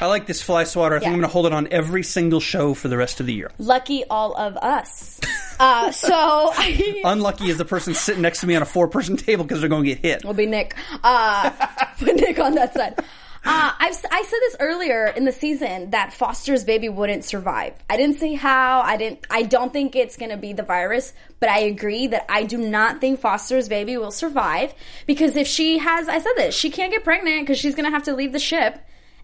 I 0.01 0.07
like 0.07 0.27
this 0.27 0.43
fly 0.43 0.65
swatter. 0.65 0.97
I 0.97 0.99
think 0.99 1.07
Yeah. 1.09 1.13
I'm 1.15 1.21
going 1.21 1.29
to 1.29 1.33
hold 1.33 1.47
it 1.47 1.53
on 1.55 1.69
every 1.71 2.03
single 2.03 2.41
show 2.41 2.75
for 2.75 2.89
the 2.89 2.97
rest 2.99 3.21
of 3.21 3.27
the 3.27 3.33
year. 3.33 3.51
Lucky 3.59 4.05
all 4.11 4.35
of 4.35 4.57
us. 4.59 5.21
uh, 5.59 5.91
so 5.91 6.13
I 6.13 7.01
Unlucky 7.05 7.49
is 7.49 7.57
the 7.59 7.65
person 7.65 7.95
sitting 7.95 8.21
next 8.23 8.41
to 8.41 8.47
me 8.47 8.55
on 8.57 8.63
a 8.63 8.67
four 8.67 8.89
person 8.89 9.17
table 9.17 9.45
because 9.45 9.61
they're 9.61 9.71
going 9.71 9.85
to 9.85 9.89
get 9.95 9.99
hit. 9.99 10.25
will 10.25 10.35
be 10.35 10.47
Nick. 10.47 10.75
Uh, 11.03 11.51
put 11.99 12.17
Nick 12.17 12.39
on 12.39 12.55
that 12.57 12.75
side. 12.75 12.99
Uh, 13.43 13.73
I 13.81 13.91
said 13.93 14.39
this 14.41 14.57
earlier 14.61 15.07
in 15.07 15.25
the 15.25 15.33
season 15.33 15.91
that 15.91 16.13
Foster's 16.13 16.63
baby 16.63 16.89
wouldn't 16.89 17.25
survive. 17.25 17.75
I 17.89 17.97
didn't 17.97 18.19
say 18.19 18.35
how. 18.35 18.83
I 18.83 18.97
didn't. 18.97 19.27
I 19.31 19.43
don't 19.43 19.73
think 19.73 19.97
it's 19.97 20.17
going 20.17 20.31
to 20.31 20.37
be 20.37 20.53
the 20.53 20.63
virus, 20.63 21.15
but 21.39 21.49
I 21.49 21.61
agree 21.61 22.07
that 22.09 22.27
I 22.29 22.45
do 22.45 22.59
not 22.59 23.01
think 23.01 23.21
Foster's 23.21 23.69
baby 23.69 23.97
will 23.97 24.11
survive 24.11 24.75
because 25.07 25.37
if 25.37 25.47
she 25.47 25.79
has, 25.79 26.09
I 26.09 26.19
said 26.19 26.33
this, 26.37 26.55
she 26.55 26.71
can't 26.71 26.93
get 26.93 27.03
pregnant 27.03 27.41
because 27.41 27.59
she's 27.59 27.75
going 27.75 27.87
to 27.87 27.91
have 27.91 28.05
to 28.05 28.15
leave 28.15 28.33
the 28.33 28.39
ship, 28.39 28.79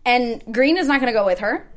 and 0.05 0.43
Green 0.51 0.79
is 0.79 0.89
not 0.89 1.01
going 1.01 1.13
to 1.13 1.19
go 1.19 1.27
with 1.27 1.41
her. 1.41 1.69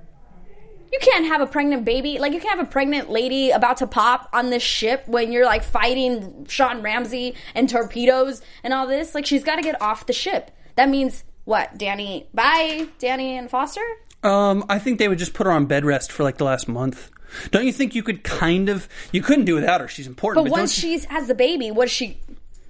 You 0.91 0.99
can't 0.99 1.25
have 1.25 1.41
a 1.41 1.45
pregnant 1.45 1.85
baby. 1.85 2.17
Like, 2.19 2.33
you 2.33 2.39
can't 2.39 2.57
have 2.57 2.67
a 2.67 2.71
pregnant 2.71 3.11
lady 3.11 3.51
about 3.51 3.77
to 3.77 3.87
pop 3.87 4.29
on 4.33 4.49
this 4.49 4.63
ship 4.63 5.07
when 5.07 5.31
you're 5.31 5.45
like 5.45 5.63
fighting 5.63 6.47
Sean 6.49 6.81
Ramsey 6.81 7.35
and 7.53 7.69
torpedoes 7.69 8.41
and 8.63 8.73
all 8.73 8.87
this. 8.87 9.13
Like, 9.13 9.25
she's 9.25 9.43
got 9.43 9.57
to 9.57 9.61
get 9.61 9.79
off 9.81 10.07
the 10.07 10.13
ship. 10.13 10.49
That 10.75 10.89
means 10.89 11.23
what? 11.49 11.79
Danny, 11.79 12.27
bye, 12.31 12.87
Danny 12.99 13.35
and 13.35 13.49
Foster? 13.49 13.81
Um, 14.21 14.63
I 14.69 14.77
think 14.77 14.99
they 14.99 15.07
would 15.07 15.17
just 15.17 15.33
put 15.33 15.47
her 15.47 15.51
on 15.51 15.65
bed 15.65 15.83
rest 15.83 16.11
for 16.11 16.21
like 16.21 16.37
the 16.37 16.43
last 16.43 16.67
month. 16.67 17.09
Don't 17.49 17.65
you 17.65 17.73
think 17.73 17.95
you 17.95 18.03
could 18.03 18.23
kind 18.23 18.69
of? 18.69 18.87
You 19.11 19.23
couldn't 19.23 19.45
do 19.45 19.55
without 19.55 19.81
her. 19.81 19.87
She's 19.87 20.05
important. 20.05 20.45
But 20.45 20.51
But, 20.51 20.59
once 20.59 20.71
she 20.73 20.99
has 20.99 21.27
the 21.27 21.33
baby, 21.33 21.71
what 21.71 21.85
does 21.85 21.91
she 21.91 22.19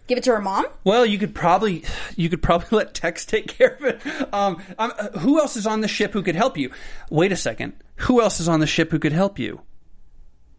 give 0.07 0.17
it 0.17 0.23
to 0.23 0.31
her 0.31 0.41
mom? 0.41 0.65
well, 0.85 1.05
you 1.05 1.17
could 1.17 1.35
probably 1.35 1.83
you 2.15 2.29
could 2.29 2.41
probably 2.41 2.67
let 2.77 2.93
Tex 2.93 3.25
take 3.25 3.49
care 3.49 3.75
of 3.75 3.83
it. 3.83 4.33
Um, 4.33 4.61
um, 4.77 4.91
who 5.19 5.39
else 5.39 5.57
is 5.57 5.67
on 5.67 5.81
the 5.81 5.89
ship 5.89 6.13
who 6.13 6.23
could 6.23 6.35
help 6.35 6.57
you? 6.57 6.71
Wait 7.09 7.33
a 7.33 7.37
second. 7.37 7.73
Who 7.97 8.21
else 8.21 8.39
is 8.39 8.47
on 8.47 8.61
the 8.61 8.67
ship 8.67 8.91
who 8.91 8.99
could 8.99 9.11
help 9.11 9.37
you? 9.39 9.59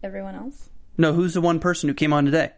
Everyone 0.03 0.35
else? 0.35 0.69
No, 0.99 1.15
who's 1.15 1.33
the 1.33 1.41
one 1.41 1.59
person 1.59 1.89
who 1.89 1.95
came 1.95 2.13
on 2.13 2.27
today? 2.27 2.53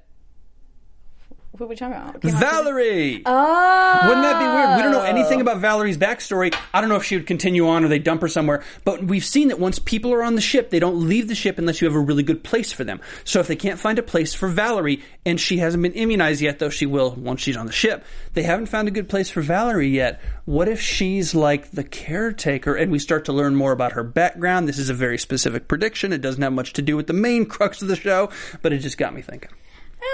Who 1.59 1.65
are 1.65 1.67
we 1.67 1.77
talking 1.77 1.95
about? 1.95 2.23
Came 2.23 2.35
Valerie. 2.35 3.23
Oh. 3.27 4.09
Wouldn't 4.09 4.23
that 4.23 4.39
be 4.39 4.47
weird? 4.47 4.77
We 4.77 4.83
don't 4.83 4.93
know 4.93 5.03
anything 5.03 5.43
about 5.43 5.59
Valerie's 5.59 5.99
backstory. 5.99 6.55
I 6.73 6.81
don't 6.81 6.89
know 6.89 6.97
if 6.97 7.05
she 7.05 7.15
would 7.15 7.27
continue 7.27 7.69
on 7.69 7.85
or 7.85 7.89
they 7.89 7.99
dump 7.99 8.23
her 8.23 8.29
somewhere. 8.29 8.65
But 8.85 9.05
we've 9.05 9.25
seen 9.25 9.49
that 9.49 9.59
once 9.61 9.79
people 9.79 10.15
are 10.15 10.23
on 10.23 10.35
the 10.35 10.41
ship, 10.41 10.71
they 10.71 10.79
don't 10.79 11.07
leave 11.07 11.29
the 11.29 11.35
ship 11.35 11.59
unless 11.59 11.83
you 11.83 11.87
have 11.87 11.95
a 11.95 12.01
really 12.01 12.23
good 12.23 12.43
place 12.43 12.73
for 12.73 12.85
them. 12.85 13.03
So 13.25 13.39
if 13.39 13.49
they 13.49 13.57
can't 13.57 13.79
find 13.79 13.99
a 13.99 14.03
place 14.03 14.33
for 14.33 14.49
Valerie, 14.49 15.03
and 15.27 15.39
she 15.39 15.59
hasn't 15.59 15.83
been 15.83 15.93
immunized 15.93 16.41
yet, 16.41 16.59
though 16.59 16.71
she 16.71 16.87
will 16.87 17.11
once 17.13 17.43
she's 17.43 17.57
on 17.57 17.67
the 17.67 17.73
ship, 17.73 18.03
they 18.33 18.45
haven't 18.45 18.67
found 18.67 18.89
a 18.89 18.93
good 18.93 19.11
place 19.11 19.29
for 19.29 19.43
Valerie 19.43 19.91
yet. 19.91 20.23
What 20.47 20.69
if 20.69 20.81
she's 20.81 21.35
like 21.35 21.71
the 21.71 21.85
caretaker 21.85 22.75
and 22.75 22.91
we 22.91 22.99
start 22.99 23.27
to 23.27 23.33
learn 23.35 23.55
more 23.55 23.73
about 23.73 23.93
her 23.93 24.03
background? 24.03 24.69
This 24.69 24.79
is 24.79 24.89
a 24.89 24.95
very 24.95 25.19
specific 25.19 25.69
prediction. 25.69 26.15
It 26.15 26.23
doesn't 26.23 26.43
have 26.43 26.55
much 26.55 26.73
to 26.75 26.83
do 26.83 26.97
with 26.97 27.09
the 27.09 27.13
main 27.13 27.45
crux 27.53 27.83
of 27.83 27.89
the 27.89 27.97
show, 27.97 28.31
but 28.63 28.73
it 28.73 28.79
just 28.79 28.97
got 28.97 29.13
me 29.13 29.21
thinking. 29.21 29.51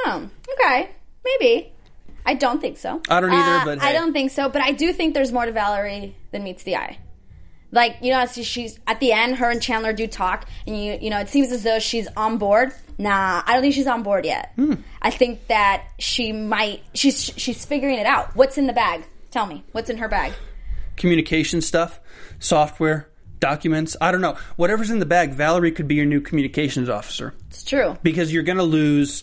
Oh, 0.04 0.28
okay. 0.54 0.90
Maybe. 1.40 1.72
I 2.26 2.34
don't 2.34 2.60
think 2.60 2.76
so. 2.76 3.00
I 3.08 3.20
don't 3.20 3.32
either, 3.32 3.58
Uh, 3.58 3.64
but 3.64 3.82
I 3.82 3.92
don't 3.92 4.12
think 4.12 4.30
so. 4.30 4.48
But 4.48 4.62
I 4.62 4.72
do 4.72 4.92
think 4.92 5.14
there's 5.14 5.32
more 5.32 5.46
to 5.46 5.52
Valerie 5.52 6.14
than 6.30 6.44
meets 6.44 6.62
the 6.62 6.76
eye. 6.76 6.98
Like 7.70 7.96
you 8.02 8.10
know, 8.12 8.24
she's, 8.26 8.46
she's 8.46 8.78
at 8.86 8.98
the 9.00 9.12
end. 9.12 9.36
Her 9.36 9.50
and 9.50 9.60
Chandler 9.62 9.92
do 9.92 10.06
talk, 10.06 10.48
and 10.66 10.76
you 10.82 10.98
you 11.00 11.10
know, 11.10 11.18
it 11.20 11.28
seems 11.28 11.52
as 11.52 11.62
though 11.62 11.78
she's 11.78 12.06
on 12.16 12.38
board. 12.38 12.72
Nah, 12.98 13.42
I 13.46 13.52
don't 13.52 13.62
think 13.62 13.74
she's 13.74 13.86
on 13.86 14.02
board 14.02 14.24
yet. 14.24 14.52
Hmm. 14.56 14.74
I 15.02 15.10
think 15.10 15.46
that 15.48 15.84
she 15.98 16.32
might. 16.32 16.82
She's 16.94 17.32
she's 17.36 17.64
figuring 17.64 17.98
it 17.98 18.06
out. 18.06 18.34
What's 18.34 18.56
in 18.58 18.66
the 18.66 18.72
bag? 18.72 19.04
Tell 19.30 19.46
me, 19.46 19.64
what's 19.72 19.90
in 19.90 19.98
her 19.98 20.08
bag? 20.08 20.32
communication 20.96 21.60
stuff, 21.60 22.00
software, 22.40 23.08
documents. 23.38 23.96
I 24.00 24.10
don't 24.10 24.20
know. 24.20 24.36
Whatever's 24.56 24.90
in 24.90 24.98
the 24.98 25.06
bag, 25.06 25.32
Valerie 25.32 25.70
could 25.70 25.86
be 25.86 25.94
your 25.94 26.06
new 26.06 26.20
communications 26.20 26.88
officer 26.88 27.34
It's 27.50 27.62
true. 27.62 27.96
because 28.02 28.32
you're 28.32 28.42
going 28.42 28.58
to 28.58 28.64
lose 28.64 29.22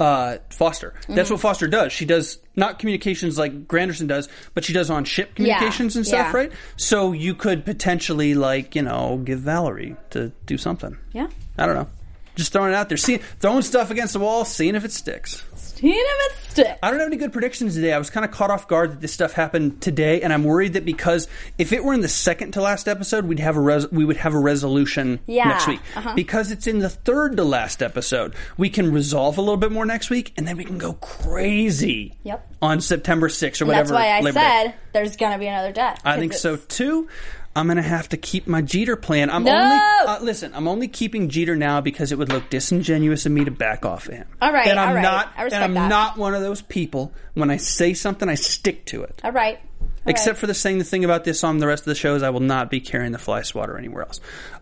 uh, 0.00 0.38
Foster. 0.50 0.94
That's 1.08 1.28
Mm-hmm. 1.28 1.34
what 1.34 1.40
Foster 1.40 1.68
does. 1.68 1.92
She 1.92 2.04
does 2.04 2.38
not 2.56 2.78
communications 2.78 3.38
like 3.38 3.66
Granderson 3.66 4.06
does, 4.08 4.28
but 4.54 4.64
she 4.64 4.72
does 4.72 4.90
on 4.90 5.04
ship 5.04 5.34
communications 5.34 5.96
and 5.96 6.06
stuff, 6.06 6.32
yeah. 6.32 6.36
right? 6.36 6.52
So 6.76 7.12
you 7.12 7.34
could 7.34 7.64
potentially, 7.64 8.34
like, 8.34 8.74
you 8.74 8.82
know, 8.82 9.20
give 9.24 9.40
Valerie 9.40 9.96
to 10.10 10.32
do 10.46 10.58
something. 10.58 10.96
Yeah. 11.12 11.28
I 11.58 11.66
don't 11.66 11.76
know. 11.76 11.88
Just 12.34 12.52
throwing 12.52 12.72
it 12.72 12.74
out 12.76 12.88
there, 12.88 12.96
seeing, 12.96 13.18
throwing 13.40 13.62
stuff 13.62 13.90
against 13.90 14.14
the 14.14 14.18
wall, 14.20 14.44
seeing 14.44 14.74
if 14.74 14.84
it 14.84 14.92
sticks. 14.92 15.44
Seeing 15.54 15.94
if 15.96 16.32
it 16.32 16.50
sticks. 16.50 16.78
I 16.82 16.90
don't 16.90 17.00
have 17.00 17.08
any 17.08 17.16
good 17.16 17.32
predictions 17.32 17.74
today. 17.74 17.92
I 17.92 17.98
was 17.98 18.08
kind 18.08 18.24
of 18.24 18.30
caught 18.30 18.50
off 18.50 18.68
guard 18.68 18.92
that 18.92 19.00
this 19.00 19.12
stuff 19.12 19.32
happened 19.32 19.82
today, 19.82 20.22
and 20.22 20.32
I'm 20.32 20.44
worried 20.44 20.72
that 20.74 20.84
because 20.84 21.28
if 21.58 21.72
it 21.72 21.84
were 21.84 21.92
in 21.92 22.00
the 22.00 22.08
second 22.08 22.52
to 22.52 22.62
last 22.62 22.88
episode, 22.88 23.26
we'd 23.26 23.40
have 23.40 23.56
a 23.56 23.60
res- 23.60 23.90
we 23.92 24.04
would 24.04 24.16
have 24.18 24.32
a 24.34 24.38
resolution 24.38 25.20
Yeah, 25.26 25.48
next 25.48 25.66
week. 25.68 25.80
uh-huh. 25.96 26.14
Because 26.14 26.50
it's 26.50 26.66
in 26.66 26.78
the 26.78 26.88
third 26.88 27.36
to 27.36 27.44
last 27.44 27.82
episode, 27.82 28.34
we 28.56 28.70
can 28.70 28.92
resolve 28.92 29.36
a 29.36 29.40
little 29.42 29.56
bit 29.58 29.72
more 29.72 29.84
next 29.84 30.08
week, 30.08 30.32
and 30.38 30.46
then 30.48 30.56
we 30.56 30.64
can 30.64 30.78
go 30.78 30.94
crazy. 30.94 32.16
Yep. 32.22 32.48
On 32.62 32.80
September 32.80 33.28
6th 33.28 33.60
or 33.60 33.64
And 33.64 33.68
whatever. 33.68 33.88
that's 33.88 33.92
why 33.92 34.08
I 34.08 34.20
Labor 34.20 34.38
Day. 34.38 34.62
said 34.64 34.74
there's 34.92 35.16
gonna 35.16 35.38
be 35.38 35.48
another 35.48 35.72
death. 35.72 36.00
I 36.04 36.16
think 36.18 36.32
so 36.32 36.56
too. 36.56 37.08
I'm 37.54 37.66
gonna 37.68 37.82
have 37.82 38.08
to 38.10 38.16
keep 38.16 38.46
my 38.46 38.62
Jeter 38.62 38.96
plan. 38.96 39.28
I'm 39.28 39.44
No! 39.44 39.52
only 39.52 39.76
uh, 40.06 40.18
listen. 40.22 40.52
I'm 40.54 40.66
only 40.66 40.88
keeping 40.88 41.28
Jeter 41.28 41.54
now 41.54 41.80
because 41.80 42.10
it 42.10 42.18
would 42.18 42.30
look 42.30 42.48
disingenuous 42.48 43.26
of 43.26 43.32
me 43.32 43.44
to 43.44 43.50
back 43.50 43.84
off 43.84 44.08
of 44.08 44.14
him. 44.14 44.26
All 44.40 44.52
right, 44.52 44.66
and 44.68 44.78
I'm 44.80 44.88
all 44.88 44.94
right. 44.94 45.02
not. 45.02 45.32
I 45.36 45.42
respect 45.42 45.62
and 45.62 45.64
I'm 45.64 45.74
that. 45.74 45.88
not 45.88 46.16
one 46.16 46.34
of 46.34 46.40
those 46.40 46.62
people. 46.62 47.12
When 47.34 47.50
I 47.50 47.58
say 47.58 47.92
something, 47.94 48.28
I 48.28 48.34
stick 48.36 48.86
to 48.86 49.02
it. 49.02 49.20
All 49.22 49.32
right. 49.32 49.58
All 49.80 49.88
Except 50.06 50.36
right. 50.36 50.40
for 50.40 50.46
the 50.46 50.54
saying 50.54 50.78
the 50.78 50.84
thing 50.84 51.04
about 51.04 51.24
this 51.24 51.44
on 51.44 51.58
the 51.58 51.66
rest 51.66 51.82
of 51.82 51.86
the 51.86 51.94
shows, 51.94 52.22
I 52.22 52.30
will 52.30 52.40
not 52.40 52.70
be 52.70 52.80
carrying 52.80 53.12
the 53.12 53.18
fly 53.18 53.42
swatter 53.42 53.76
anywhere 53.78 54.02
else. 54.04 54.20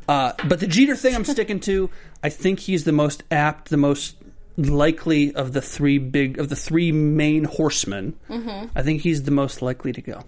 Uh, 0.08 0.32
but 0.48 0.60
the 0.60 0.66
Jeter 0.66 0.96
thing, 0.96 1.14
I'm 1.14 1.24
sticking 1.24 1.60
to. 1.60 1.88
I 2.22 2.28
think 2.28 2.58
he's 2.58 2.84
the 2.84 2.92
most 2.92 3.22
apt, 3.30 3.70
the 3.70 3.76
most 3.76 4.16
likely 4.56 5.34
of 5.34 5.52
the 5.52 5.62
three 5.62 5.98
big 5.98 6.38
of 6.38 6.48
the 6.48 6.56
three 6.56 6.92
main 6.92 7.44
horsemen. 7.44 8.16
Mm-hmm. 8.28 8.66
I 8.76 8.82
think 8.82 9.02
he's 9.02 9.22
the 9.22 9.30
most 9.30 9.62
likely 9.62 9.92
to 9.92 10.02
go. 10.02 10.22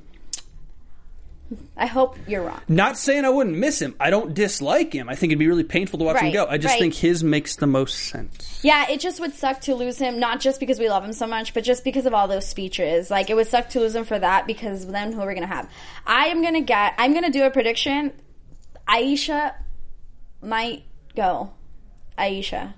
I 1.77 1.87
hope 1.87 2.17
you're 2.27 2.43
wrong. 2.43 2.61
Not 2.69 2.97
saying 2.97 3.25
I 3.25 3.31
wouldn't 3.31 3.57
miss 3.57 3.81
him. 3.81 3.95
I 3.99 4.11
don't 4.11 4.35
dislike 4.35 4.93
him. 4.93 5.09
I 5.09 5.15
think 5.15 5.31
it'd 5.31 5.39
be 5.39 5.49
really 5.49 5.65
painful 5.65 5.99
to 5.99 6.05
watch 6.05 6.21
him 6.21 6.33
go. 6.33 6.47
I 6.47 6.59
just 6.59 6.75
right. 6.75 6.81
think 6.81 6.95
his 6.95 7.25
makes 7.25 7.57
the 7.57 7.67
most 7.67 7.99
sense. 7.99 8.61
Yeah, 8.63 8.91
it 8.91 9.01
just 9.01 9.21
would 9.21 9.35
suck 9.35 9.61
to 9.63 9.75
lose 9.75 9.99
him, 9.99 10.19
not 10.21 10.41
just 10.41 10.61
because 10.61 10.79
we 10.79 10.89
love 10.89 11.05
him 11.05 11.13
so 11.13 11.27
much, 11.27 11.55
but 11.55 11.65
just 11.65 11.85
because 11.85 12.07
of 12.07 12.15
all 12.15 12.29
those 12.29 12.47
speeches. 12.47 13.11
Like, 13.11 13.31
it 13.31 13.35
would 13.35 13.47
suck 13.47 13.71
to 13.71 13.81
lose 13.81 13.95
him 13.95 14.05
for 14.05 14.19
that 14.19 14.47
because 14.47 14.87
then 14.87 15.13
who 15.13 15.21
are 15.21 15.27
we 15.27 15.35
going 15.35 15.49
to 15.49 15.55
have? 15.55 15.69
I 16.07 16.27
am 16.27 16.43
going 16.43 16.55
to 16.55 16.61
get, 16.61 16.95
I'm 16.99 17.13
going 17.13 17.25
to 17.25 17.31
do 17.31 17.45
a 17.45 17.51
prediction. 17.51 18.13
Aisha 18.89 19.55
might 20.41 20.85
go. 21.17 21.53
Aisha, 22.19 22.75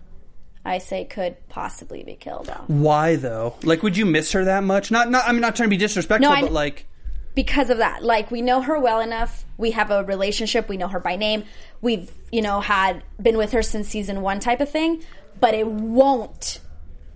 I 0.64 0.78
say, 0.78 1.04
could 1.04 1.48
possibly 1.48 2.02
be 2.04 2.14
killed 2.14 2.48
off. 2.48 2.68
Why 2.68 3.16
though? 3.16 3.56
Like, 3.62 3.82
would 3.82 3.96
you 3.96 4.06
miss 4.06 4.32
her 4.32 4.44
that 4.44 4.64
much? 4.64 4.90
Not, 4.90 5.10
not. 5.10 5.24
I'm 5.26 5.40
not 5.40 5.56
trying 5.56 5.68
to 5.68 5.70
be 5.70 5.76
disrespectful, 5.76 6.32
No, 6.32 6.40
but 6.40 6.52
like, 6.52 6.86
because 7.34 7.70
of 7.70 7.78
that. 7.78 8.02
Like 8.02 8.30
we 8.30 8.42
know 8.42 8.60
her 8.60 8.78
well 8.78 9.00
enough. 9.00 9.44
We 9.56 9.72
have 9.72 9.90
a 9.90 10.04
relationship. 10.04 10.68
We 10.68 10.76
know 10.76 10.88
her 10.88 11.00
by 11.00 11.16
name. 11.16 11.44
We've, 11.80 12.10
you 12.30 12.42
know, 12.42 12.60
had 12.60 13.02
been 13.20 13.36
with 13.36 13.52
her 13.52 13.62
since 13.62 13.88
season 13.88 14.22
1 14.22 14.40
type 14.40 14.60
of 14.60 14.70
thing, 14.70 15.02
but 15.40 15.54
it 15.54 15.66
won't 15.66 16.60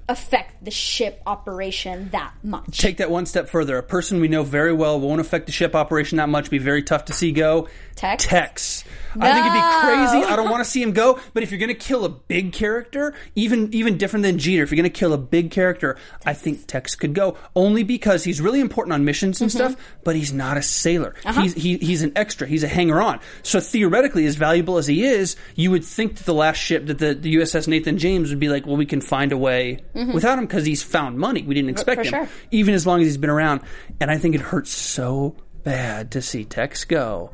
affect 0.09 0.65
the 0.65 0.71
ship 0.71 1.23
operation 1.27 2.09
that 2.11 2.33
much. 2.43 2.79
take 2.79 2.97
that 2.97 3.11
one 3.11 3.27
step 3.27 3.49
further. 3.49 3.77
A 3.79 3.83
person 3.83 4.21
we 4.21 4.29
know 4.29 4.43
very 4.43 4.73
well 4.73 4.99
won't 4.99 5.21
affect 5.21 5.47
the 5.47 5.53
ship 5.53 5.75
operation 5.75 6.17
that 6.17 6.29
much. 6.29 6.51
Be 6.51 6.59
very 6.59 6.83
tough 6.83 7.07
to 7.07 7.13
see 7.13 7.33
go. 7.33 7.69
Tex? 7.95 8.25
Tex. 8.27 8.85
I 9.21 9.33
think 9.33 9.47
it'd 9.47 9.53
be 9.53 9.87
crazy. 9.87 10.33
I 10.33 10.37
don't 10.37 10.51
want 10.51 10.65
to 10.65 10.71
see 10.71 10.83
him 10.83 10.93
go. 10.93 11.19
But 11.35 11.43
if 11.43 11.51
you're 11.51 11.59
going 11.59 11.69
to 11.69 11.75
kill 11.75 12.05
a 12.05 12.09
big 12.09 12.53
character, 12.53 13.15
even 13.35 13.73
even 13.75 13.99
different 13.99 14.23
than 14.23 14.39
Jeter, 14.39 14.63
if 14.63 14.71
you're 14.71 14.77
going 14.77 14.85
to 14.85 14.91
kill 14.91 15.13
a 15.13 15.19
big 15.19 15.51
character, 15.51 15.97
I 16.25 16.35
think 16.35 16.67
Tex 16.67 16.95
could 16.95 17.15
go. 17.15 17.37
Only 17.57 17.83
because 17.83 18.25
he's 18.25 18.41
really 18.41 18.61
important 18.61 18.93
on 18.93 19.05
missions 19.05 19.41
and 19.41 19.51
mm-hmm. 19.51 19.73
stuff, 19.73 19.99
but 20.05 20.15
he's 20.15 20.33
not 20.33 20.57
a 20.57 20.63
sailor. 20.63 21.15
Uh-huh. 21.25 21.43
He's 21.43 21.55
he, 21.55 21.79
he's 21.79 22.03
an 22.03 22.13
extra. 22.17 22.47
He's 22.47 22.63
a 22.63 22.69
hanger 22.69 23.01
on. 23.01 23.21
So 23.43 23.61
theoretically, 23.61 24.27
as 24.27 24.37
valuable 24.37 24.79
as 24.79 24.87
he 24.87 25.05
is, 25.05 25.37
you 25.55 25.71
would 25.71 25.85
think 25.85 26.17
that 26.17 26.27
the 26.27 26.35
last 26.35 26.59
ship, 26.59 26.87
that 26.87 26.99
the, 26.99 27.15
the 27.15 27.37
USS 27.37 27.67
Nathan 27.67 27.99
James, 27.99 28.31
would 28.31 28.41
be 28.41 28.49
like, 28.49 28.67
well, 28.67 28.77
we 28.77 28.87
can 28.87 29.01
find 29.01 29.33
a 29.33 29.39
way 29.39 29.81
Mm-hmm. 29.99 30.13
without 30.13 30.39
him 30.39 30.47
because 30.47 30.65
he's 30.65 30.83
found 30.83 31.19
money. 31.19 31.43
We 31.43 31.55
didn't 31.55 31.71
uh, 31.71 31.73
expect 31.73 31.97
for 31.97 32.05
him 32.05 32.27
sure. 32.27 32.29
even 32.53 32.75
as 32.75 32.87
long 32.87 33.01
as 33.01 33.07
he's 33.07 33.17
been 33.17 33.31
around. 33.31 33.63
And 34.01 34.11
I 34.11 34.19
think 34.19 34.37
it 34.37 34.41
hurts 34.41 34.71
so 34.71 35.35
bad 35.65 36.13
to 36.13 36.23
see 36.23 36.45
Tex 36.45 36.85
go. 36.85 37.33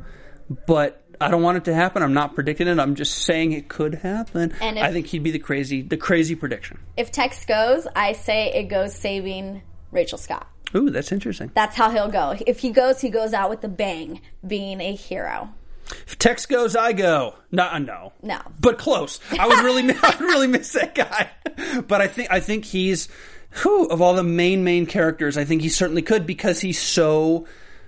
But 0.67 1.03
I 1.21 1.31
don't 1.31 1.43
want 1.43 1.59
it 1.59 1.65
to 1.67 1.75
happen. 1.75 2.03
I'm 2.03 2.15
not 2.15 2.35
predicting 2.35 2.67
it. 2.69 2.79
I'm 2.79 2.95
just 2.95 3.19
saying 3.19 3.53
it 3.53 3.69
could 3.69 3.97
happen. 3.97 4.55
And 4.61 4.79
if- 4.79 4.85
I 4.85 4.93
think 4.93 5.07
he'd 5.07 5.23
be 5.23 5.31
the 5.31 5.39
crazy, 5.39 5.83
the 5.83 5.97
crazy 5.97 6.35
prediction. 6.35 6.79
If 6.97 7.13
Tex 7.13 7.45
goes, 7.45 7.87
I 7.95 8.13
say 8.13 8.53
it 8.55 8.65
goes 8.65 8.95
saving 8.95 9.63
Rachel 9.91 10.19
Scott. 10.19 10.49
Ooh, 10.75 10.91
that's 10.91 11.13
interesting. 11.13 11.53
That's 11.55 11.77
how 11.77 11.91
he'll 11.91 12.11
go. 12.11 12.35
If 12.47 12.59
he 12.59 12.71
goes, 12.71 13.01
he 13.01 13.09
goes 13.09 13.33
out 13.33 13.49
with 13.49 13.63
a 13.63 13.69
bang, 13.69 14.21
being 14.45 14.81
a 14.81 14.95
hero. 14.95 15.51
If 16.07 16.19
Tex 16.19 16.47
goes, 16.47 16.75
I 16.77 16.93
go. 16.93 17.35
No, 17.53 17.77
no, 17.79 18.13
No. 18.23 18.41
but 18.61 18.79
close. 18.79 19.21
I 19.39 19.47
would 19.47 19.63
really, 19.65 19.83
I 20.03 20.09
would 20.11 20.21
really 20.21 20.47
miss 20.47 20.73
that 20.73 20.95
guy. 20.95 21.31
But 21.87 22.01
I 22.01 22.07
think, 22.09 22.31
I 22.31 22.41
think 22.41 22.65
he's, 22.65 23.09
who 23.51 23.87
of 23.89 24.01
all 24.01 24.15
the 24.15 24.23
main 24.23 24.65
main 24.65 24.87
characters, 24.87 25.37
I 25.37 25.45
think 25.45 25.63
he 25.63 25.69
certainly 25.69 26.03
could 26.03 26.27
because 26.27 26.61
he's 26.61 26.81
so. 26.81 27.47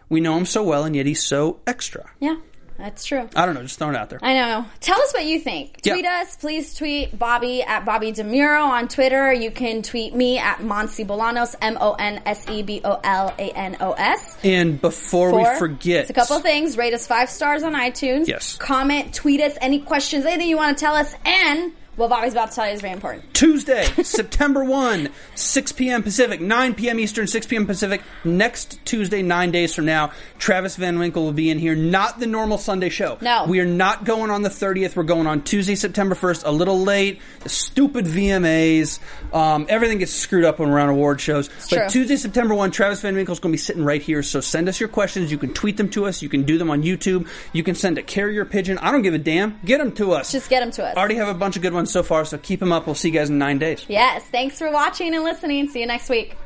We 0.08 0.20
know 0.20 0.36
him 0.36 0.46
so 0.46 0.62
well, 0.62 0.84
and 0.84 0.94
yet 0.94 1.06
he's 1.06 1.22
so 1.24 1.60
extra. 1.66 2.08
Yeah, 2.20 2.36
that's 2.78 3.04
true. 3.04 3.28
I 3.34 3.46
don't 3.46 3.54
know, 3.54 3.62
just 3.62 3.78
throwing 3.78 3.94
it 3.94 3.98
out 3.98 4.10
there. 4.10 4.18
I 4.22 4.34
know. 4.34 4.66
Tell 4.80 5.00
us 5.00 5.12
what 5.12 5.24
you 5.24 5.38
think. 5.40 5.80
Yeah. 5.84 5.94
Tweet 5.94 6.06
us. 6.06 6.36
Please 6.36 6.74
tweet 6.74 7.18
Bobby 7.18 7.62
at 7.62 7.84
Bobby 7.84 8.12
DeMuro 8.12 8.64
on 8.66 8.88
Twitter. 8.88 9.32
You 9.32 9.50
can 9.50 9.82
tweet 9.82 10.14
me 10.14 10.38
at 10.38 10.58
Monse 10.58 11.06
Bolanos, 11.06 11.54
M 11.60 11.78
O 11.80 11.92
N 11.94 12.22
S 12.26 12.48
E 12.48 12.62
B 12.62 12.80
O 12.84 13.00
L 13.02 13.34
A 13.38 13.50
N 13.50 13.76
O 13.80 13.92
S. 13.92 14.36
And 14.44 14.80
before 14.80 15.36
we 15.36 15.58
forget, 15.58 16.02
It's 16.02 16.10
a 16.10 16.14
couple 16.14 16.38
things. 16.40 16.76
Rate 16.76 16.94
us 16.94 17.06
five 17.06 17.30
stars 17.30 17.62
on 17.62 17.72
iTunes. 17.74 18.26
Yes. 18.28 18.56
Comment, 18.56 19.12
tweet 19.14 19.40
us 19.40 19.56
any 19.60 19.78
questions, 19.80 20.24
anything 20.24 20.48
you 20.48 20.56
want 20.56 20.76
to 20.76 20.84
tell 20.84 20.94
us, 20.94 21.14
and 21.24 21.72
what 21.96 22.10
Bobby's 22.10 22.32
about 22.32 22.50
to 22.50 22.56
tell 22.56 22.66
you 22.66 22.72
is 22.72 22.80
very 22.80 22.92
important. 22.92 23.32
Tuesday, 23.34 23.84
September 24.02 24.62
1, 24.64 25.08
6 25.34 25.72
p.m. 25.72 26.02
Pacific, 26.02 26.40
9 26.40 26.74
p.m. 26.74 27.00
Eastern, 27.00 27.26
6 27.26 27.46
p.m. 27.46 27.66
Pacific. 27.66 28.02
Next 28.24 28.84
Tuesday, 28.84 29.22
nine 29.22 29.50
days 29.50 29.74
from 29.74 29.86
now, 29.86 30.12
Travis 30.38 30.76
Van 30.76 30.98
Winkle 30.98 31.24
will 31.24 31.32
be 31.32 31.50
in 31.50 31.58
here. 31.58 31.74
Not 31.74 32.20
the 32.20 32.26
normal 32.26 32.58
Sunday 32.58 32.90
show. 32.90 33.16
No. 33.20 33.46
We 33.46 33.60
are 33.60 33.66
not 33.66 34.04
going 34.04 34.30
on 34.30 34.42
the 34.42 34.48
30th. 34.50 34.94
We're 34.94 35.04
going 35.04 35.26
on 35.26 35.42
Tuesday, 35.42 35.74
September 35.74 36.14
1st, 36.14 36.42
a 36.46 36.50
little 36.50 36.78
late. 36.80 37.20
The 37.40 37.48
stupid 37.48 38.04
VMAs. 38.04 38.98
Um, 39.32 39.66
everything 39.68 39.98
gets 39.98 40.12
screwed 40.12 40.44
up 40.44 40.58
when 40.58 40.70
we're 40.70 40.80
on 40.80 40.88
award 40.90 41.20
shows. 41.20 41.48
but 41.70 41.76
true. 41.76 41.88
Tuesday, 41.88 42.16
September 42.16 42.54
1, 42.54 42.70
Travis 42.72 43.00
Van 43.00 43.14
Winkle's 43.14 43.40
going 43.40 43.52
to 43.52 43.54
be 43.54 43.58
sitting 43.58 43.84
right 43.84 44.02
here. 44.02 44.22
So 44.22 44.40
send 44.40 44.68
us 44.68 44.78
your 44.78 44.88
questions. 44.88 45.30
You 45.30 45.38
can 45.38 45.54
tweet 45.54 45.76
them 45.78 45.88
to 45.90 46.06
us. 46.06 46.20
You 46.20 46.28
can 46.28 46.42
do 46.42 46.58
them 46.58 46.68
on 46.70 46.82
YouTube. 46.82 47.28
You 47.54 47.62
can 47.62 47.74
send 47.74 47.96
a 47.96 48.02
carrier 48.02 48.44
pigeon. 48.44 48.76
I 48.78 48.92
don't 48.92 49.02
give 49.02 49.14
a 49.14 49.18
damn. 49.18 49.58
Get 49.64 49.78
them 49.78 49.92
to 49.92 50.12
us. 50.12 50.30
Just 50.32 50.50
get 50.50 50.60
them 50.60 50.70
to 50.72 50.84
us. 50.84 50.94
I 50.96 51.00
already 51.00 51.14
have 51.16 51.28
a 51.28 51.34
bunch 51.34 51.56
of 51.56 51.62
good 51.62 51.72
ones 51.72 51.85
so 51.86 52.02
far, 52.02 52.24
so 52.24 52.38
keep 52.38 52.60
them 52.60 52.72
up. 52.72 52.86
We'll 52.86 52.94
see 52.94 53.08
you 53.08 53.14
guys 53.14 53.30
in 53.30 53.38
nine 53.38 53.58
days. 53.58 53.84
Yes. 53.88 54.24
Thanks 54.24 54.58
for 54.58 54.70
watching 54.70 55.14
and 55.14 55.24
listening. 55.24 55.68
See 55.68 55.80
you 55.80 55.86
next 55.86 56.08
week. 56.08 56.36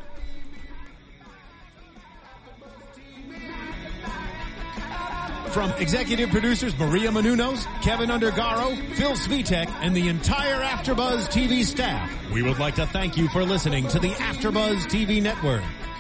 From 5.51 5.73
executive 5.81 6.31
producers 6.31 6.79
Maria 6.79 7.11
Menounos, 7.11 7.67
Kevin 7.83 8.09
Undergaro, 8.09 8.77
Phil 8.95 9.13
Svitek, 9.13 9.69
and 9.81 9.97
the 9.97 10.09
entire 10.09 10.61
AfterBuzz 10.63 11.29
TV 11.29 11.65
staff, 11.65 12.09
we 12.31 12.43
would 12.43 12.61
like 12.61 12.77
to 12.77 12.87
thank 12.87 13.17
you 13.17 13.27
for 13.29 13.43
listening 13.43 13.89
to 13.89 13.99
the 13.99 14.11
AfterBuzz 14.11 14.85
TV 14.87 15.21
network. 15.21 15.65